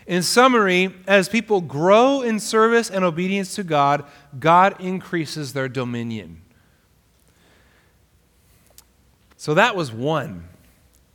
In 0.05 0.21
summary, 0.21 0.93
as 1.07 1.29
people 1.29 1.61
grow 1.61 2.21
in 2.21 2.39
service 2.39 2.91
and 2.91 3.05
obedience 3.05 3.55
to 3.55 3.63
God, 3.63 4.03
God 4.37 4.79
increases 4.81 5.53
their 5.53 5.69
dominion. 5.69 6.41
So 9.37 9.53
that 9.53 9.73
was 9.73 9.93
one 9.93 10.49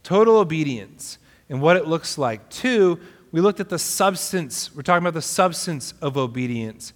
total 0.02 0.38
obedience 0.38 1.18
and 1.50 1.60
what 1.60 1.76
it 1.76 1.86
looks 1.86 2.16
like. 2.16 2.48
Two, 2.48 2.98
we 3.32 3.42
looked 3.42 3.60
at 3.60 3.68
the 3.68 3.78
substance. 3.78 4.74
We're 4.74 4.82
talking 4.82 5.02
about 5.02 5.14
the 5.14 5.20
substance 5.20 5.92
of 6.00 6.16
obedience. 6.16 6.94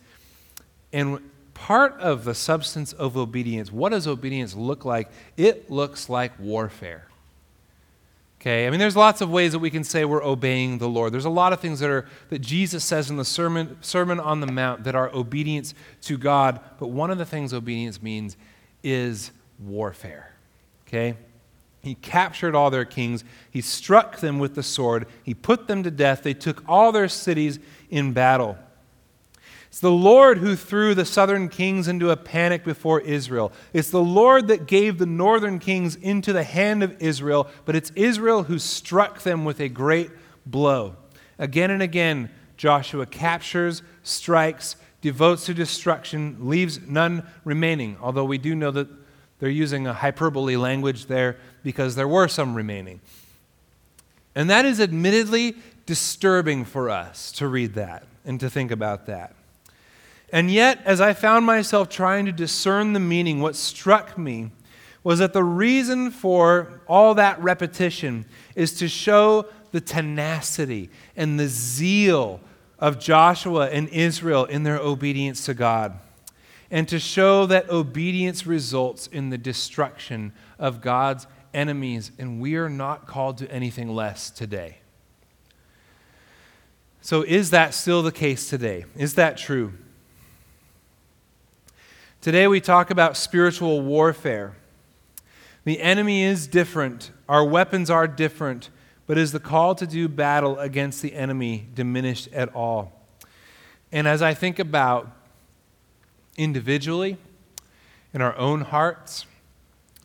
And 0.92 1.18
part 1.52 2.00
of 2.00 2.24
the 2.24 2.34
substance 2.34 2.92
of 2.92 3.16
obedience, 3.16 3.70
what 3.70 3.90
does 3.90 4.06
obedience 4.06 4.54
look 4.54 4.84
like? 4.84 5.10
It 5.36 5.70
looks 5.70 6.08
like 6.08 6.32
warfare. 6.38 7.08
Okay, 8.40 8.66
I 8.66 8.70
mean, 8.70 8.78
there's 8.78 8.96
lots 8.96 9.22
of 9.22 9.30
ways 9.30 9.52
that 9.52 9.58
we 9.58 9.70
can 9.70 9.84
say 9.84 10.04
we're 10.04 10.22
obeying 10.22 10.76
the 10.76 10.88
Lord. 10.88 11.14
There's 11.14 11.24
a 11.24 11.30
lot 11.30 11.54
of 11.54 11.60
things 11.60 11.80
that 11.80 11.88
are 11.88 12.06
that 12.28 12.40
Jesus 12.40 12.84
says 12.84 13.08
in 13.08 13.16
the 13.16 13.24
sermon, 13.24 13.78
sermon 13.80 14.20
on 14.20 14.40
the 14.40 14.46
Mount 14.46 14.84
that 14.84 14.94
are 14.94 15.08
obedience 15.14 15.72
to 16.02 16.18
God. 16.18 16.60
But 16.78 16.88
one 16.88 17.10
of 17.10 17.16
the 17.16 17.24
things 17.24 17.54
obedience 17.54 18.02
means 18.02 18.36
is 18.82 19.30
warfare. 19.58 20.34
Okay, 20.86 21.16
he 21.84 21.96
captured 21.96 22.54
all 22.54 22.70
their 22.70 22.84
kings. 22.84 23.24
He 23.50 23.60
struck 23.60 24.20
them 24.20 24.38
with 24.38 24.54
the 24.54 24.62
sword. 24.62 25.06
He 25.22 25.34
put 25.34 25.66
them 25.66 25.82
to 25.82 25.90
death. 25.90 26.22
They 26.22 26.34
took 26.34 26.62
all 26.66 26.92
their 26.92 27.08
cities 27.08 27.58
in 27.90 28.12
battle. 28.12 28.56
It's 29.68 29.80
the 29.80 29.90
Lord 29.90 30.38
who 30.38 30.54
threw 30.54 30.94
the 30.94 31.04
southern 31.04 31.48
kings 31.48 31.88
into 31.88 32.10
a 32.10 32.16
panic 32.16 32.64
before 32.64 33.00
Israel. 33.00 33.52
It's 33.72 33.90
the 33.90 34.02
Lord 34.02 34.46
that 34.46 34.66
gave 34.66 34.98
the 34.98 35.06
northern 35.06 35.58
kings 35.58 35.96
into 35.96 36.32
the 36.32 36.44
hand 36.44 36.82
of 36.82 36.96
Israel, 37.02 37.48
but 37.64 37.74
it's 37.74 37.90
Israel 37.96 38.44
who 38.44 38.60
struck 38.60 39.22
them 39.22 39.44
with 39.44 39.60
a 39.60 39.68
great 39.68 40.10
blow. 40.46 40.94
Again 41.40 41.72
and 41.72 41.82
again, 41.82 42.30
Joshua 42.56 43.04
captures, 43.04 43.82
strikes, 44.04 44.76
devotes 45.00 45.46
to 45.46 45.54
destruction, 45.54 46.36
leaves 46.40 46.80
none 46.86 47.26
remaining, 47.44 47.96
although 48.00 48.24
we 48.24 48.38
do 48.38 48.54
know 48.54 48.70
that 48.70 48.88
they're 49.40 49.50
using 49.50 49.86
a 49.86 49.92
hyperbole 49.92 50.56
language 50.56 51.06
there 51.06 51.36
because 51.64 51.96
there 51.96 52.06
were 52.06 52.28
some 52.28 52.54
remaining. 52.54 53.00
And 54.36 54.48
that 54.50 54.64
is 54.64 54.80
admittedly 54.80 55.56
disturbing 55.86 56.64
for 56.64 56.88
us 56.88 57.32
to 57.32 57.48
read 57.48 57.74
that 57.74 58.06
and 58.24 58.38
to 58.38 58.48
think 58.48 58.70
about 58.70 59.06
that. 59.06 59.34
And 60.32 60.50
yet, 60.50 60.80
as 60.84 61.00
I 61.00 61.12
found 61.12 61.46
myself 61.46 61.88
trying 61.88 62.26
to 62.26 62.32
discern 62.32 62.92
the 62.92 63.00
meaning, 63.00 63.40
what 63.40 63.56
struck 63.56 64.16
me 64.16 64.50
was 65.02 65.18
that 65.18 65.32
the 65.32 65.44
reason 65.44 66.10
for 66.10 66.80
all 66.88 67.14
that 67.14 67.40
repetition 67.42 68.24
is 68.54 68.72
to 68.78 68.88
show 68.88 69.46
the 69.70 69.80
tenacity 69.80 70.90
and 71.16 71.38
the 71.38 71.48
zeal 71.48 72.40
of 72.78 72.98
Joshua 72.98 73.68
and 73.68 73.88
Israel 73.90 74.44
in 74.46 74.62
their 74.62 74.78
obedience 74.78 75.44
to 75.44 75.54
God, 75.54 75.98
and 76.70 76.88
to 76.88 76.98
show 76.98 77.46
that 77.46 77.70
obedience 77.70 78.46
results 78.46 79.06
in 79.06 79.30
the 79.30 79.38
destruction 79.38 80.32
of 80.58 80.80
God's 80.80 81.26
enemies, 81.54 82.10
and 82.18 82.40
we 82.40 82.56
are 82.56 82.68
not 82.68 83.06
called 83.06 83.38
to 83.38 83.50
anything 83.50 83.88
less 83.88 84.30
today. 84.30 84.78
So, 87.00 87.22
is 87.22 87.50
that 87.50 87.74
still 87.74 88.02
the 88.02 88.12
case 88.12 88.48
today? 88.48 88.86
Is 88.96 89.14
that 89.14 89.36
true? 89.36 89.74
Today 92.20 92.46
we 92.46 92.60
talk 92.60 92.90
about 92.90 93.16
spiritual 93.16 93.82
warfare. 93.82 94.54
The 95.64 95.80
enemy 95.80 96.22
is 96.22 96.46
different, 96.46 97.10
our 97.28 97.44
weapons 97.44 97.90
are 97.90 98.08
different, 98.08 98.70
but 99.06 99.18
is 99.18 99.32
the 99.32 99.40
call 99.40 99.74
to 99.74 99.86
do 99.86 100.08
battle 100.08 100.58
against 100.58 101.02
the 101.02 101.14
enemy 101.14 101.66
diminished 101.74 102.28
at 102.32 102.54
all? 102.54 103.06
And 103.92 104.08
as 104.08 104.22
I 104.22 104.32
think 104.32 104.58
about 104.58 105.10
individually, 106.36 107.18
in 108.14 108.22
our 108.22 108.36
own 108.38 108.62
hearts, 108.62 109.26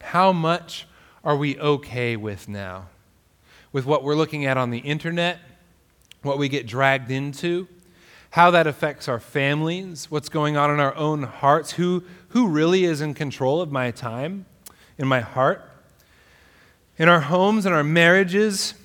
how 0.02 0.34
much 0.34 0.88
are 1.24 1.36
we 1.36 1.58
okay 1.60 2.16
with 2.16 2.48
now? 2.48 2.88
With 3.72 3.86
what 3.86 4.04
we're 4.04 4.16
looking 4.16 4.46
at 4.46 4.58
on 4.58 4.72
the 4.72 4.80
internet, 4.80 5.40
what 6.22 6.38
we 6.38 6.50
get 6.50 6.66
dragged 6.66 7.12
into, 7.12 7.68
how 8.32 8.52
that 8.52 8.68
affects 8.68 9.08
our 9.08 9.20
families, 9.20 10.10
what's 10.12 10.30
going 10.30 10.56
on 10.56 10.72
in 10.72 10.80
our 10.80 10.96
own 10.96 11.24
hearts, 11.24 11.72
who, 11.74 12.04
who 12.30 12.48
really 12.48 12.86
is 12.86 13.02
in 13.02 13.14
control 13.14 13.62
of 13.62 13.72
my 13.72 13.92
time, 13.92 14.46
in 14.98 15.08
my 15.08 15.20
heart, 15.20 15.68
in 16.98 17.10
our 17.10 17.22
homes, 17.22 17.66
in 17.66 17.74
our 17.74 17.84
marriages, 17.84 18.76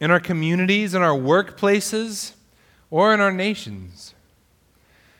in 0.00 0.10
our 0.10 0.20
communities, 0.20 0.94
in 0.94 1.02
our 1.02 1.16
workplaces, 1.16 2.32
or 2.90 3.14
in 3.14 3.20
our 3.20 3.32
nations. 3.32 4.14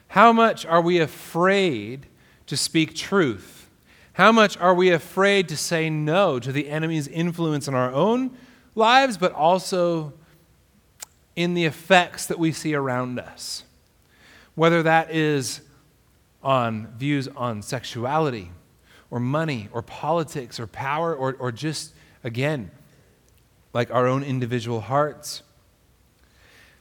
How 0.08 0.32
much 0.32 0.66
are 0.66 0.80
we 0.80 0.98
afraid 0.98 2.06
to 2.46 2.56
speak 2.56 2.94
truth? 2.94 3.59
How 4.20 4.32
much 4.32 4.58
are 4.58 4.74
we 4.74 4.90
afraid 4.90 5.48
to 5.48 5.56
say 5.56 5.88
no 5.88 6.38
to 6.38 6.52
the 6.52 6.68
enemy's 6.68 7.08
influence 7.08 7.66
in 7.66 7.72
our 7.74 7.90
own 7.90 8.36
lives, 8.74 9.16
but 9.16 9.32
also 9.32 10.12
in 11.34 11.54
the 11.54 11.64
effects 11.64 12.26
that 12.26 12.38
we 12.38 12.52
see 12.52 12.74
around 12.74 13.18
us? 13.18 13.64
whether 14.54 14.82
that 14.82 15.10
is 15.10 15.62
on 16.42 16.86
views 16.98 17.28
on 17.28 17.62
sexuality 17.62 18.50
or 19.10 19.18
money 19.18 19.70
or 19.72 19.80
politics 19.80 20.60
or 20.60 20.66
power 20.66 21.14
or, 21.14 21.34
or 21.38 21.50
just, 21.50 21.94
again, 22.22 22.70
like 23.72 23.90
our 23.90 24.06
own 24.06 24.22
individual 24.22 24.82
hearts. 24.82 25.42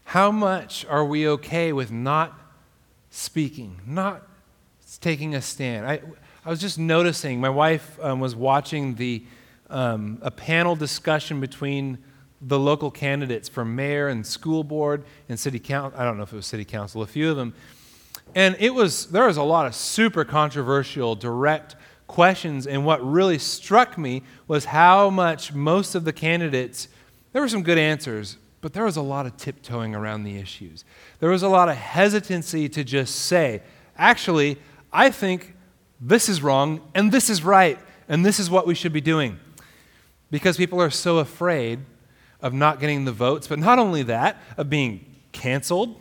How 0.04 0.30
much 0.30 0.86
are 0.88 1.06
we 1.06 1.26
okay 1.26 1.72
with 1.72 1.90
not 1.90 2.38
speaking, 3.12 3.80
not 3.86 4.28
taking 5.00 5.34
a 5.34 5.42
stand? 5.42 5.86
I, 5.86 6.02
I 6.50 6.52
was 6.52 6.60
just 6.60 6.80
noticing, 6.80 7.40
my 7.40 7.52
wife 7.52 8.00
um, 8.02 8.20
was 8.20 8.36
watching 8.36 8.96
the, 8.96 9.24
um, 9.70 10.18
a 10.24 10.32
panel 10.32 10.76
discussion 10.76 11.40
between 11.40 12.00
the 12.42 12.58
local 12.58 12.90
candidates 12.90 13.48
for 13.48 13.64
mayor 13.64 14.08
and 14.08 14.26
school 14.26 14.64
board 14.64 15.04
and 15.30 15.40
city 15.40 15.60
council. 15.60 16.00
I 16.00 16.04
don't 16.04 16.18
know 16.18 16.24
if 16.24 16.34
it 16.34 16.36
was 16.36 16.48
city 16.48 16.66
council, 16.66 17.04
a 17.04 17.06
few 17.06 17.30
of 17.30 17.38
them. 17.38 17.54
And 18.34 18.58
it 18.60 18.74
was, 18.74 19.12
there 19.12 19.28
was 19.28 19.38
a 19.38 19.44
lot 19.44 19.68
of 19.68 19.76
super 19.76 20.26
controversial, 20.26 21.14
direct 21.14 21.76
questions. 22.08 22.66
And 22.66 22.84
what 22.84 23.00
really 23.08 23.38
struck 23.38 23.96
me 23.96 24.24
was 24.48 24.66
how 24.66 25.12
much 25.12 25.54
most 25.54 25.94
of 25.94 26.04
the 26.04 26.14
candidates, 26.14 26.88
there 27.32 27.44
were 27.44 27.50
some 27.50 27.62
good 27.62 27.78
answers, 27.78 28.38
but 28.62 28.74
there 28.74 28.86
was 28.86 28.98
a 28.98 29.04
lot 29.04 29.28
of 29.28 29.38
tiptoeing 29.38 29.94
around 29.94 30.24
the 30.24 30.38
issues. 30.38 30.84
There 31.20 31.30
was 31.30 31.44
a 31.44 31.48
lot 31.48 31.70
of 31.70 31.76
hesitancy 31.78 32.68
to 32.70 32.84
just 32.84 33.18
say, 33.18 33.62
actually, 33.96 34.58
I 34.92 35.12
think 35.12 35.54
this 36.00 36.30
is 36.30 36.42
wrong 36.42 36.82
and 36.96 37.12
this 37.12 37.30
is 37.30 37.44
right 37.44 37.80
and 38.08 38.26
this 38.26 38.40
is 38.40 38.50
what 38.50 38.66
we 38.66 38.76
should 38.76 38.94
be 38.94 39.02
doing. 39.02 39.40
Because 40.32 40.58
people 40.58 40.82
are 40.82 40.90
so 40.90 41.18
afraid 41.18 41.80
of 42.42 42.54
not 42.54 42.80
getting 42.80 43.06
the 43.06 43.12
votes, 43.12 43.48
but 43.48 43.60
not 43.60 43.80
only 43.80 44.04
that, 44.04 44.38
of 44.58 44.70
being 44.70 45.06
canceled 45.32 46.00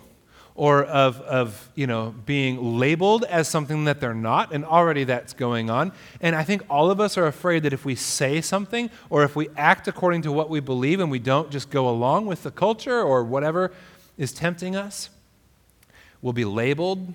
or 0.54 0.82
of, 0.84 1.20
of 1.20 1.70
you 1.76 1.86
know, 1.86 2.12
being 2.26 2.78
labeled 2.78 3.24
as 3.24 3.46
something 3.46 3.84
that 3.84 4.00
they're 4.00 4.12
not, 4.12 4.52
and 4.52 4.64
already 4.64 5.04
that's 5.04 5.32
going 5.32 5.70
on. 5.70 5.92
And 6.20 6.34
I 6.34 6.42
think 6.42 6.62
all 6.68 6.90
of 6.90 7.00
us 7.00 7.16
are 7.16 7.26
afraid 7.26 7.62
that 7.62 7.72
if 7.72 7.84
we 7.84 7.94
say 7.94 8.40
something 8.40 8.90
or 9.08 9.22
if 9.22 9.36
we 9.36 9.48
act 9.56 9.86
according 9.86 10.22
to 10.22 10.32
what 10.32 10.50
we 10.50 10.58
believe 10.58 10.98
and 10.98 11.12
we 11.12 11.20
don't 11.20 11.50
just 11.50 11.70
go 11.70 11.88
along 11.88 12.26
with 12.26 12.42
the 12.42 12.50
culture 12.50 13.00
or 13.00 13.22
whatever 13.22 13.70
is 14.16 14.32
tempting 14.32 14.74
us, 14.74 15.10
we'll 16.20 16.32
be 16.32 16.44
labeled 16.44 17.14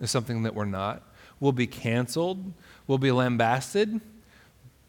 as 0.00 0.10
something 0.10 0.44
that 0.44 0.54
we're 0.54 0.64
not. 0.64 1.02
We'll 1.44 1.52
be 1.52 1.66
canceled. 1.66 2.54
We'll 2.86 2.96
be 2.96 3.12
lambasted. 3.12 4.00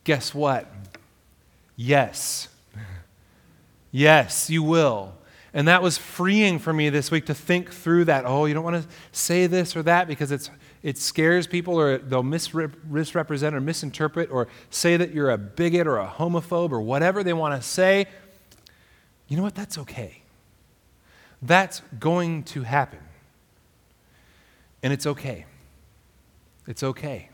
Guess 0.05 0.33
what? 0.33 0.71
Yes, 1.75 2.47
Yes, 3.91 4.49
you 4.49 4.63
will. 4.63 5.15
And 5.53 5.67
that 5.67 5.83
was 5.83 5.97
freeing 5.97 6.59
for 6.59 6.71
me 6.71 6.89
this 6.89 7.11
week 7.11 7.25
to 7.25 7.33
think 7.33 7.73
through 7.73 8.05
that. 8.05 8.23
Oh, 8.25 8.45
you 8.45 8.53
don't 8.53 8.63
want 8.63 8.81
to 8.81 8.87
say 9.11 9.47
this 9.47 9.75
or 9.75 9.83
that 9.83 10.07
because 10.07 10.31
it's, 10.31 10.49
it 10.81 10.97
scares 10.97 11.45
people 11.45 11.77
or 11.77 11.97
they'll 11.97 12.23
misrepresent 12.23 13.53
or 13.53 13.59
misinterpret 13.59 14.31
or 14.31 14.47
say 14.69 14.95
that 14.95 15.13
you're 15.13 15.31
a 15.31 15.37
bigot 15.37 15.87
or 15.87 15.97
a 15.97 16.07
homophobe 16.07 16.71
or 16.71 16.79
whatever 16.79 17.21
they 17.21 17.33
want 17.33 17.61
to 17.61 17.67
say. 17.67 18.05
You 19.27 19.35
know 19.35 19.43
what? 19.43 19.55
That's 19.55 19.77
okay. 19.79 20.21
That's 21.41 21.81
going 21.99 22.43
to 22.43 22.63
happen. 22.63 22.99
And 24.81 24.93
it's 24.93 25.05
okay. 25.05 25.47
It's 26.67 26.83
okay. 26.83 27.29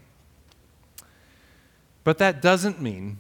But 2.04 2.18
that 2.18 2.42
doesn't 2.42 2.82
mean 2.82 3.18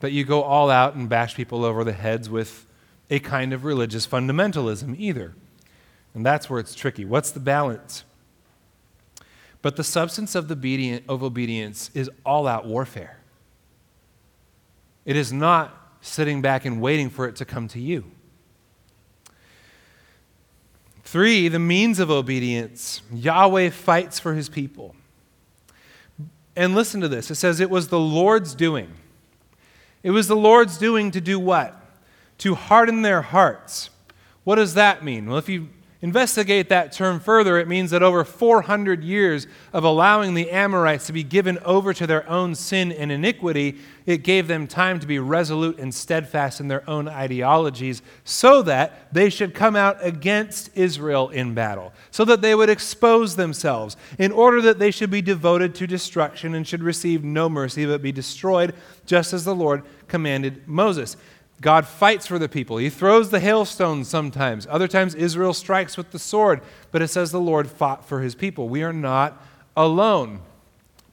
that 0.00 0.12
you 0.12 0.24
go 0.24 0.42
all 0.42 0.70
out 0.70 0.94
and 0.94 1.08
bash 1.08 1.34
people 1.34 1.64
over 1.64 1.84
the 1.84 1.92
heads 1.92 2.30
with 2.30 2.66
a 3.10 3.18
kind 3.18 3.52
of 3.52 3.64
religious 3.64 4.06
fundamentalism 4.06 4.94
either. 4.98 5.34
And 6.14 6.24
that's 6.24 6.48
where 6.48 6.60
it's 6.60 6.74
tricky. 6.74 7.04
What's 7.04 7.30
the 7.30 7.40
balance? 7.40 8.04
But 9.60 9.76
the 9.76 9.84
substance 9.84 10.34
of, 10.34 10.48
the 10.48 10.54
obedient, 10.54 11.04
of 11.08 11.22
obedience 11.22 11.90
is 11.94 12.08
all 12.24 12.46
out 12.46 12.66
warfare. 12.66 13.18
It 15.04 15.16
is 15.16 15.32
not 15.32 15.74
sitting 16.00 16.40
back 16.42 16.64
and 16.64 16.80
waiting 16.80 17.10
for 17.10 17.26
it 17.26 17.36
to 17.36 17.44
come 17.44 17.66
to 17.68 17.80
you. 17.80 18.04
Three, 21.02 21.48
the 21.48 21.58
means 21.58 21.98
of 21.98 22.10
obedience. 22.10 23.00
Yahweh 23.12 23.70
fights 23.70 24.20
for 24.20 24.34
his 24.34 24.48
people. 24.48 24.94
And 26.58 26.74
listen 26.74 27.00
to 27.02 27.08
this 27.08 27.30
it 27.30 27.36
says, 27.36 27.60
It 27.60 27.70
was 27.70 27.86
the 27.86 28.00
Lord's 28.00 28.52
doing. 28.52 28.90
It 30.02 30.10
was 30.10 30.26
the 30.26 30.36
Lord's 30.36 30.76
doing 30.76 31.12
to 31.12 31.20
do 31.20 31.38
what? 31.38 31.80
To 32.38 32.56
harden 32.56 33.02
their 33.02 33.22
hearts. 33.22 33.90
What 34.42 34.56
does 34.56 34.74
that 34.74 35.04
mean? 35.04 35.26
Well, 35.26 35.38
if 35.38 35.48
you 35.48 35.68
investigate 36.00 36.68
that 36.68 36.92
term 36.92 37.18
further, 37.18 37.58
it 37.58 37.66
means 37.66 37.90
that 37.90 38.02
over 38.02 38.24
400 38.24 39.02
years 39.02 39.48
of 39.72 39.82
allowing 39.82 40.34
the 40.34 40.50
Amorites 40.50 41.06
to 41.06 41.12
be 41.12 41.24
given 41.24 41.58
over 41.64 41.92
to 41.92 42.06
their 42.06 42.28
own 42.28 42.54
sin 42.54 42.92
and 42.92 43.10
iniquity, 43.10 43.78
it 44.06 44.18
gave 44.18 44.46
them 44.46 44.68
time 44.68 45.00
to 45.00 45.06
be 45.06 45.18
resolute 45.18 45.78
and 45.78 45.92
steadfast 45.92 46.60
in 46.60 46.68
their 46.68 46.88
own 46.88 47.08
ideologies 47.08 48.00
so 48.22 48.62
that 48.62 49.12
they 49.12 49.28
should 49.28 49.54
come 49.54 49.74
out 49.74 49.98
against 50.00 50.70
Israel 50.76 51.30
in 51.30 51.52
battle, 51.52 51.92
so 52.12 52.24
that 52.24 52.42
they 52.42 52.54
would 52.54 52.70
expose 52.70 53.34
themselves, 53.34 53.96
in 54.18 54.30
order 54.30 54.62
that 54.62 54.78
they 54.78 54.92
should 54.92 55.10
be 55.10 55.20
devoted 55.20 55.74
to 55.74 55.86
destruction 55.86 56.54
and 56.54 56.66
should 56.66 56.82
receive 56.82 57.24
no 57.24 57.48
mercy 57.48 57.84
but 57.84 58.02
be 58.02 58.12
destroyed, 58.12 58.72
just 59.04 59.32
as 59.32 59.44
the 59.44 59.54
Lord 59.54 59.82
commanded 60.06 60.66
Moses. 60.68 61.16
God 61.60 61.86
fights 61.86 62.26
for 62.26 62.38
the 62.38 62.48
people. 62.48 62.76
He 62.76 62.88
throws 62.88 63.30
the 63.30 63.40
hailstones 63.40 64.08
sometimes. 64.08 64.66
Other 64.70 64.86
times, 64.86 65.14
Israel 65.14 65.52
strikes 65.52 65.96
with 65.96 66.12
the 66.12 66.18
sword. 66.18 66.60
But 66.92 67.02
it 67.02 67.08
says 67.08 67.32
the 67.32 67.40
Lord 67.40 67.68
fought 67.68 68.04
for 68.04 68.20
his 68.20 68.34
people. 68.34 68.68
We 68.68 68.82
are 68.82 68.92
not 68.92 69.42
alone. 69.76 70.40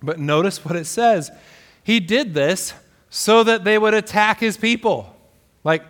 But 0.03 0.19
notice 0.19 0.63
what 0.63 0.75
it 0.75 0.86
says 0.86 1.31
He 1.84 1.99
did 1.99 2.34
this 2.34 2.73
so 3.10 3.43
that 3.43 3.63
they 3.63 3.77
would 3.77 3.93
attack 3.93 4.39
his 4.39 4.58
people. 4.58 5.15
Like, 5.63 5.84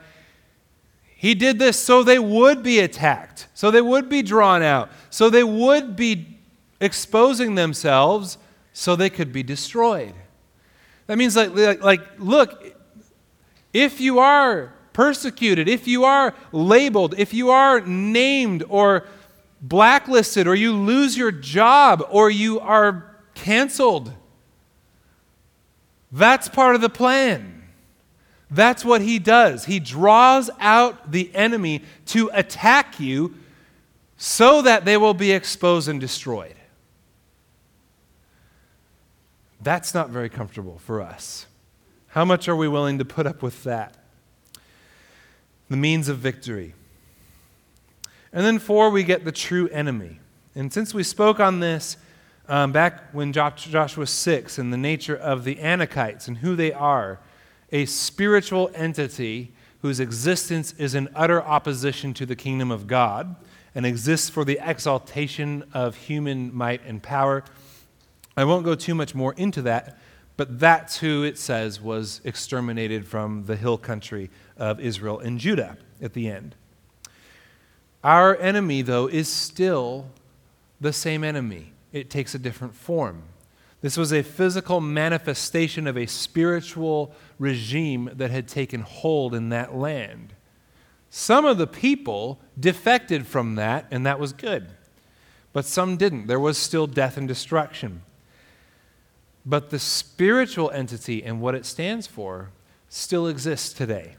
he 1.16 1.34
did 1.34 1.58
this 1.58 1.80
so 1.80 2.04
they 2.04 2.20
would 2.20 2.62
be 2.62 2.80
attacked, 2.80 3.48
so 3.54 3.72
they 3.72 3.82
would 3.82 4.10
be 4.10 4.22
drawn 4.22 4.62
out, 4.62 4.90
so 5.10 5.30
they 5.30 5.44
would 5.44 5.96
be 5.96 6.38
exposing 6.80 7.56
themselves 7.56 8.38
so 8.74 8.96
they 8.96 9.10
could 9.10 9.34
be 9.34 9.42
destroyed. 9.42 10.14
That 11.08 11.18
means, 11.18 11.36
like, 11.36 11.56
like, 11.56 11.82
like 11.82 12.02
look, 12.20 12.75
if 13.76 14.00
you 14.00 14.20
are 14.20 14.74
persecuted, 14.94 15.68
if 15.68 15.86
you 15.86 16.06
are 16.06 16.34
labeled, 16.54 17.14
if 17.18 17.34
you 17.34 17.50
are 17.50 17.82
named 17.82 18.64
or 18.70 19.06
blacklisted, 19.62 20.48
or 20.48 20.56
you 20.56 20.72
lose 20.72 21.18
your 21.18 21.32
job, 21.32 22.02
or 22.10 22.30
you 22.30 22.58
are 22.62 23.18
canceled, 23.34 24.14
that's 26.10 26.48
part 26.48 26.76
of 26.76 26.80
the 26.80 26.90
plan. 26.90 27.64
That's 28.50 28.86
what 28.86 29.02
he 29.02 29.20
does. 29.20 29.66
He 29.66 29.82
draws 29.82 30.50
out 30.62 31.12
the 31.12 31.36
enemy 31.36 31.84
to 32.08 32.30
attack 32.34 32.98
you 32.98 33.36
so 34.16 34.62
that 34.62 34.86
they 34.86 34.96
will 34.96 35.14
be 35.14 35.34
exposed 35.34 35.90
and 35.90 36.00
destroyed. 36.00 36.56
That's 39.60 39.94
not 39.94 40.12
very 40.12 40.30
comfortable 40.30 40.80
for 40.80 41.02
us. 41.02 41.48
How 42.16 42.24
much 42.24 42.48
are 42.48 42.56
we 42.56 42.70
willing 42.70 42.98
to 43.00 43.04
put 43.04 43.28
up 43.28 43.42
with 43.42 43.66
that? 43.66 43.94
The 45.70 45.76
means 45.76 46.08
of 46.08 46.18
victory. 46.18 46.74
And 48.32 48.46
then, 48.46 48.58
four, 48.58 48.90
we 48.90 49.04
get 49.04 49.26
the 49.26 49.34
true 49.34 49.68
enemy. 49.68 50.22
And 50.56 50.72
since 50.72 50.94
we 50.94 51.04
spoke 51.04 51.42
on 51.42 51.60
this 51.60 51.98
um, 52.48 52.72
back 52.72 53.14
when 53.14 53.34
Joshua 53.34 54.08
6 54.08 54.58
and 54.58 54.72
the 54.72 54.78
nature 54.78 55.18
of 55.18 55.44
the 55.44 55.56
Anakites 55.56 56.30
and 56.30 56.38
who 56.38 56.56
they 56.56 56.72
are, 56.72 57.20
a 57.74 57.86
spiritual 57.86 58.72
entity 58.74 59.52
whose 59.82 60.00
existence 60.00 60.74
is 60.78 60.96
in 60.96 61.10
utter 61.16 61.44
opposition 61.44 62.14
to 62.14 62.26
the 62.26 62.38
kingdom 62.38 62.72
of 62.72 62.88
God 62.88 63.36
and 63.76 63.86
exists 63.86 64.30
for 64.30 64.46
the 64.46 64.58
exaltation 64.62 65.66
of 65.74 65.98
human 65.98 66.56
might 66.56 66.82
and 66.86 67.04
power. 67.04 67.44
I 68.38 68.46
won't 68.46 68.64
go 68.64 68.74
too 68.74 68.96
much 68.96 69.14
more 69.14 69.34
into 69.34 69.62
that 69.64 69.98
but 70.38 70.60
that's 70.60 70.98
who 70.98 71.24
it 71.24 71.38
says 71.38 71.80
was 71.82 72.22
exterminated 72.24 73.08
from 73.08 73.46
the 73.46 73.56
hill 73.56 73.78
country 73.78 74.30
of 74.58 74.80
Israel 74.80 75.20
and 75.20 75.40
Judah 75.40 75.78
at 76.02 76.14
the 76.14 76.28
end. 76.30 76.56
Our 78.04 78.38
enemy, 78.38 78.82
though, 78.82 79.08
is 79.08 79.28
still 79.28 80.08
the 80.80 80.94
same 80.94 81.24
enemy. 81.24 81.74
It 81.92 82.10
takes 82.10 82.36
a 82.36 82.40
different 82.40 82.76
form. 82.76 83.24
This 83.82 83.98
was 83.98 84.12
a 84.12 84.24
physical 84.24 84.82
manifestation 84.82 85.88
of 85.88 85.98
a 85.98 86.06
spiritual 86.06 87.14
regime 87.40 88.10
that 88.14 88.32
had 88.32 88.48
taken 88.48 88.82
hold 88.82 89.34
in 89.34 89.50
that 89.50 89.76
land. 89.76 90.34
Some 91.10 91.46
of 91.46 91.58
the 91.58 91.68
people 91.68 92.40
defected 92.60 93.26
from 93.26 93.56
that, 93.56 93.86
and 93.90 94.06
that 94.06 94.20
was 94.20 94.34
good. 94.34 94.70
But 95.54 95.66
some 95.66 95.98
didn't. 95.98 96.28
There 96.28 96.40
was 96.40 96.58
still 96.58 96.88
death 96.88 97.16
and 97.16 97.28
destruction. 97.28 98.02
But 99.46 99.70
the 99.70 99.80
spiritual 99.80 100.72
entity 100.72 101.24
and 101.24 101.40
what 101.40 101.56
it 101.56 101.66
stands 101.66 102.08
for 102.08 102.50
still 102.90 103.28
exists 103.28 103.74
today. 103.74 104.16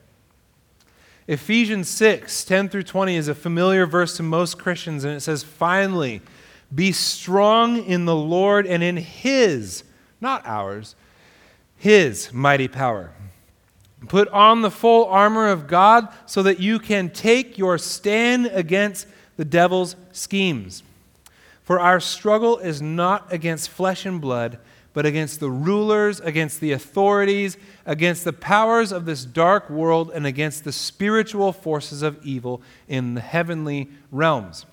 Ephesians 1.26 1.88
6 1.88 2.44
10 2.44 2.68
through 2.68 2.84
20 2.84 3.16
is 3.16 3.28
a 3.28 3.34
familiar 3.34 3.86
verse 3.86 4.16
to 4.16 4.22
most 4.22 4.58
Christians, 4.58 5.02
and 5.02 5.14
it 5.14 5.20
says, 5.20 5.42
Finally, 5.42 6.22
be 6.72 6.92
strong 6.92 7.84
in 7.84 8.04
the 8.04 8.14
Lord 8.14 8.66
and 8.66 8.82
in 8.82 8.96
His, 8.96 9.82
not 10.20 10.46
ours, 10.46 10.94
His 11.76 12.32
mighty 12.32 12.68
power. 12.68 13.12
Put 14.08 14.28
on 14.28 14.62
the 14.62 14.70
full 14.70 15.06
armor 15.06 15.48
of 15.48 15.66
God 15.66 16.08
so 16.26 16.42
that 16.44 16.60
you 16.60 16.78
can 16.78 17.10
take 17.10 17.58
your 17.58 17.78
stand 17.78 18.46
against 18.46 19.08
the 19.36 19.44
devil's 19.44 19.96
schemes. 20.12 20.84
For 21.62 21.80
our 21.80 21.98
struggle 21.98 22.58
is 22.58 22.80
not 22.80 23.32
against 23.32 23.70
flesh 23.70 24.06
and 24.06 24.20
blood 24.20 24.58
but 24.96 25.04
against 25.04 25.40
the 25.40 25.50
rulers, 25.50 26.20
against 26.20 26.58
the 26.58 26.72
authorities, 26.72 27.58
against 27.84 28.24
the 28.24 28.32
powers 28.32 28.92
of 28.92 29.04
this 29.04 29.26
dark 29.26 29.68
world, 29.68 30.10
and 30.14 30.26
against 30.26 30.64
the 30.64 30.72
spiritual 30.72 31.52
forces 31.52 32.00
of 32.00 32.18
evil 32.24 32.62
in 32.88 33.12
the 33.12 33.20
heavenly 33.20 33.90
realms. 34.10 34.64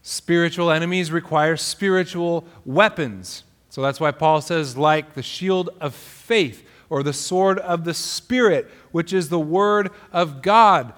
Spiritual 0.00 0.70
enemies 0.70 1.12
require 1.12 1.54
spiritual 1.54 2.46
weapons. 2.64 3.44
So 3.68 3.82
that's 3.82 4.00
why 4.00 4.10
Paul 4.10 4.40
says, 4.40 4.74
like 4.74 5.12
the 5.12 5.22
shield 5.22 5.68
of 5.82 5.94
faith 5.94 6.66
or 6.88 7.02
the 7.02 7.12
sword 7.12 7.58
of 7.58 7.84
the 7.84 7.92
Spirit, 7.92 8.70
which 8.90 9.12
is 9.12 9.28
the 9.28 9.38
word 9.38 9.90
of 10.14 10.40
God. 10.40 10.94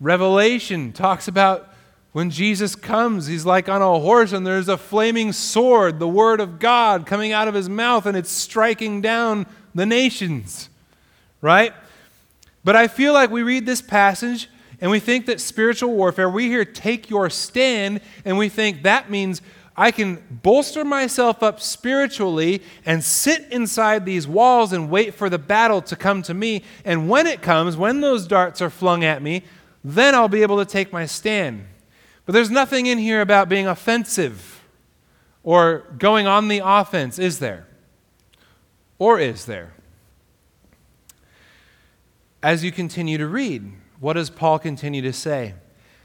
Revelation 0.00 0.92
talks 0.92 1.28
about 1.28 1.72
when 2.16 2.30
Jesus 2.30 2.74
comes, 2.74 3.26
he's 3.26 3.44
like 3.44 3.68
on 3.68 3.82
a 3.82 4.00
horse, 4.00 4.32
and 4.32 4.46
there's 4.46 4.70
a 4.70 4.78
flaming 4.78 5.34
sword, 5.34 5.98
the 5.98 6.08
word 6.08 6.40
of 6.40 6.58
God, 6.58 7.04
coming 7.04 7.32
out 7.32 7.46
of 7.46 7.52
his 7.52 7.68
mouth, 7.68 8.06
and 8.06 8.16
it's 8.16 8.30
striking 8.30 9.02
down 9.02 9.44
the 9.74 9.84
nations, 9.84 10.70
right? 11.42 11.74
But 12.64 12.74
I 12.74 12.88
feel 12.88 13.12
like 13.12 13.30
we 13.30 13.42
read 13.42 13.66
this 13.66 13.82
passage 13.82 14.48
and 14.80 14.90
we 14.90 14.98
think 14.98 15.26
that 15.26 15.42
spiritual 15.42 15.92
warfare, 15.92 16.30
we 16.30 16.46
hear 16.46 16.64
take 16.64 17.10
your 17.10 17.28
stand, 17.28 18.00
and 18.24 18.38
we 18.38 18.48
think 18.48 18.84
that 18.84 19.10
means 19.10 19.42
I 19.76 19.90
can 19.90 20.24
bolster 20.42 20.86
myself 20.86 21.42
up 21.42 21.60
spiritually 21.60 22.62
and 22.86 23.04
sit 23.04 23.46
inside 23.50 24.06
these 24.06 24.26
walls 24.26 24.72
and 24.72 24.88
wait 24.88 25.12
for 25.12 25.28
the 25.28 25.38
battle 25.38 25.82
to 25.82 25.94
come 25.94 26.22
to 26.22 26.32
me. 26.32 26.64
And 26.82 27.10
when 27.10 27.26
it 27.26 27.42
comes, 27.42 27.76
when 27.76 28.00
those 28.00 28.26
darts 28.26 28.62
are 28.62 28.70
flung 28.70 29.04
at 29.04 29.20
me, 29.20 29.42
then 29.84 30.14
I'll 30.14 30.28
be 30.28 30.40
able 30.40 30.56
to 30.56 30.64
take 30.64 30.94
my 30.94 31.04
stand. 31.04 31.66
But 32.26 32.32
there's 32.32 32.50
nothing 32.50 32.86
in 32.86 32.98
here 32.98 33.20
about 33.20 33.48
being 33.48 33.68
offensive 33.68 34.64
or 35.44 35.84
going 35.96 36.26
on 36.26 36.48
the 36.48 36.60
offense, 36.62 37.20
is 37.20 37.38
there? 37.38 37.68
Or 38.98 39.20
is 39.20 39.46
there? 39.46 39.74
As 42.42 42.64
you 42.64 42.72
continue 42.72 43.16
to 43.16 43.28
read, 43.28 43.72
what 44.00 44.14
does 44.14 44.28
Paul 44.28 44.58
continue 44.58 45.02
to 45.02 45.12
say? 45.12 45.54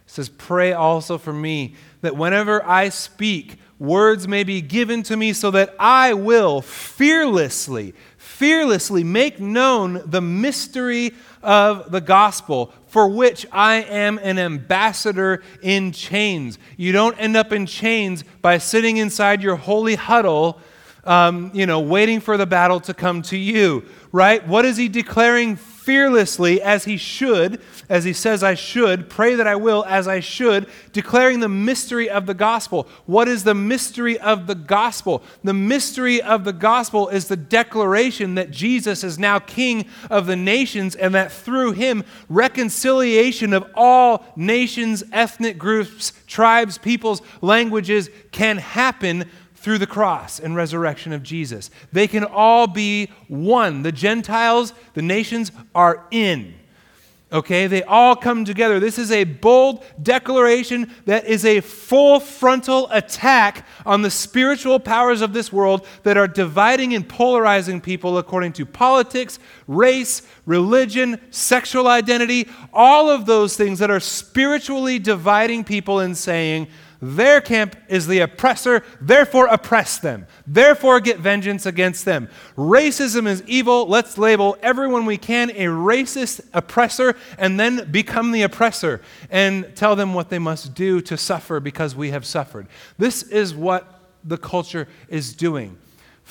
He 0.05 0.11
says, 0.11 0.29
Pray 0.29 0.73
also 0.73 1.17
for 1.17 1.33
me 1.33 1.73
that 2.01 2.15
whenever 2.15 2.63
I 2.65 2.89
speak, 2.89 3.57
words 3.79 4.27
may 4.27 4.43
be 4.43 4.61
given 4.61 5.01
to 5.03 5.17
me 5.17 5.33
so 5.33 5.49
that 5.51 5.73
I 5.79 6.13
will 6.13 6.61
fearlessly, 6.61 7.95
fearlessly 8.41 9.03
make 9.03 9.39
known 9.39 10.01
the 10.03 10.19
mystery 10.19 11.13
of 11.43 11.91
the 11.91 12.01
gospel, 12.01 12.73
for 12.87 13.07
which 13.07 13.45
I 13.51 13.83
am 13.83 14.17
an 14.17 14.39
ambassador 14.39 15.43
in 15.61 15.91
chains. 15.91 16.57
You 16.75 16.91
don't 16.91 17.15
end 17.19 17.37
up 17.37 17.53
in 17.53 17.67
chains 17.67 18.23
by 18.41 18.57
sitting 18.57 18.97
inside 18.97 19.43
your 19.43 19.57
holy 19.57 19.93
huddle 19.93 20.59
um, 21.03 21.51
you 21.53 21.65
know, 21.65 21.79
waiting 21.79 22.19
for 22.19 22.37
the 22.37 22.45
battle 22.45 22.79
to 22.81 22.93
come 22.93 23.21
to 23.23 23.37
you, 23.37 23.85
right? 24.11 24.45
What 24.47 24.65
is 24.65 24.77
he 24.77 24.87
declaring 24.87 25.57
fearlessly 25.81 26.61
as 26.61 26.85
he 26.85 26.95
should, 26.95 27.59
as 27.89 28.03
he 28.03 28.13
says, 28.13 28.43
I 28.43 28.53
should, 28.53 29.09
pray 29.09 29.33
that 29.33 29.47
I 29.47 29.55
will 29.55 29.83
as 29.85 30.07
I 30.07 30.19
should, 30.19 30.67
declaring 30.93 31.39
the 31.39 31.49
mystery 31.49 32.07
of 32.07 32.27
the 32.27 32.35
gospel. 32.35 32.87
What 33.07 33.27
is 33.27 33.43
the 33.43 33.55
mystery 33.55 34.19
of 34.19 34.45
the 34.45 34.53
gospel? 34.53 35.23
The 35.43 35.55
mystery 35.55 36.21
of 36.21 36.43
the 36.43 36.53
gospel 36.53 37.09
is 37.09 37.27
the 37.27 37.35
declaration 37.35 38.35
that 38.35 38.51
Jesus 38.51 39.03
is 39.03 39.17
now 39.17 39.39
king 39.39 39.87
of 40.11 40.27
the 40.27 40.35
nations 40.35 40.95
and 40.95 41.15
that 41.15 41.31
through 41.31 41.71
him, 41.71 42.03
reconciliation 42.29 43.51
of 43.51 43.65
all 43.73 44.23
nations, 44.35 45.03
ethnic 45.11 45.57
groups, 45.57 46.13
tribes, 46.27 46.77
peoples, 46.77 47.23
languages 47.41 48.09
can 48.31 48.59
happen 48.59 49.25
through 49.61 49.77
the 49.77 49.87
cross 49.87 50.39
and 50.39 50.55
resurrection 50.55 51.13
of 51.13 51.23
Jesus. 51.23 51.69
They 51.91 52.07
can 52.07 52.23
all 52.23 52.67
be 52.67 53.09
one. 53.27 53.83
The 53.83 53.91
Gentiles, 53.91 54.73
the 54.93 55.01
nations 55.01 55.51
are 55.73 56.05
in. 56.11 56.55
Okay, 57.33 57.67
they 57.67 57.81
all 57.83 58.17
come 58.17 58.43
together. 58.43 58.77
This 58.77 58.99
is 58.99 59.09
a 59.09 59.23
bold 59.23 59.85
declaration 60.03 60.93
that 61.05 61.25
is 61.25 61.45
a 61.45 61.61
full 61.61 62.19
frontal 62.19 62.89
attack 62.91 63.65
on 63.85 64.01
the 64.01 64.11
spiritual 64.11 64.81
powers 64.81 65.21
of 65.21 65.31
this 65.31 65.49
world 65.49 65.87
that 66.03 66.17
are 66.17 66.27
dividing 66.27 66.93
and 66.93 67.07
polarizing 67.07 67.79
people 67.79 68.17
according 68.17 68.51
to 68.53 68.65
politics, 68.65 69.39
race, 69.65 70.23
religion, 70.45 71.21
sexual 71.29 71.87
identity, 71.87 72.49
all 72.73 73.09
of 73.09 73.25
those 73.25 73.55
things 73.55 73.79
that 73.79 73.89
are 73.89 74.01
spiritually 74.01 74.99
dividing 74.99 75.63
people 75.63 75.99
and 75.99 76.17
saying, 76.17 76.67
their 77.01 77.41
camp 77.41 77.75
is 77.87 78.05
the 78.05 78.19
oppressor, 78.19 78.83
therefore 79.01 79.47
oppress 79.47 79.97
them. 79.97 80.27
Therefore 80.45 80.99
get 80.99 81.17
vengeance 81.19 81.65
against 81.65 82.05
them. 82.05 82.29
Racism 82.55 83.27
is 83.27 83.41
evil. 83.47 83.87
Let's 83.87 84.19
label 84.19 84.55
everyone 84.61 85.07
we 85.07 85.17
can 85.17 85.49
a 85.49 85.65
racist 85.65 86.41
oppressor 86.53 87.15
and 87.39 87.59
then 87.59 87.89
become 87.91 88.31
the 88.31 88.43
oppressor 88.43 89.01
and 89.31 89.75
tell 89.75 89.95
them 89.95 90.13
what 90.13 90.29
they 90.29 90.39
must 90.39 90.75
do 90.75 91.01
to 91.01 91.17
suffer 91.17 91.59
because 91.59 91.95
we 91.95 92.11
have 92.11 92.25
suffered. 92.25 92.67
This 92.99 93.23
is 93.23 93.55
what 93.55 94.01
the 94.23 94.37
culture 94.37 94.87
is 95.09 95.33
doing. 95.33 95.77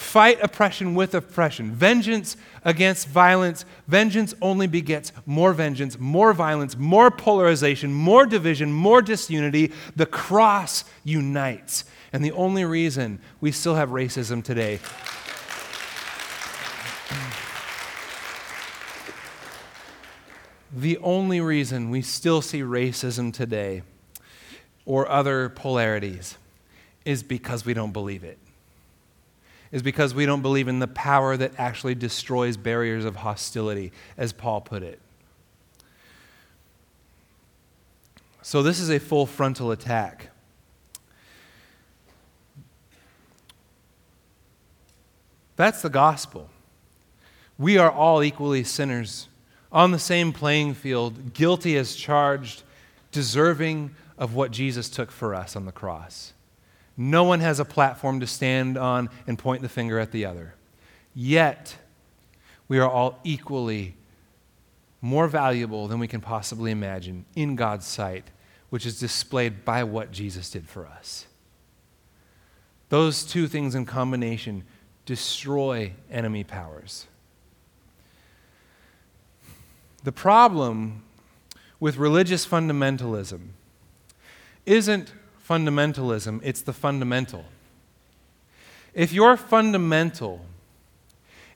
Fight 0.00 0.38
oppression 0.42 0.94
with 0.94 1.14
oppression. 1.14 1.72
Vengeance 1.72 2.36
against 2.64 3.06
violence. 3.06 3.66
Vengeance 3.86 4.34
only 4.40 4.66
begets 4.66 5.12
more 5.26 5.52
vengeance, 5.52 6.00
more 6.00 6.32
violence, 6.32 6.76
more 6.76 7.10
polarization, 7.10 7.92
more 7.92 8.24
division, 8.24 8.72
more 8.72 9.02
disunity. 9.02 9.70
The 9.94 10.06
cross 10.06 10.84
unites. 11.04 11.84
And 12.14 12.24
the 12.24 12.32
only 12.32 12.64
reason 12.64 13.20
we 13.42 13.52
still 13.52 13.74
have 13.74 13.90
racism 13.90 14.42
today. 14.42 14.80
the 20.72 20.96
only 20.98 21.42
reason 21.42 21.90
we 21.90 22.00
still 22.00 22.40
see 22.40 22.62
racism 22.62 23.32
today 23.32 23.82
or 24.86 25.08
other 25.10 25.50
polarities 25.50 26.38
is 27.04 27.22
because 27.22 27.66
we 27.66 27.74
don't 27.74 27.92
believe 27.92 28.24
it 28.24 28.38
is 29.72 29.82
because 29.82 30.14
we 30.14 30.26
don't 30.26 30.42
believe 30.42 30.68
in 30.68 30.80
the 30.80 30.88
power 30.88 31.36
that 31.36 31.52
actually 31.58 31.94
destroys 31.94 32.56
barriers 32.56 33.04
of 33.04 33.16
hostility, 33.16 33.92
as 34.16 34.32
Paul 34.32 34.60
put 34.60 34.82
it. 34.82 35.00
So, 38.42 38.62
this 38.62 38.80
is 38.80 38.90
a 38.90 38.98
full 38.98 39.26
frontal 39.26 39.70
attack. 39.70 40.30
That's 45.56 45.82
the 45.82 45.90
gospel. 45.90 46.48
We 47.58 47.76
are 47.76 47.90
all 47.90 48.22
equally 48.22 48.64
sinners, 48.64 49.28
on 49.70 49.90
the 49.90 49.98
same 49.98 50.32
playing 50.32 50.74
field, 50.74 51.34
guilty 51.34 51.76
as 51.76 51.94
charged, 51.94 52.62
deserving 53.12 53.94
of 54.18 54.34
what 54.34 54.50
Jesus 54.50 54.88
took 54.88 55.10
for 55.10 55.34
us 55.34 55.54
on 55.54 55.66
the 55.66 55.72
cross. 55.72 56.32
No 56.96 57.24
one 57.24 57.40
has 57.40 57.60
a 57.60 57.64
platform 57.64 58.20
to 58.20 58.26
stand 58.26 58.76
on 58.76 59.08
and 59.26 59.38
point 59.38 59.62
the 59.62 59.68
finger 59.68 59.98
at 59.98 60.12
the 60.12 60.24
other. 60.24 60.54
Yet, 61.14 61.76
we 62.68 62.78
are 62.78 62.88
all 62.88 63.18
equally 63.24 63.96
more 65.00 65.28
valuable 65.28 65.88
than 65.88 65.98
we 65.98 66.06
can 66.06 66.20
possibly 66.20 66.70
imagine 66.70 67.24
in 67.34 67.56
God's 67.56 67.86
sight, 67.86 68.24
which 68.68 68.84
is 68.84 69.00
displayed 69.00 69.64
by 69.64 69.82
what 69.82 70.12
Jesus 70.12 70.50
did 70.50 70.68
for 70.68 70.86
us. 70.86 71.26
Those 72.90 73.24
two 73.24 73.48
things 73.48 73.74
in 73.74 73.86
combination 73.86 74.64
destroy 75.06 75.92
enemy 76.10 76.44
powers. 76.44 77.06
The 80.02 80.12
problem 80.12 81.02
with 81.78 81.96
religious 81.96 82.46
fundamentalism 82.46 83.48
isn't 84.66 85.12
fundamentalism, 85.50 86.40
it's 86.44 86.62
the 86.62 86.72
fundamental. 86.72 87.44
If 88.94 89.12
your 89.12 89.36
fundamental 89.36 90.46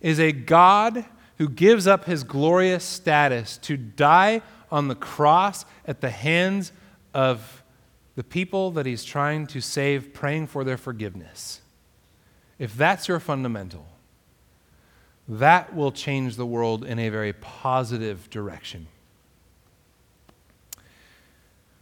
is 0.00 0.18
a 0.18 0.32
God 0.32 1.04
who 1.38 1.48
gives 1.48 1.86
up 1.86 2.04
his 2.04 2.24
glorious 2.24 2.82
status 2.82 3.56
to 3.58 3.76
die 3.76 4.42
on 4.70 4.88
the 4.88 4.96
cross 4.96 5.64
at 5.86 6.00
the 6.00 6.10
hands 6.10 6.72
of 7.12 7.62
the 8.16 8.24
people 8.24 8.72
that 8.72 8.84
he's 8.84 9.04
trying 9.04 9.46
to 9.48 9.60
save, 9.60 10.12
praying 10.12 10.48
for 10.48 10.64
their 10.64 10.76
forgiveness, 10.76 11.60
if 12.58 12.76
that's 12.76 13.06
your 13.06 13.20
fundamental, 13.20 13.86
that 15.28 15.74
will 15.74 15.92
change 15.92 16.34
the 16.34 16.46
world 16.46 16.84
in 16.84 16.98
a 16.98 17.08
very 17.10 17.32
positive 17.32 18.28
direction. 18.28 18.88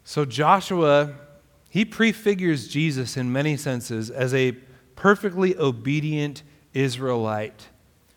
So, 0.04 0.24
Joshua 0.24 1.14
he 1.72 1.86
prefigures 1.86 2.68
Jesus 2.68 3.16
in 3.16 3.32
many 3.32 3.56
senses 3.56 4.10
as 4.10 4.34
a 4.34 4.52
perfectly 4.94 5.56
obedient 5.56 6.42
Israelite 6.74 7.68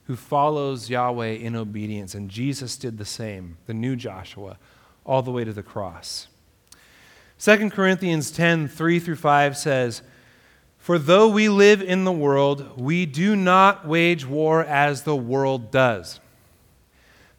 who 0.08 0.18
follows 0.18 0.90
Yahweh 0.90 1.36
in 1.36 1.56
obedience. 1.56 2.16
And 2.16 2.30
Jesus 2.30 2.76
did 2.76 2.98
the 2.98 3.06
same, 3.06 3.56
the 3.66 3.74
new 3.74 3.96
Joshua, 3.96 4.58
all 5.06 5.22
the 5.22 5.32
way 5.32 5.46
to 5.46 5.54
the 5.54 5.64
cross. 5.64 6.28
2 7.40 7.70
Corinthians 7.70 8.30
10 8.30 8.68
3 8.68 9.00
through 9.00 9.16
5 9.16 9.56
says, 9.56 10.02
For 10.78 11.00
though 11.00 11.30
we 11.30 11.48
live 11.48 11.82
in 11.82 12.04
the 12.04 12.12
world, 12.12 12.78
we 12.78 13.06
do 13.06 13.38
not 13.38 13.88
wage 13.88 14.26
war 14.26 14.66
as 14.66 15.04
the 15.04 15.16
world 15.16 15.72
does. 15.72 16.20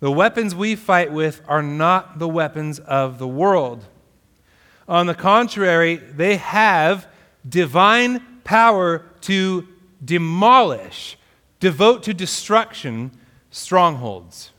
The 0.01 0.11
weapons 0.11 0.55
we 0.55 0.77
fight 0.77 1.13
with 1.13 1.43
are 1.47 1.63
not 1.63 2.19
the 2.19 2.29
weapons 2.29 2.79
of 2.79 3.19
the 3.19 3.29
world. 3.29 3.85
On 4.89 5.07
the 5.07 5.15
contrary, 5.15 5.97
they 5.97 6.37
have 6.37 7.09
divine 7.49 8.21
power 8.45 9.05
to 9.23 9.67
demolish, 10.05 11.19
devote 11.59 12.03
to 12.05 12.15
destruction 12.15 13.11
strongholds. 13.51 14.53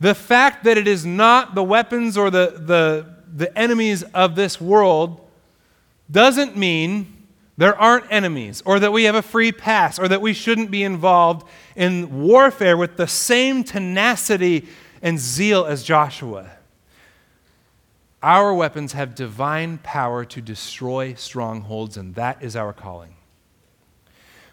The 0.00 0.14
fact 0.14 0.64
that 0.64 0.76
it 0.76 0.86
is 0.86 1.06
not 1.06 1.54
the 1.54 1.62
weapons 1.62 2.18
or 2.18 2.30
the, 2.30 2.54
the, 2.58 3.06
the 3.32 3.56
enemies 3.56 4.02
of 4.02 4.34
this 4.34 4.60
world 4.60 5.20
doesn't 6.10 6.56
mean 6.56 7.26
there 7.56 7.78
aren't 7.80 8.10
enemies 8.10 8.62
or 8.66 8.78
that 8.80 8.92
we 8.92 9.04
have 9.04 9.14
a 9.14 9.22
free 9.22 9.52
pass 9.52 9.98
or 9.98 10.08
that 10.08 10.20
we 10.20 10.34
shouldn't 10.34 10.70
be 10.70 10.82
involved 10.82 11.46
in 11.76 12.22
warfare 12.22 12.76
with 12.76 12.96
the 12.96 13.06
same 13.06 13.64
tenacity 13.64 14.66
and 15.00 15.18
zeal 15.18 15.64
as 15.64 15.84
Joshua. 15.84 16.50
Our 18.24 18.54
weapons 18.54 18.94
have 18.94 19.14
divine 19.14 19.76
power 19.76 20.24
to 20.24 20.40
destroy 20.40 21.12
strongholds, 21.12 21.98
and 21.98 22.14
that 22.14 22.42
is 22.42 22.56
our 22.56 22.72
calling. 22.72 23.16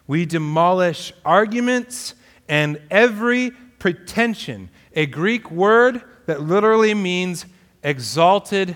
We 0.07 0.25
demolish 0.25 1.13
arguments 1.23 2.13
and 2.49 2.81
every 2.91 3.51
pretension, 3.79 4.71
a 4.93 5.05
Greek 5.05 5.49
word 5.49 6.03
that 6.25 6.41
literally 6.41 6.93
means 6.93 7.45
exalted 7.81 8.75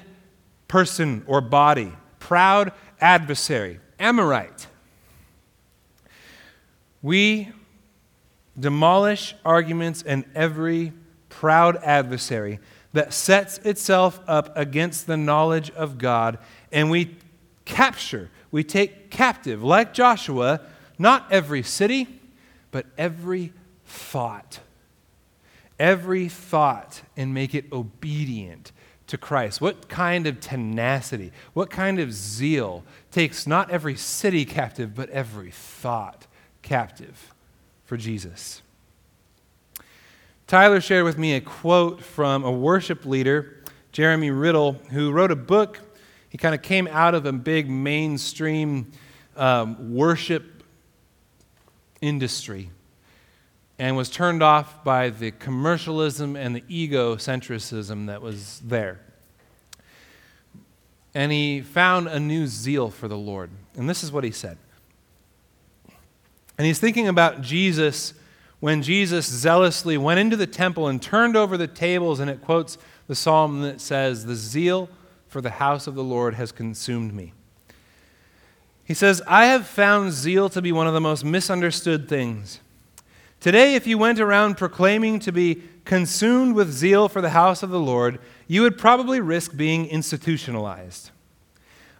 person 0.69 1.25
or 1.27 1.41
body, 1.41 1.91
proud 2.19 2.71
adversary, 3.01 3.81
Amorite. 3.99 4.67
We 7.01 7.49
demolish 8.57 9.35
arguments 9.43 10.03
and 10.03 10.23
every 10.33 10.93
proud 11.27 11.75
adversary 11.83 12.59
that 12.95 13.11
sets 13.11 13.57
itself 13.59 14.21
up 14.25 14.57
against 14.57 15.05
the 15.05 15.17
knowledge 15.17 15.69
of 15.71 15.97
God, 15.97 16.37
and 16.71 16.89
we 16.89 17.17
capture, 17.65 18.29
we 18.51 18.63
take 18.63 19.09
captive, 19.09 19.61
like 19.61 19.93
Joshua, 19.93 20.61
not 20.97 21.29
every 21.29 21.61
city, 21.61 22.07
but 22.71 22.85
every 22.97 23.51
thought. 23.85 24.59
Every 25.77 26.29
thought, 26.29 27.01
and 27.17 27.33
make 27.33 27.53
it 27.53 27.65
obedient 27.73 28.71
to 29.07 29.17
Christ? 29.17 29.59
What 29.59 29.89
kind 29.89 30.25
of 30.25 30.39
tenacity, 30.39 31.33
what 31.53 31.69
kind 31.69 31.99
of 31.99 32.13
zeal 32.13 32.85
takes 33.11 33.45
not 33.45 33.69
every 33.71 33.97
city 33.97 34.45
captive, 34.45 34.95
but 34.95 35.09
every 35.09 35.51
thought 35.51 36.27
captive 36.61 37.33
for 37.83 37.97
Jesus? 37.97 38.61
Tyler 40.47 40.79
shared 40.79 41.05
with 41.05 41.17
me 41.17 41.33
a 41.33 41.41
quote 41.41 42.03
from 42.03 42.43
a 42.43 42.51
worship 42.51 43.03
leader, 43.05 43.63
Jeremy 43.91 44.29
Riddle, 44.29 44.73
who 44.91 45.11
wrote 45.11 45.31
a 45.31 45.35
book. 45.35 45.79
He 46.29 46.37
kind 46.37 46.53
of 46.53 46.61
came 46.61 46.87
out 46.87 47.15
of 47.15 47.25
a 47.25 47.31
big 47.31 47.67
mainstream 47.67 48.91
um, 49.35 49.95
worship 49.95 50.63
industry 51.99 52.69
and 53.79 53.97
was 53.97 54.07
turned 54.09 54.43
off 54.43 54.83
by 54.83 55.09
the 55.09 55.31
commercialism 55.31 56.35
and 56.35 56.55
the 56.55 56.61
egocentrism 56.61 58.05
that 58.05 58.21
was 58.21 58.61
there. 58.63 58.99
And 61.15 61.31
he 61.31 61.61
found 61.61 62.07
a 62.07 62.19
new 62.19 62.45
zeal 62.45 62.91
for 62.91 63.07
the 63.07 63.17
Lord. 63.17 63.49
And 63.75 63.89
this 63.89 64.03
is 64.03 64.11
what 64.11 64.23
he 64.23 64.31
said. 64.31 64.57
And 66.57 66.67
he's 66.67 66.79
thinking 66.79 67.07
about 67.07 67.41
Jesus 67.41 68.13
when 68.65 68.81
Jesus 68.81 69.27
zealously 69.27 69.95
went 69.95 70.19
into 70.19 70.35
the 70.35 70.47
temple 70.47 70.87
and 70.87 70.99
turned 70.99 71.37
over 71.37 71.55
the 71.55 71.67
tables, 71.67 72.19
and 72.19 72.31
it 72.31 72.41
quotes 72.41 72.79
the 73.05 73.13
psalm 73.13 73.61
that 73.61 73.79
says, 73.79 74.25
The 74.25 74.33
zeal 74.33 74.89
for 75.27 75.39
the 75.39 75.51
house 75.51 75.85
of 75.85 75.93
the 75.93 76.03
Lord 76.03 76.33
has 76.33 76.51
consumed 76.51 77.13
me. 77.13 77.33
He 78.83 78.95
says, 78.95 79.21
I 79.27 79.45
have 79.45 79.67
found 79.67 80.13
zeal 80.13 80.49
to 80.49 80.63
be 80.63 80.71
one 80.71 80.87
of 80.87 80.95
the 80.95 80.99
most 80.99 81.23
misunderstood 81.23 82.09
things. 82.09 82.59
Today, 83.39 83.75
if 83.75 83.85
you 83.85 83.99
went 83.99 84.19
around 84.19 84.57
proclaiming 84.57 85.19
to 85.19 85.31
be 85.31 85.61
consumed 85.83 86.55
with 86.55 86.71
zeal 86.71 87.07
for 87.07 87.21
the 87.21 87.29
house 87.29 87.61
of 87.61 87.69
the 87.69 87.79
Lord, 87.79 88.17
you 88.47 88.63
would 88.63 88.79
probably 88.79 89.19
risk 89.19 89.55
being 89.55 89.85
institutionalized. 89.85 91.11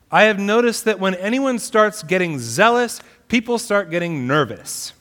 I 0.10 0.24
have 0.24 0.40
noticed 0.40 0.84
that 0.86 1.00
when 1.00 1.14
anyone 1.14 1.60
starts 1.60 2.02
getting 2.02 2.40
zealous, 2.40 3.02
people 3.28 3.60
start 3.60 3.92
getting 3.92 4.26
nervous. 4.26 4.94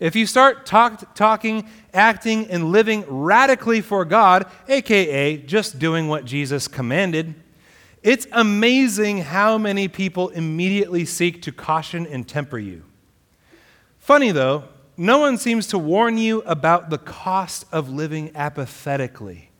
If 0.00 0.14
you 0.14 0.26
start 0.26 0.64
talk, 0.64 1.14
talking, 1.14 1.68
acting, 1.92 2.46
and 2.48 2.70
living 2.70 3.04
radically 3.08 3.80
for 3.80 4.04
God, 4.04 4.46
aka 4.68 5.36
just 5.38 5.78
doing 5.78 6.06
what 6.06 6.24
Jesus 6.24 6.68
commanded, 6.68 7.34
it's 8.02 8.26
amazing 8.30 9.18
how 9.18 9.58
many 9.58 9.88
people 9.88 10.28
immediately 10.28 11.04
seek 11.04 11.42
to 11.42 11.52
caution 11.52 12.06
and 12.06 12.28
temper 12.28 12.58
you. 12.58 12.84
Funny 13.98 14.30
though, 14.30 14.64
no 14.96 15.18
one 15.18 15.36
seems 15.36 15.66
to 15.68 15.78
warn 15.78 16.16
you 16.16 16.42
about 16.42 16.90
the 16.90 16.98
cost 16.98 17.64
of 17.72 17.88
living 17.88 18.30
apathetically 18.34 19.50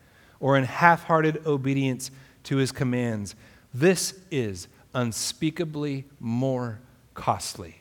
or 0.41 0.57
in 0.57 0.65
half 0.65 1.05
hearted 1.05 1.45
obedience 1.47 2.11
to 2.45 2.57
his 2.57 2.73
commands. 2.73 3.35
This 3.75 4.15
is 4.31 4.69
unspeakably 4.95 6.07
more 6.21 6.81
costly. 7.15 7.78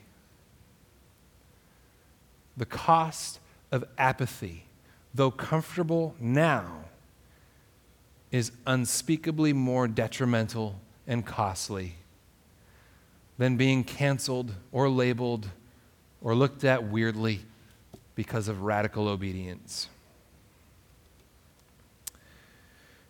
The 2.58 2.66
cost 2.66 3.38
of 3.70 3.84
apathy, 3.96 4.64
though 5.14 5.30
comfortable 5.30 6.16
now, 6.18 6.84
is 8.32 8.50
unspeakably 8.66 9.52
more 9.52 9.86
detrimental 9.86 10.80
and 11.06 11.24
costly 11.24 11.94
than 13.38 13.56
being 13.56 13.84
canceled 13.84 14.54
or 14.72 14.90
labeled 14.90 15.48
or 16.20 16.34
looked 16.34 16.64
at 16.64 16.84
weirdly 16.84 17.40
because 18.16 18.48
of 18.48 18.62
radical 18.62 19.06
obedience. 19.06 19.88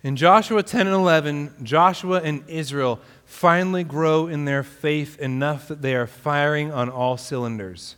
In 0.03 0.15
Joshua 0.15 0.63
10 0.63 0.87
and 0.87 0.95
11, 0.95 1.55
Joshua 1.63 2.21
and 2.21 2.45
Israel 2.49 3.01
finally 3.25 3.83
grow 3.83 4.27
in 4.27 4.45
their 4.45 4.63
faith 4.63 5.19
enough 5.19 5.69
that 5.69 5.81
they 5.81 5.95
are 5.95 6.07
firing 6.07 6.71
on 6.71 6.91
all 6.91 7.17
cylinders. 7.17 7.97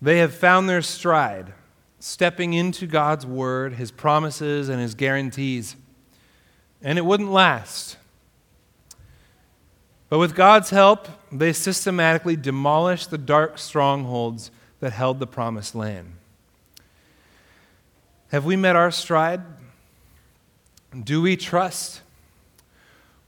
They 0.00 0.18
have 0.18 0.34
found 0.34 0.68
their 0.68 0.82
stride, 0.82 1.52
stepping 1.98 2.52
into 2.52 2.86
God's 2.86 3.24
word, 3.24 3.74
his 3.74 3.90
promises, 3.90 4.68
and 4.68 4.80
his 4.80 4.94
guarantees. 4.94 5.76
And 6.82 6.98
it 6.98 7.04
wouldn't 7.04 7.30
last. 7.30 7.96
But 10.08 10.18
with 10.18 10.34
God's 10.36 10.70
help, 10.70 11.08
they 11.32 11.52
systematically 11.52 12.36
demolished 12.36 13.10
the 13.10 13.18
dark 13.18 13.58
strongholds 13.58 14.50
that 14.80 14.92
held 14.92 15.18
the 15.18 15.26
promised 15.26 15.74
land. 15.74 16.12
Have 18.28 18.44
we 18.44 18.56
met 18.56 18.76
our 18.76 18.90
stride? 18.90 19.40
Do 21.02 21.22
we 21.22 21.36
trust? 21.36 22.02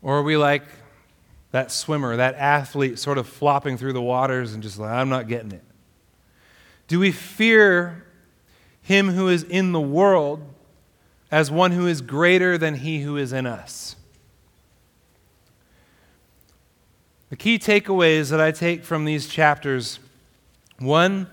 Or 0.03 0.19
are 0.19 0.23
we 0.23 0.37
like 0.37 0.63
that 1.51 1.73
swimmer, 1.73 2.17
that 2.17 2.35
athlete, 2.35 2.99
sort 2.99 3.19
of 3.19 3.27
flopping 3.27 3.77
through 3.77 3.95
the 3.95 4.03
waters 4.03 4.53
and 4.53 4.63
just 4.63 4.79
like, 4.79 4.91
I'm 4.91 5.09
not 5.09 5.27
getting 5.27 5.53
it? 5.53 5.65
Do 6.89 6.99
we 6.99 7.13
fear 7.13 8.05
him 8.83 9.11
who 9.11 9.29
is 9.29 9.43
in 9.45 9.73
the 9.73 9.81
world 9.81 10.43
as 11.31 11.51
one 11.51 11.73
who 11.73 11.87
is 11.87 12.01
greater 12.01 12.59
than 12.59 12.75
he 12.77 13.03
who 13.03 13.17
is 13.17 13.33
in 13.33 13.47
us? 13.47 13.97
The 17.31 17.37
key 17.37 17.59
takeaways 17.59 18.31
that 18.31 18.41
I 18.41 18.53
take 18.53 18.85
from 18.85 19.05
these 19.05 19.29
chapters 19.29 19.99
one, 20.79 21.29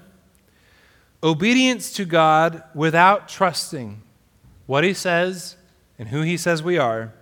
obedience 1.24 1.94
to 1.94 2.06
God 2.06 2.64
without 2.74 3.30
trusting 3.30 4.02
what 4.66 4.84
He 4.84 4.94
says 4.94 5.56
and 5.98 6.10
who 6.10 6.22
He 6.22 6.36
says 6.36 6.64
we 6.64 6.78
are 6.78 7.14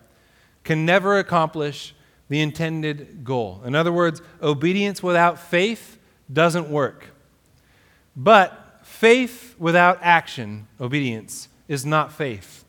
can 0.63 0.85
never 0.85 1.19
accomplish 1.19 1.93
the 2.29 2.41
intended 2.41 3.23
goal. 3.23 3.61
In 3.65 3.75
other 3.75 3.91
words, 3.91 4.21
obedience 4.41 5.03
without 5.03 5.37
faith 5.37 5.99
doesn't 6.31 6.69
work. 6.69 7.12
But 8.15 8.81
faith 8.83 9.55
without 9.57 9.99
action, 10.01 10.67
obedience, 10.79 11.47
is 11.67 11.85
not 11.85 12.11
faith. 12.11 12.63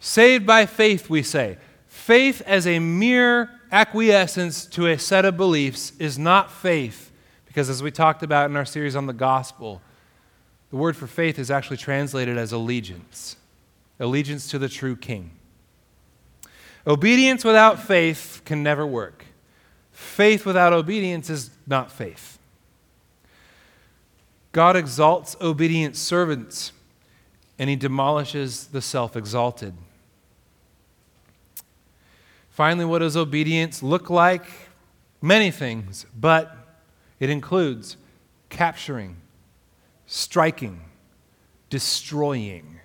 Saved 0.00 0.46
by 0.46 0.66
faith, 0.66 1.08
we 1.08 1.22
say. 1.22 1.58
Faith 1.86 2.42
as 2.46 2.66
a 2.66 2.78
mere 2.78 3.50
acquiescence 3.72 4.66
to 4.66 4.86
a 4.86 4.98
set 4.98 5.24
of 5.24 5.36
beliefs 5.36 5.92
is 5.98 6.18
not 6.18 6.50
faith, 6.50 7.10
because 7.46 7.70
as 7.70 7.82
we 7.82 7.90
talked 7.90 8.22
about 8.22 8.50
in 8.50 8.56
our 8.56 8.64
series 8.64 8.94
on 8.94 9.06
the 9.06 9.12
gospel, 9.12 9.80
the 10.70 10.76
word 10.76 10.96
for 10.96 11.06
faith 11.06 11.38
is 11.38 11.50
actually 11.50 11.78
translated 11.78 12.36
as 12.36 12.52
allegiance 12.52 13.36
allegiance 13.98 14.48
to 14.48 14.58
the 14.58 14.68
true 14.68 14.96
king. 14.96 15.30
Obedience 16.86 17.44
without 17.44 17.80
faith 17.80 18.42
can 18.44 18.62
never 18.62 18.86
work. 18.86 19.24
Faith 19.90 20.44
without 20.44 20.72
obedience 20.72 21.30
is 21.30 21.50
not 21.66 21.90
faith. 21.90 22.35
God 24.56 24.74
exalts 24.74 25.36
obedient 25.38 25.96
servants 25.96 26.72
and 27.58 27.68
he 27.68 27.76
demolishes 27.76 28.68
the 28.68 28.80
self 28.80 29.14
exalted. 29.14 29.74
Finally, 32.48 32.86
what 32.86 33.00
does 33.00 33.18
obedience 33.18 33.82
look 33.82 34.08
like? 34.08 34.46
Many 35.20 35.50
things, 35.50 36.06
but 36.18 36.56
it 37.20 37.28
includes 37.28 37.98
capturing, 38.48 39.18
striking, 40.06 40.80
destroying 41.68 42.80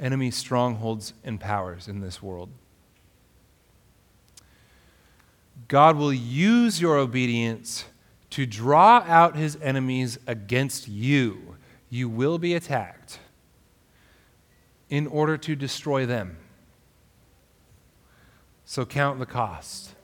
enemy 0.00 0.30
strongholds 0.30 1.12
and 1.22 1.38
powers 1.38 1.88
in 1.88 2.00
this 2.00 2.22
world. 2.22 2.48
God 5.68 5.98
will 5.98 6.14
use 6.14 6.80
your 6.80 6.96
obedience 6.96 7.84
to 8.32 8.46
draw 8.46 9.04
out 9.06 9.36
his 9.36 9.58
enemies 9.60 10.18
against 10.26 10.88
you. 10.88 11.56
You 11.90 12.08
will 12.08 12.38
be 12.38 12.54
attacked 12.54 13.18
in 14.88 15.06
order 15.06 15.36
to 15.36 15.54
destroy 15.54 16.06
them. 16.06 16.38
So 18.64 18.86
count 18.86 19.18
the 19.18 19.26
cost. 19.26 19.94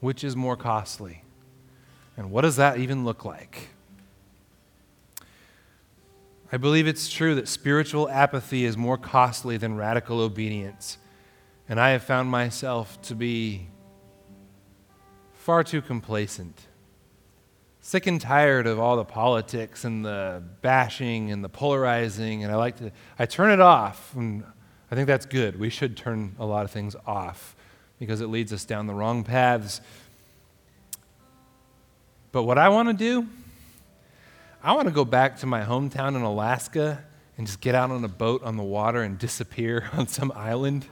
Which 0.00 0.24
is 0.24 0.34
more 0.34 0.56
costly? 0.56 1.22
And 2.16 2.32
what 2.32 2.42
does 2.42 2.56
that 2.56 2.78
even 2.78 3.04
look 3.04 3.24
like? 3.24 3.68
I 6.50 6.56
believe 6.56 6.88
it's 6.88 7.08
true 7.08 7.36
that 7.36 7.46
spiritual 7.46 8.08
apathy 8.08 8.64
is 8.64 8.76
more 8.76 8.98
costly 8.98 9.56
than 9.56 9.76
radical 9.76 10.20
obedience. 10.20 10.98
And 11.68 11.80
I 11.80 11.90
have 11.90 12.02
found 12.02 12.28
myself 12.28 13.00
to 13.02 13.14
be 13.14 13.68
far 15.32 15.62
too 15.62 15.82
complacent. 15.82 16.67
Sick 17.88 18.06
and 18.06 18.20
tired 18.20 18.66
of 18.66 18.78
all 18.78 18.96
the 18.96 19.04
politics 19.06 19.84
and 19.84 20.04
the 20.04 20.42
bashing 20.60 21.32
and 21.32 21.42
the 21.42 21.48
polarizing, 21.48 22.44
and 22.44 22.52
I 22.52 22.56
like 22.56 22.76
to 22.80 22.92
I 23.18 23.24
turn 23.24 23.50
it 23.50 23.60
off. 23.60 24.14
And 24.14 24.44
I 24.90 24.94
think 24.94 25.06
that's 25.06 25.24
good. 25.24 25.58
We 25.58 25.70
should 25.70 25.96
turn 25.96 26.36
a 26.38 26.44
lot 26.44 26.66
of 26.66 26.70
things 26.70 26.94
off 27.06 27.56
because 27.98 28.20
it 28.20 28.26
leads 28.26 28.52
us 28.52 28.66
down 28.66 28.88
the 28.88 28.92
wrong 28.92 29.24
paths. 29.24 29.80
But 32.30 32.42
what 32.42 32.58
I 32.58 32.68
want 32.68 32.90
to 32.90 32.92
do, 32.92 33.26
I 34.62 34.74
want 34.74 34.88
to 34.88 34.92
go 34.92 35.06
back 35.06 35.38
to 35.38 35.46
my 35.46 35.62
hometown 35.62 36.14
in 36.14 36.20
Alaska 36.20 37.02
and 37.38 37.46
just 37.46 37.62
get 37.62 37.74
out 37.74 37.90
on 37.90 38.04
a 38.04 38.08
boat 38.08 38.42
on 38.42 38.58
the 38.58 38.62
water 38.62 39.00
and 39.00 39.18
disappear 39.18 39.88
on 39.94 40.08
some 40.08 40.30
island 40.36 40.84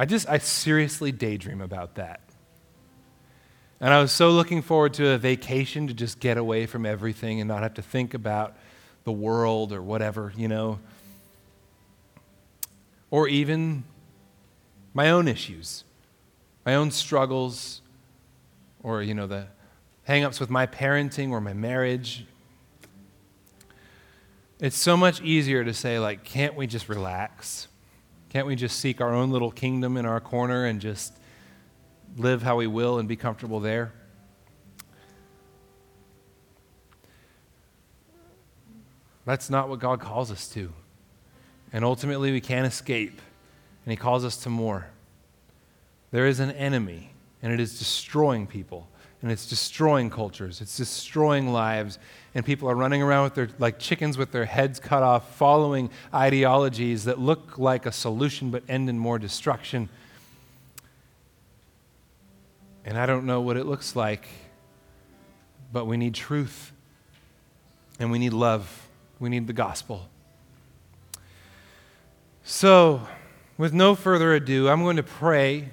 I 0.00 0.06
just, 0.06 0.30
I 0.30 0.38
seriously 0.38 1.12
daydream 1.12 1.60
about 1.60 1.96
that. 1.96 2.22
And 3.80 3.94
I 3.94 4.00
was 4.00 4.12
so 4.12 4.30
looking 4.30 4.60
forward 4.60 4.92
to 4.94 5.08
a 5.10 5.18
vacation 5.18 5.86
to 5.86 5.94
just 5.94 6.20
get 6.20 6.36
away 6.36 6.66
from 6.66 6.84
everything 6.84 7.40
and 7.40 7.48
not 7.48 7.62
have 7.62 7.74
to 7.74 7.82
think 7.82 8.12
about 8.12 8.56
the 9.04 9.12
world 9.12 9.72
or 9.72 9.80
whatever, 9.80 10.32
you 10.36 10.48
know. 10.48 10.78
Or 13.10 13.26
even 13.26 13.84
my 14.92 15.10
own 15.10 15.28
issues, 15.28 15.84
my 16.66 16.74
own 16.74 16.90
struggles, 16.90 17.80
or, 18.82 19.02
you 19.02 19.14
know, 19.14 19.26
the 19.26 19.46
hangups 20.06 20.40
with 20.40 20.50
my 20.50 20.66
parenting 20.66 21.30
or 21.30 21.40
my 21.40 21.54
marriage. 21.54 22.26
It's 24.58 24.76
so 24.76 24.94
much 24.94 25.22
easier 25.22 25.64
to 25.64 25.72
say, 25.72 25.98
like, 25.98 26.22
can't 26.22 26.54
we 26.54 26.66
just 26.66 26.88
relax? 26.88 27.66
Can't 28.28 28.46
we 28.46 28.56
just 28.56 28.78
seek 28.78 29.00
our 29.00 29.14
own 29.14 29.30
little 29.30 29.50
kingdom 29.50 29.96
in 29.96 30.04
our 30.04 30.20
corner 30.20 30.66
and 30.66 30.82
just 30.82 31.14
live 32.16 32.42
how 32.42 32.56
we 32.56 32.66
will 32.66 32.98
and 32.98 33.08
be 33.08 33.16
comfortable 33.16 33.60
there? 33.60 33.92
That's 39.24 39.50
not 39.50 39.68
what 39.68 39.78
God 39.78 40.00
calls 40.00 40.30
us 40.30 40.48
to. 40.54 40.72
And 41.72 41.84
ultimately, 41.84 42.32
we 42.32 42.40
can't 42.40 42.66
escape. 42.66 43.20
And 43.84 43.92
He 43.92 43.96
calls 43.96 44.24
us 44.24 44.36
to 44.38 44.48
more. 44.48 44.88
There 46.10 46.26
is 46.26 46.40
an 46.40 46.50
enemy, 46.50 47.12
and 47.42 47.52
it 47.52 47.60
is 47.60 47.78
destroying 47.78 48.46
people, 48.46 48.88
and 49.22 49.30
it's 49.30 49.46
destroying 49.46 50.10
cultures, 50.10 50.60
it's 50.60 50.76
destroying 50.76 51.52
lives, 51.52 51.98
and 52.34 52.44
people 52.44 52.68
are 52.68 52.74
running 52.74 53.02
around 53.02 53.24
with 53.24 53.34
their, 53.34 53.48
like 53.58 53.78
chickens 53.78 54.18
with 54.18 54.32
their 54.32 54.44
heads 54.44 54.80
cut 54.80 55.02
off, 55.02 55.36
following 55.36 55.90
ideologies 56.12 57.04
that 57.04 57.18
look 57.18 57.58
like 57.58 57.86
a 57.86 57.92
solution 57.92 58.50
but 58.50 58.64
end 58.68 58.88
in 58.88 58.98
more 58.98 59.18
destruction. 59.18 59.88
And 62.84 62.98
I 62.98 63.06
don't 63.06 63.26
know 63.26 63.40
what 63.40 63.56
it 63.56 63.66
looks 63.66 63.94
like, 63.94 64.26
but 65.72 65.84
we 65.84 65.96
need 65.96 66.14
truth, 66.14 66.72
and 67.98 68.10
we 68.10 68.18
need 68.18 68.32
love, 68.32 68.88
we 69.18 69.28
need 69.28 69.46
the 69.46 69.52
gospel. 69.52 70.08
So, 72.42 73.06
with 73.58 73.72
no 73.72 73.94
further 73.94 74.34
ado, 74.34 74.68
I'm 74.68 74.82
going 74.82 74.96
to 74.96 75.02
pray, 75.02 75.68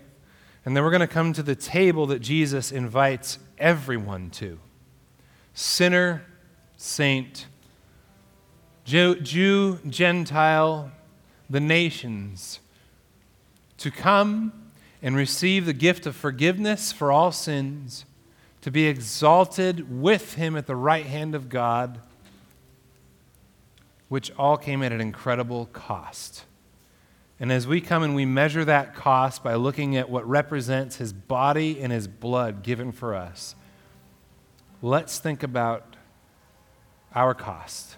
and 0.65 0.75
then 0.75 0.83
we're 0.83 0.91
going 0.91 0.99
to 0.99 1.07
come 1.07 1.33
to 1.33 1.43
the 1.43 1.55
table 1.55 2.05
that 2.07 2.19
Jesus 2.19 2.71
invites 2.71 3.39
everyone 3.57 4.29
to 4.31 4.59
sinner, 5.53 6.23
saint, 6.75 7.47
Jew, 8.83 9.15
Jew, 9.15 9.79
Gentile, 9.89 10.91
the 11.49 11.59
nations, 11.59 12.59
to 13.79 13.89
come 13.89 14.66
and 15.01 15.15
receive 15.15 15.65
the 15.65 15.73
gift 15.73 16.05
of 16.05 16.15
forgiveness 16.15 16.91
for 16.91 17.11
all 17.11 17.31
sins, 17.31 18.05
to 18.61 18.71
be 18.71 18.87
exalted 18.87 20.01
with 20.01 20.33
him 20.33 20.55
at 20.55 20.67
the 20.67 20.75
right 20.75 21.05
hand 21.05 21.35
of 21.35 21.49
God, 21.49 21.99
which 24.09 24.31
all 24.37 24.57
came 24.57 24.81
at 24.81 24.91
an 24.91 25.01
incredible 25.01 25.67
cost. 25.67 26.43
And 27.39 27.51
as 27.51 27.67
we 27.67 27.81
come 27.81 28.01
and 28.01 28.15
we 28.15 28.25
measure 28.25 28.65
that 28.65 28.95
cost 28.95 29.43
by 29.43 29.55
looking 29.55 29.95
at 29.95 30.09
what 30.09 30.27
represents 30.27 30.95
his 30.95 31.13
body 31.13 31.79
and 31.79 31.93
his 31.93 32.07
blood 32.07 32.63
given 32.63 32.91
for 32.91 33.13
us, 33.13 33.55
let's 34.81 35.19
think 35.19 35.43
about 35.43 35.95
our 37.13 37.33
cost 37.33 37.95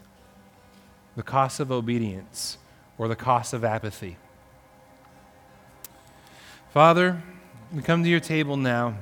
the 1.15 1.23
cost 1.23 1.59
of 1.59 1.69
obedience 1.69 2.57
or 2.97 3.09
the 3.09 3.15
cost 3.15 3.51
of 3.53 3.65
apathy. 3.65 4.15
Father, 6.71 7.19
we 7.73 7.81
come 7.81 8.03
to 8.03 8.09
your 8.09 8.19
table 8.19 8.55
now. 8.55 8.93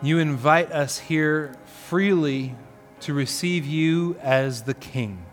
You 0.00 0.20
invite 0.20 0.70
us 0.70 1.00
here 1.00 1.56
freely 1.88 2.54
to 3.00 3.12
receive 3.12 3.66
you 3.66 4.16
as 4.20 4.62
the 4.62 4.74
King. 4.74 5.26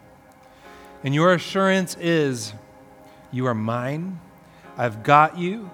And 1.03 1.13
your 1.13 1.35
assurance 1.35 1.95
is 1.99 2.53
you 3.31 3.45
are 3.45 3.53
mine. 3.53 4.19
I've 4.75 5.03
got 5.03 5.37
you. 5.37 5.69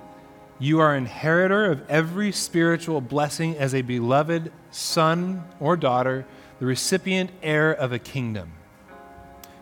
You 0.59 0.81
are 0.81 0.93
inheritor 0.93 1.71
of 1.71 1.89
every 1.89 2.33
spiritual 2.33 2.99
blessing 2.99 3.57
as 3.57 3.73
a 3.73 3.81
beloved 3.81 4.51
son 4.71 5.45
or 5.61 5.77
daughter, 5.77 6.25
the 6.59 6.65
recipient 6.65 7.29
heir 7.41 7.71
of 7.71 7.93
a 7.93 7.99
kingdom. 7.99 8.51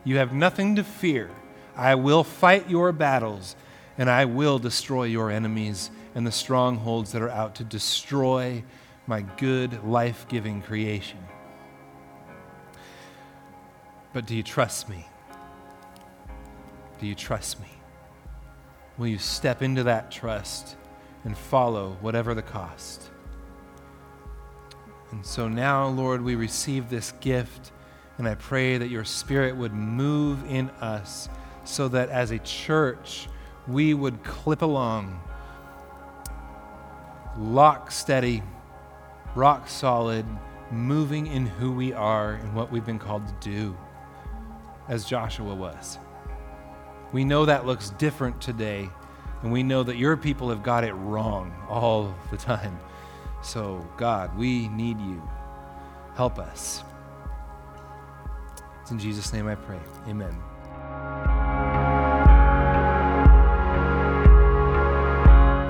You 0.03 0.17
have 0.17 0.33
nothing 0.33 0.75
to 0.75 0.83
fear. 0.83 1.29
I 1.75 1.93
will 1.93 2.23
fight 2.23 2.67
your 2.67 2.91
battles, 2.91 3.55
and 3.97 4.09
I 4.09 4.25
will 4.25 4.59
destroy 4.59 5.03
your 5.03 5.29
enemies 5.31 5.91
and 6.15 6.25
the 6.25 6.31
strongholds 6.31 7.11
that 7.11 7.21
are 7.21 7.29
out 7.29 7.55
to 7.55 7.63
destroy 7.63 8.63
my 9.07 9.21
good, 9.21 9.83
life 9.83 10.25
giving 10.27 10.61
creation. 10.61 11.19
But 14.13 14.25
do 14.25 14.35
you 14.35 14.43
trust 14.43 14.89
me? 14.89 15.07
Do 16.99 17.07
you 17.07 17.15
trust 17.15 17.59
me? 17.59 17.67
Will 18.97 19.07
you 19.07 19.17
step 19.17 19.61
into 19.61 19.83
that 19.83 20.11
trust 20.11 20.75
and 21.23 21.37
follow 21.37 21.97
whatever 22.01 22.33
the 22.33 22.43
cost? 22.43 23.09
And 25.11 25.25
so 25.25 25.47
now, 25.47 25.87
Lord, 25.87 26.23
we 26.23 26.35
receive 26.35 26.89
this 26.89 27.11
gift, 27.19 27.71
and 28.17 28.27
I 28.27 28.35
pray 28.35 28.77
that 28.77 28.89
your 28.89 29.03
Spirit 29.03 29.55
would 29.55 29.73
move 29.73 30.43
in 30.49 30.69
us 30.71 31.29
so 31.65 31.87
that 31.89 32.09
as 32.09 32.31
a 32.31 32.39
church, 32.39 33.27
we 33.67 33.93
would 33.93 34.23
clip 34.23 34.61
along, 34.61 35.21
lock 37.37 37.91
steady, 37.91 38.43
rock 39.35 39.67
solid, 39.67 40.25
moving 40.71 41.27
in 41.27 41.45
who 41.45 41.71
we 41.71 41.93
are 41.93 42.33
and 42.33 42.53
what 42.55 42.71
we've 42.71 42.85
been 42.85 42.99
called 42.99 43.27
to 43.27 43.33
do, 43.49 43.77
as 44.89 45.05
Joshua 45.05 45.53
was. 45.53 45.97
We 47.11 47.23
know 47.23 47.45
that 47.45 47.65
looks 47.65 47.91
different 47.91 48.41
today, 48.41 48.89
and 49.43 49.51
we 49.51 49.63
know 49.63 49.83
that 49.83 49.97
your 49.97 50.17
people 50.17 50.49
have 50.49 50.63
got 50.63 50.83
it 50.83 50.93
wrong 50.93 51.53
all 51.69 52.15
the 52.31 52.37
time. 52.37 52.79
So, 53.43 53.87
God, 53.97 54.35
we 54.37 54.67
need 54.69 54.99
you. 54.99 55.21
Help 56.15 56.39
us. 56.39 56.83
It's 58.81 58.91
in 58.91 58.99
Jesus' 58.99 59.31
name 59.31 59.47
I 59.47 59.55
pray. 59.55 59.79
Amen. 60.07 60.52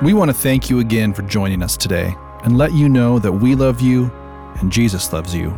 We 0.03 0.13
want 0.13 0.27
to 0.27 0.33
thank 0.33 0.69
you 0.69 0.79
again 0.79 1.13
for 1.13 1.21
joining 1.21 1.63
us 1.63 1.77
today 1.77 2.13
and 2.43 2.57
let 2.57 2.73
you 2.73 2.89
know 2.89 3.19
that 3.19 3.31
we 3.31 3.55
love 3.55 3.79
you 3.79 4.11
and 4.59 4.69
Jesus 4.69 5.13
loves 5.13 5.33
you. 5.33 5.57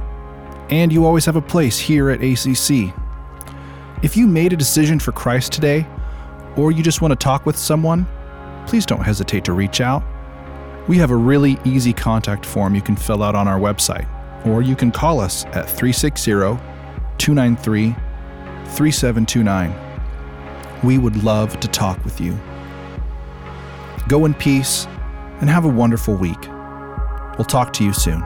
And 0.70 0.93
you 0.93 1.04
always 1.04 1.26
have 1.26 1.36
a 1.36 1.41
place 1.41 1.80
here 1.80 2.12
at 2.12 2.22
ACC. 2.22 2.93
If 4.04 4.16
you 4.16 4.28
made 4.28 4.54
a 4.54 4.56
decision 4.56 5.00
for 5.00 5.12
Christ 5.14 5.52
today, 5.52 5.88
or 6.58 6.72
you 6.72 6.84
just 6.84 7.02
want 7.02 7.12
to 7.12 7.16
talk 7.16 7.48
with 7.48 7.58
someone, 7.58 8.06
please 8.68 8.86
don't 8.86 9.02
hesitate 9.02 9.43
to 9.46 9.54
reach 9.54 9.82
out. 9.82 10.04
We 10.88 10.98
have 10.98 11.10
a 11.10 11.16
really 11.16 11.58
easy 11.66 11.91
contact 11.91 12.46
form 12.46 12.76
you 12.76 12.84
can 12.84 12.96
fill 12.96 13.24
out 13.24 13.34
on 13.34 13.48
our 13.48 13.58
website, 13.60 14.06
or 14.46 14.62
you 14.62 14.76
can 14.76 14.91
call 14.91 15.20
us 15.20 15.46
at 15.46 15.68
360 15.68 16.32
293 17.18 17.96
3729. 18.76 19.74
We 20.84 21.00
would 21.00 21.24
love 21.24 21.60
to 21.62 21.68
talk 21.68 22.06
with 22.06 22.22
you. 22.22 22.38
Go 24.08 24.26
in 24.26 24.34
peace 24.34 24.86
and 25.41 25.49
have 25.49 25.66
a 25.66 25.70
wonderful 25.70 26.16
week. 26.16 26.47
We'll 27.38 27.45
talk 27.45 27.74
to 27.74 27.84
you 27.84 27.93
soon. 27.93 28.24